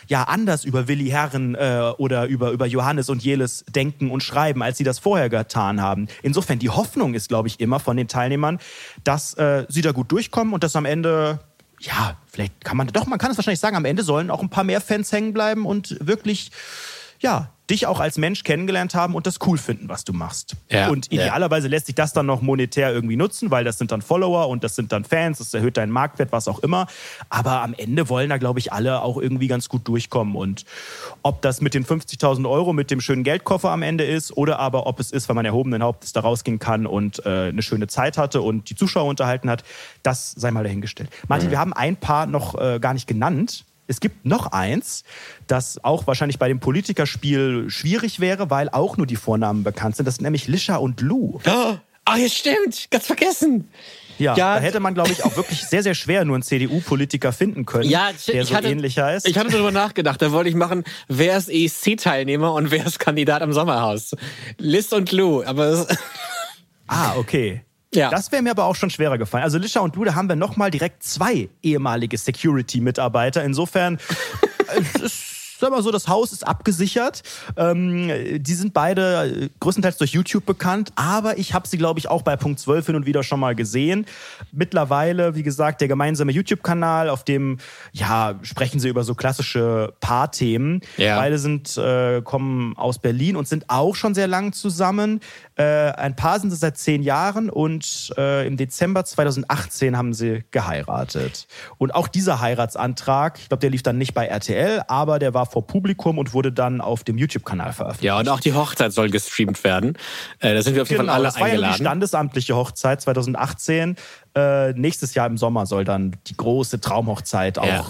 ja 0.06 0.24
anders 0.24 0.64
über 0.64 0.88
Willi 0.88 1.08
Herren 1.08 1.54
äh, 1.54 1.92
oder 1.98 2.26
über, 2.26 2.50
über 2.50 2.66
Johannes 2.66 3.08
und 3.08 3.22
Jelis 3.22 3.64
denken 3.68 4.10
und 4.10 4.22
schreiben, 4.22 4.62
als 4.62 4.78
sie 4.78 4.84
das 4.84 4.98
vorher 4.98 5.28
getan 5.28 5.80
haben. 5.80 6.08
Insofern, 6.22 6.58
die 6.58 6.70
Hoffnung 6.70 7.14
ist, 7.14 7.28
glaube 7.28 7.48
ich, 7.48 7.60
immer 7.60 7.80
von 7.80 7.96
den 7.96 8.08
Teilnehmern, 8.08 8.58
dass 9.02 9.34
äh, 9.34 9.66
sie 9.68 9.82
da 9.82 9.92
gut 9.92 10.10
durchkommen 10.12 10.54
und 10.54 10.64
dass 10.64 10.76
am 10.76 10.84
Ende 10.84 11.40
ja, 11.80 12.16
vielleicht 12.26 12.64
kann 12.64 12.76
man 12.76 12.86
doch, 12.86 13.06
man 13.06 13.18
kann 13.18 13.30
es 13.30 13.36
wahrscheinlich 13.36 13.60
sagen, 13.60 13.76
am 13.76 13.84
Ende 13.84 14.02
sollen 14.02 14.30
auch 14.30 14.40
ein 14.40 14.48
paar 14.48 14.64
mehr 14.64 14.80
Fans 14.80 15.12
hängen 15.12 15.32
bleiben 15.32 15.66
und 15.66 15.96
wirklich, 16.00 16.50
ja, 17.20 17.50
dich 17.70 17.86
auch 17.86 18.00
als 18.00 18.18
Mensch 18.18 18.44
kennengelernt 18.44 18.94
haben 18.94 19.14
und 19.14 19.26
das 19.26 19.38
cool 19.46 19.56
finden, 19.56 19.88
was 19.88 20.04
du 20.04 20.12
machst. 20.12 20.54
Ja, 20.70 20.88
und 20.88 21.10
idealerweise 21.10 21.68
ja. 21.68 21.70
lässt 21.70 21.86
sich 21.86 21.94
das 21.94 22.12
dann 22.12 22.26
noch 22.26 22.42
monetär 22.42 22.92
irgendwie 22.92 23.16
nutzen, 23.16 23.50
weil 23.50 23.64
das 23.64 23.78
sind 23.78 23.90
dann 23.90 24.02
Follower 24.02 24.48
und 24.48 24.64
das 24.64 24.76
sind 24.76 24.92
dann 24.92 25.04
Fans, 25.04 25.38
das 25.38 25.54
erhöht 25.54 25.78
deinen 25.78 25.90
Marktwert, 25.90 26.30
was 26.30 26.46
auch 26.46 26.58
immer. 26.58 26.86
Aber 27.30 27.62
am 27.62 27.72
Ende 27.74 28.08
wollen 28.08 28.28
da, 28.28 28.36
glaube 28.36 28.58
ich, 28.58 28.72
alle 28.72 29.00
auch 29.00 29.16
irgendwie 29.16 29.46
ganz 29.46 29.68
gut 29.68 29.88
durchkommen. 29.88 30.34
Und 30.34 30.64
ob 31.22 31.40
das 31.40 31.62
mit 31.62 31.72
den 31.72 31.86
50.000 31.86 32.48
Euro, 32.48 32.74
mit 32.74 32.90
dem 32.90 33.00
schönen 33.00 33.24
Geldkoffer 33.24 33.70
am 33.70 33.82
Ende 33.82 34.04
ist 34.04 34.36
oder 34.36 34.58
aber 34.58 34.86
ob 34.86 35.00
es 35.00 35.10
ist, 35.10 35.28
weil 35.28 35.36
man 35.36 35.46
erhobenen 35.46 35.82
Hauptes 35.82 36.12
da 36.12 36.20
rausgehen 36.20 36.58
kann 36.58 36.86
und 36.86 37.24
äh, 37.24 37.48
eine 37.48 37.62
schöne 37.62 37.86
Zeit 37.86 38.18
hatte 38.18 38.42
und 38.42 38.68
die 38.68 38.76
Zuschauer 38.76 39.06
unterhalten 39.06 39.48
hat, 39.48 39.64
das 40.02 40.32
sei 40.32 40.50
mal 40.50 40.64
dahingestellt. 40.64 41.08
Martin, 41.28 41.46
mhm. 41.46 41.52
wir 41.52 41.58
haben 41.58 41.72
ein 41.72 41.96
paar 41.96 42.26
noch 42.26 42.60
äh, 42.60 42.78
gar 42.78 42.92
nicht 42.92 43.06
genannt. 43.06 43.64
Es 43.86 44.00
gibt 44.00 44.24
noch 44.24 44.52
eins, 44.52 45.04
das 45.46 45.82
auch 45.84 46.06
wahrscheinlich 46.06 46.38
bei 46.38 46.48
dem 46.48 46.60
Politikerspiel 46.60 47.68
schwierig 47.68 48.20
wäre, 48.20 48.50
weil 48.50 48.68
auch 48.70 48.96
nur 48.96 49.06
die 49.06 49.16
Vornamen 49.16 49.62
bekannt 49.62 49.96
sind. 49.96 50.06
Das 50.06 50.16
sind 50.16 50.24
nämlich 50.24 50.48
Lisha 50.48 50.76
und 50.76 51.00
Lou. 51.00 51.40
Ah, 51.44 51.78
oh, 52.10 52.16
ja, 52.16 52.28
stimmt. 52.28 52.90
Ganz 52.90 53.06
vergessen. 53.06 53.68
Ja, 54.18 54.36
ja, 54.36 54.54
da 54.54 54.60
hätte 54.60 54.80
man, 54.80 54.94
glaube 54.94 55.10
ich, 55.10 55.24
auch 55.24 55.36
wirklich 55.36 55.64
sehr, 55.64 55.82
sehr 55.82 55.94
schwer 55.94 56.24
nur 56.24 56.36
einen 56.36 56.42
CDU-Politiker 56.42 57.32
finden 57.32 57.66
können, 57.66 57.90
ja, 57.90 58.10
der 58.28 58.44
so 58.44 58.54
hatte, 58.54 58.68
ähnlicher 58.68 59.12
ist. 59.14 59.26
Ich 59.26 59.36
hatte 59.36 59.50
darüber 59.50 59.72
nachgedacht. 59.72 60.22
Da 60.22 60.30
wollte 60.30 60.48
ich 60.48 60.54
machen, 60.54 60.84
wer 61.08 61.36
ist 61.36 61.50
ESC-Teilnehmer 61.50 62.52
und 62.54 62.70
wer 62.70 62.86
ist 62.86 63.00
Kandidat 63.00 63.42
am 63.42 63.52
Sommerhaus? 63.52 64.14
Liz 64.58 64.92
und 64.92 65.10
Lou. 65.10 65.42
Aber 65.42 65.86
ah, 66.86 67.16
okay. 67.16 67.64
Ja. 67.94 68.10
Das 68.10 68.32
wäre 68.32 68.42
mir 68.42 68.50
aber 68.50 68.64
auch 68.64 68.76
schon 68.76 68.90
schwerer 68.90 69.18
gefallen. 69.18 69.44
Also 69.44 69.58
Lisha 69.58 69.80
und 69.80 69.96
du, 69.96 70.04
da 70.04 70.14
haben 70.14 70.28
wir 70.28 70.36
nochmal 70.36 70.70
direkt 70.70 71.02
zwei 71.02 71.48
ehemalige 71.62 72.18
Security-Mitarbeiter. 72.18 73.44
Insofern, 73.44 73.98
ist 75.02 75.34
sag 75.64 75.70
mal 75.70 75.82
so, 75.82 75.90
das 75.90 76.08
Haus 76.08 76.32
ist 76.32 76.46
abgesichert. 76.46 77.22
Ähm, 77.56 78.10
die 78.38 78.54
sind 78.54 78.74
beide 78.74 79.50
größtenteils 79.60 79.96
durch 79.96 80.12
YouTube 80.12 80.44
bekannt, 80.44 80.92
aber 80.94 81.38
ich 81.38 81.54
habe 81.54 81.66
sie, 81.66 81.78
glaube 81.78 81.98
ich, 81.98 82.08
auch 82.08 82.22
bei 82.22 82.36
Punkt 82.36 82.60
12 82.60 82.86
hin 82.86 82.96
und 82.96 83.06
wieder 83.06 83.22
schon 83.22 83.40
mal 83.40 83.54
gesehen. 83.54 84.06
Mittlerweile, 84.52 85.34
wie 85.34 85.42
gesagt, 85.42 85.80
der 85.80 85.88
gemeinsame 85.88 86.32
YouTube-Kanal, 86.32 87.08
auf 87.08 87.24
dem 87.24 87.58
ja, 87.92 88.38
sprechen 88.42 88.80
sie 88.80 88.88
über 88.88 89.04
so 89.04 89.14
klassische 89.14 89.94
Paarthemen. 90.00 90.80
Ja. 90.96 91.16
Beide 91.16 91.38
sind, 91.38 91.76
äh, 91.76 92.20
kommen 92.22 92.76
aus 92.76 92.98
Berlin 92.98 93.36
und 93.36 93.48
sind 93.48 93.64
auch 93.68 93.94
schon 93.94 94.14
sehr 94.14 94.28
lang 94.28 94.52
zusammen. 94.52 95.20
Äh, 95.56 95.62
ein 95.92 96.16
Paar 96.16 96.40
sind 96.40 96.50
sie 96.50 96.56
seit 96.56 96.76
zehn 96.76 97.02
Jahren 97.02 97.48
und 97.48 98.12
äh, 98.18 98.46
im 98.46 98.56
Dezember 98.56 99.04
2018 99.04 99.96
haben 99.96 100.12
sie 100.12 100.42
geheiratet. 100.50 101.46
Und 101.78 101.94
auch 101.94 102.08
dieser 102.08 102.40
Heiratsantrag, 102.40 103.38
ich 103.38 103.48
glaube, 103.48 103.60
der 103.60 103.70
lief 103.70 103.84
dann 103.84 103.96
nicht 103.96 104.14
bei 104.14 104.26
RTL, 104.26 104.82
aber 104.88 105.20
der 105.20 105.32
war 105.32 105.46
vor 105.46 105.66
Publikum 105.66 106.18
und 106.18 106.34
wurde 106.34 106.52
dann 106.52 106.80
auf 106.80 107.04
dem 107.04 107.18
YouTube-Kanal 107.18 107.72
veröffentlicht. 107.72 108.04
Ja, 108.04 108.18
und 108.18 108.28
auch 108.28 108.40
die 108.40 108.52
Hochzeit 108.52 108.92
soll 108.92 109.10
gestreamt 109.10 109.62
werden. 109.62 109.96
Äh, 110.40 110.54
da 110.54 110.62
sind 110.62 110.74
wir 110.74 110.82
auf 110.82 110.90
jeden 110.90 111.02
genau, 111.02 111.12
Fall 111.12 111.20
alle 111.20 111.28
das 111.28 111.38
war 111.38 111.46
eingeladen. 111.46 111.70
Ja 111.70 111.76
die 111.76 111.82
standesamtliche 111.82 112.56
Hochzeit 112.56 113.00
2018. 113.00 113.96
Äh, 114.34 114.72
nächstes 114.72 115.14
Jahr 115.14 115.28
im 115.28 115.38
Sommer 115.38 115.66
soll 115.66 115.84
dann 115.84 116.16
die 116.26 116.36
große 116.36 116.80
Traumhochzeit 116.80 117.58
auch 117.58 117.66
ja 117.66 117.84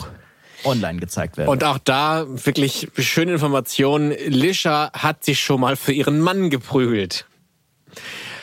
online 0.64 0.98
gezeigt 0.98 1.36
werden. 1.36 1.48
Und 1.48 1.64
auch 1.64 1.78
da 1.78 2.26
wirklich 2.26 2.88
schöne 2.96 3.32
Informationen. 3.32 4.14
Lisha 4.26 4.90
hat 4.92 5.24
sich 5.24 5.40
schon 5.40 5.60
mal 5.60 5.76
für 5.76 5.92
ihren 5.92 6.20
Mann 6.20 6.50
geprügelt. 6.50 7.26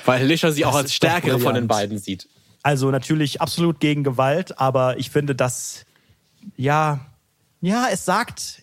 Weil 0.05 0.25
Lisha 0.25 0.51
sie 0.51 0.61
das 0.61 0.69
auch 0.69 0.75
als 0.75 0.93
stärkere 0.93 1.39
von 1.39 1.55
den 1.55 1.67
beiden 1.67 1.97
sieht. 1.97 2.27
Also 2.63 2.91
natürlich 2.91 3.41
absolut 3.41 3.79
gegen 3.79 4.03
Gewalt, 4.03 4.59
aber 4.59 4.97
ich 4.97 5.09
finde, 5.09 5.35
dass, 5.35 5.85
ja, 6.57 6.99
ja, 7.61 7.87
es 7.91 8.05
sagt, 8.05 8.61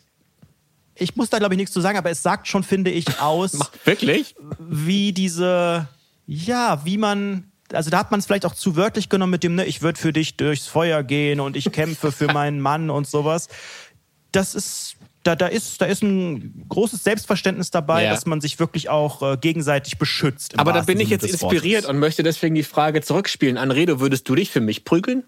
ich 0.95 1.17
muss 1.17 1.31
da 1.31 1.39
glaube 1.39 1.55
ich 1.55 1.59
nichts 1.59 1.73
zu 1.73 1.81
sagen, 1.81 1.99
aber 1.99 2.11
es 2.11 2.23
sagt 2.23 2.47
schon, 2.49 2.63
finde 2.63 2.91
ich, 2.91 3.21
aus. 3.21 3.59
Wirklich? 3.85 4.35
Wie 4.59 5.13
diese, 5.13 5.89
ja, 6.27 6.85
wie 6.85 6.99
man, 6.99 7.51
also 7.73 7.91
da 7.91 7.99
hat 7.99 8.11
man 8.11 8.21
es 8.21 8.27
vielleicht 8.27 8.47
auch 8.47 8.55
zu 8.55 8.77
wörtlich 8.77 9.09
genommen 9.09 9.33
mit 9.33 9.43
dem, 9.43 9.57
ne, 9.57 9.65
ich 9.65 9.83
würde 9.83 9.99
für 9.99 10.13
dich 10.13 10.37
durchs 10.37 10.67
Feuer 10.67 11.03
gehen 11.03 11.41
und 11.41 11.57
ich 11.57 11.73
kämpfe 11.73 12.13
für 12.13 12.33
meinen 12.33 12.61
Mann 12.61 12.91
und 12.91 13.09
sowas. 13.09 13.49
Das 14.31 14.55
ist 14.55 14.97
da, 15.29 15.37
da, 15.37 15.47
ist, 15.47 15.81
da 15.83 15.85
ist 15.85 16.03
ein 16.03 16.65
großes 16.71 17.05
Selbstverständnis 17.05 17.71
dabei, 17.71 18.05
ja. 18.05 18.11
dass 18.11 18.25
man 18.25 18.41
sich 18.41 18.59
wirklich 18.59 18.89
auch 18.89 19.23
äh, 19.23 19.37
gegenseitig 19.37 19.99
beschützt. 19.99 20.59
Aber 20.59 20.73
da 20.73 20.81
bin 20.81 20.99
ich 21.01 21.11
jetzt 21.11 21.27
inspiriert 21.27 21.85
und 21.85 21.99
möchte 21.99 22.23
deswegen 22.23 22.55
die 22.55 22.63
Frage 22.63 23.03
zurückspielen. 23.03 23.59
Anredo, 23.59 24.01
würdest 24.01 24.27
du 24.29 24.35
dich 24.35 24.51
für 24.51 24.61
mich 24.61 24.87
prügeln? 24.87 25.25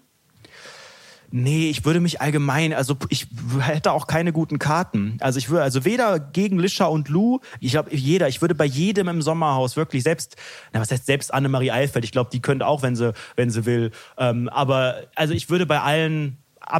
Nee, 1.33 1.69
ich 1.69 1.85
würde 1.85 1.99
mich 1.99 2.19
allgemein, 2.19 2.73
also 2.73 2.97
ich 3.09 3.27
hätte 3.59 3.91
auch 3.93 4.07
keine 4.07 4.33
guten 4.33 4.59
Karten. 4.59 5.17
Also 5.21 5.37
ich 5.37 5.49
würde, 5.49 5.63
also 5.63 5.85
weder 5.85 6.19
gegen 6.19 6.59
Lischa 6.59 6.85
und 6.85 7.07
Lou, 7.07 7.39
ich 7.59 7.71
glaube 7.71 7.95
jeder, 7.95 8.27
ich 8.27 8.41
würde 8.41 8.55
bei 8.55 8.65
jedem 8.65 9.07
im 9.07 9.21
Sommerhaus 9.21 9.77
wirklich 9.77 10.03
selbst, 10.03 10.35
na 10.73 10.81
was 10.81 10.91
heißt 10.91 11.05
selbst 11.05 11.33
Annemarie 11.33 11.71
Eilfeld, 11.71 12.03
ich 12.03 12.11
glaube, 12.11 12.31
die 12.33 12.41
könnte 12.41 12.65
auch, 12.65 12.81
wenn 12.81 12.97
sie, 12.97 13.13
wenn 13.37 13.49
sie 13.49 13.65
will. 13.65 13.91
Ähm, 14.17 14.49
aber 14.49 15.03
also 15.15 15.33
ich 15.33 15.49
würde 15.49 15.65
bei 15.65 15.79
allen 15.79 16.37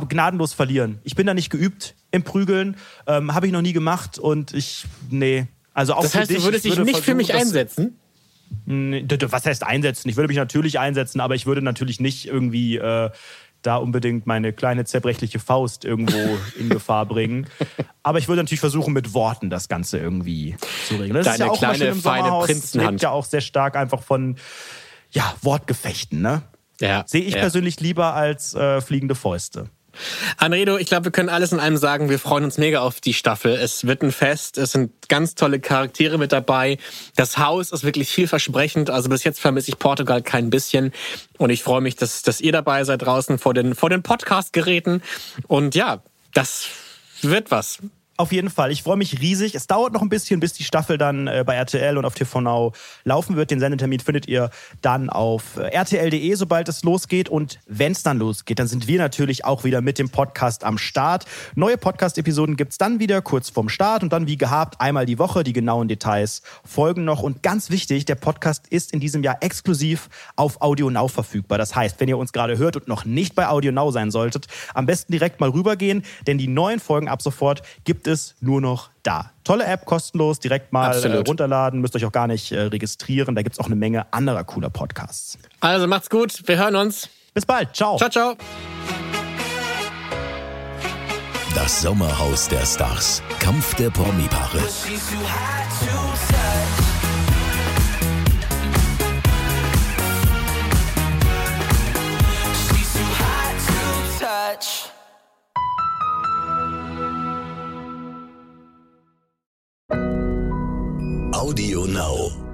gnadenlos 0.09 0.53
verlieren. 0.53 0.99
Ich 1.03 1.15
bin 1.15 1.28
da 1.28 1.34
nicht 1.34 1.49
geübt 1.49 1.95
im 2.12 2.24
Prügeln, 2.24 2.78
ähm, 3.07 3.34
habe 3.34 3.47
ich 3.47 3.51
noch 3.51 3.62
nie 3.62 3.74
gemacht 3.74 4.20
und 4.20 4.53
ich, 4.53 4.86
nee. 5.09 5.47
Also 5.74 5.93
auch 5.93 6.03
das 6.03 6.16
heißt, 6.16 6.30
dich, 6.30 6.38
du 6.38 6.43
würdest 6.43 6.66
dich 6.66 6.78
nicht 6.78 6.99
für 6.99 7.16
mich 7.16 7.34
einsetzen? 7.34 7.97
Was 8.66 9.45
heißt 9.45 9.64
einsetzen? 9.64 10.09
Ich 10.09 10.18
würde 10.18 10.28
mich 10.28 10.38
natürlich 10.38 10.78
einsetzen, 10.78 11.22
aber 11.22 11.36
ich 11.36 11.45
würde 11.45 11.62
natürlich 11.62 12.01
nicht 12.01 12.28
irgendwie 12.28 12.78
äh, 12.78 13.09
da 13.62 13.78
unbedingt 13.78 14.28
meine 14.28 14.53
kleine 14.53 14.86
zerbrechliche 14.86 15.39
Faust 15.39 15.86
irgendwo 15.86 16.18
in 16.59 16.70
Gefahr 16.70 17.05
bringen. 17.05 17.47
Aber 18.03 18.20
ich 18.20 18.28
würde 18.28 18.41
natürlich 18.41 18.59
versuchen, 18.59 18.93
mit 18.93 19.14
Worten 19.14 19.49
das 19.49 19.70
Ganze 19.70 19.99
irgendwie 19.99 20.55
zu 20.88 20.95
regeln. 20.95 21.14
Das 21.14 21.26
Deine 21.26 21.36
ist 21.36 21.39
ja 21.39 21.49
auch 21.49 21.57
kleine, 21.57 21.95
feine 21.95 22.30
Prinzenhand. 22.45 22.91
lebt 22.91 23.03
ja 23.03 23.12
auch 23.12 23.26
sehr 23.26 23.41
stark 23.41 23.76
einfach 23.76 24.01
von 24.01 24.36
ja, 25.12 25.36
Wortgefechten, 25.41 26.22
ne? 26.22 26.43
Ja, 26.80 27.03
Sehe 27.05 27.22
ich 27.22 27.36
ja. 27.36 27.41
persönlich 27.41 27.80
lieber 27.80 28.16
als 28.16 28.55
äh, 28.55 28.82
fliegende 28.82 29.14
Fäuste. 29.14 29.70
Anredo, 30.38 30.78
ich 30.78 30.88
glaube, 30.88 31.06
wir 31.06 31.12
können 31.12 31.30
alles 31.30 31.52
in 31.52 31.60
einem 31.60 31.78
sagen. 31.78 32.10
Wir 32.10 32.20
freuen 32.20 32.44
uns 32.44 32.58
mega 32.58 32.82
auf 32.82 33.02
die 33.02 33.14
Staffel. 33.14 33.54
Es 33.54 33.86
wird 33.86 34.02
ein 34.02 34.12
Fest. 34.12 34.58
Es 34.58 34.72
sind 34.72 34.92
ganz 35.10 35.36
tolle 35.36 35.60
Charaktere 35.60 36.18
mit 36.18 36.32
dabei. 36.32 36.78
Das 37.16 37.38
Haus 37.38 37.72
ist 37.72 37.84
wirklich 37.84 38.10
vielversprechend. 38.10 38.89
Also 38.89 39.10
bis 39.10 39.24
jetzt 39.24 39.39
vermisse 39.39 39.70
ich 39.70 39.80
Portugal 39.80 40.22
kein 40.22 40.50
bisschen. 40.50 40.92
Und 41.38 41.50
ich 41.50 41.64
freue 41.64 41.82
mich, 41.82 41.96
dass, 41.96 42.22
dass 42.24 42.42
ihr 42.42 42.52
dabei 42.52 42.84
seid 42.84 43.02
draußen 43.02 43.38
vor 43.38 43.54
den, 43.54 43.76
vor 43.76 43.89
den 43.89 44.04
Podcast-Geräten. 44.04 45.02
Und 45.48 45.76
ja, 45.76 46.02
das 46.34 46.68
wird 47.22 47.52
was. 47.52 47.80
Auf 48.22 48.32
jeden 48.32 48.51
Fall. 48.51 48.72
Ich 48.72 48.84
freue 48.84 48.97
mich 48.97 49.19
riesig. 49.19 49.55
Es 49.55 49.65
dauert 49.65 49.93
noch 49.93 50.03
ein 50.03 50.09
bisschen, 50.09 50.39
bis 50.39 50.53
die 50.53 50.63
Staffel 50.63 50.99
dann 50.99 51.26
äh, 51.26 51.43
bei 51.43 51.55
RTL 51.55 51.97
und 51.97 52.05
auf 52.05 52.13
TV 52.13 52.39
Now 52.39 52.72
laufen 53.03 53.36
wird. 53.36 53.49
Den 53.49 53.59
Sendetermin 53.59 53.99
findet 53.99 54.28
ihr 54.28 54.51
dann 54.84 55.09
auf 55.09 55.57
äh, 55.57 55.76
rtl.de, 55.76 56.36
sobald 56.36 56.69
es 56.69 56.84
losgeht. 56.84 57.30
Und 57.30 57.57
wenn 57.65 57.93
es 57.93 58.03
dann 58.03 58.19
losgeht, 58.19 58.59
dann 58.59 58.67
sind 58.67 58.88
wir 58.88 58.99
natürlich 58.99 59.43
auch 59.43 59.63
wieder 59.63 59.82
mit 59.82 59.97
dem 59.97 60.09
Podcast 60.09 60.63
am 60.63 60.78
Start. 60.78 61.26
Neue 61.55 61.80
Podcast-Episoden 61.80 62.57
gibt 62.57 62.74
es 62.74 62.78
dann 62.78 62.99
wieder 62.99 63.24
kurz 63.24 63.49
vorm 63.49 63.69
Start 63.69 64.03
und 64.03 64.13
dann 64.13 64.28
wie 64.28 64.38
gehabt 64.38 64.80
einmal 64.80 65.07
die 65.07 65.17
Woche. 65.17 65.43
Die 65.43 65.53
genauen 65.53 65.88
Details 65.88 66.43
folgen 66.63 67.05
noch. 67.05 67.24
Und 67.24 67.41
ganz 67.41 67.72
wichtig, 67.72 68.05
der 68.05 68.13
Podcast 68.13 68.67
ist 68.67 68.93
in 68.93 68.99
diesem 68.99 69.24
Jahr 69.24 69.38
exklusiv 69.41 70.09
auf 70.36 70.61
Audio 70.61 70.91
Now 70.91 71.07
verfügbar. 71.07 71.57
Das 71.57 71.76
heißt, 71.76 71.99
wenn 71.99 72.07
ihr 72.07 72.19
uns 72.19 72.34
gerade 72.34 72.59
hört 72.59 72.76
und 72.76 72.88
noch 72.88 73.03
nicht 73.03 73.34
bei 73.34 73.47
Audio 73.47 73.72
Now 73.72 73.89
sein 73.89 74.11
solltet, 74.11 74.45
am 74.76 74.86
besten 74.86 75.11
direkt 75.11 75.39
mal 75.39 75.49
rübergehen, 75.49 76.03
denn 76.28 76.38
die 76.38 76.47
neuen 76.47 76.80
Folgen 76.80 77.07
ab 77.07 77.24
sofort 77.24 77.63
gibt 77.84 78.05
es 78.05 78.11
es 78.12 78.36
nur 78.39 78.62
noch 78.62 78.89
da. 79.03 79.32
Tolle 79.43 79.66
App, 79.66 79.86
kostenlos, 79.86 80.39
direkt 80.39 80.72
mal 80.72 80.93
äh, 80.93 81.18
runterladen, 81.18 81.82
müsst 81.82 81.95
euch 81.95 82.05
auch 82.05 82.12
gar 82.12 82.28
nicht 82.28 82.51
äh, 82.51 82.62
registrieren. 82.62 83.36
Da 83.36 83.41
gibt 83.41 83.53
es 83.53 83.59
auch 83.59 83.66
eine 83.66 83.76
Menge 83.76 84.12
anderer 84.14 84.43
cooler 84.43 84.70
Podcasts. 84.70 85.38
Also 85.59 85.88
macht's 85.88 86.09
gut, 86.09 86.47
wir 86.47 86.57
hören 86.57 86.76
uns. 86.76 87.09
Bis 87.34 87.45
bald, 87.45 87.76
ciao. 87.76 87.97
Ciao, 87.97 88.09
ciao. 88.09 88.36
Das 91.55 91.82
Sommerhaus 91.82 92.47
der 92.47 92.66
Stars. 92.66 93.22
Kampf 93.39 93.76
der 93.76 93.89
Promi-Paare. 93.89 94.59
Audio 111.52 111.84
Now. 111.86 112.51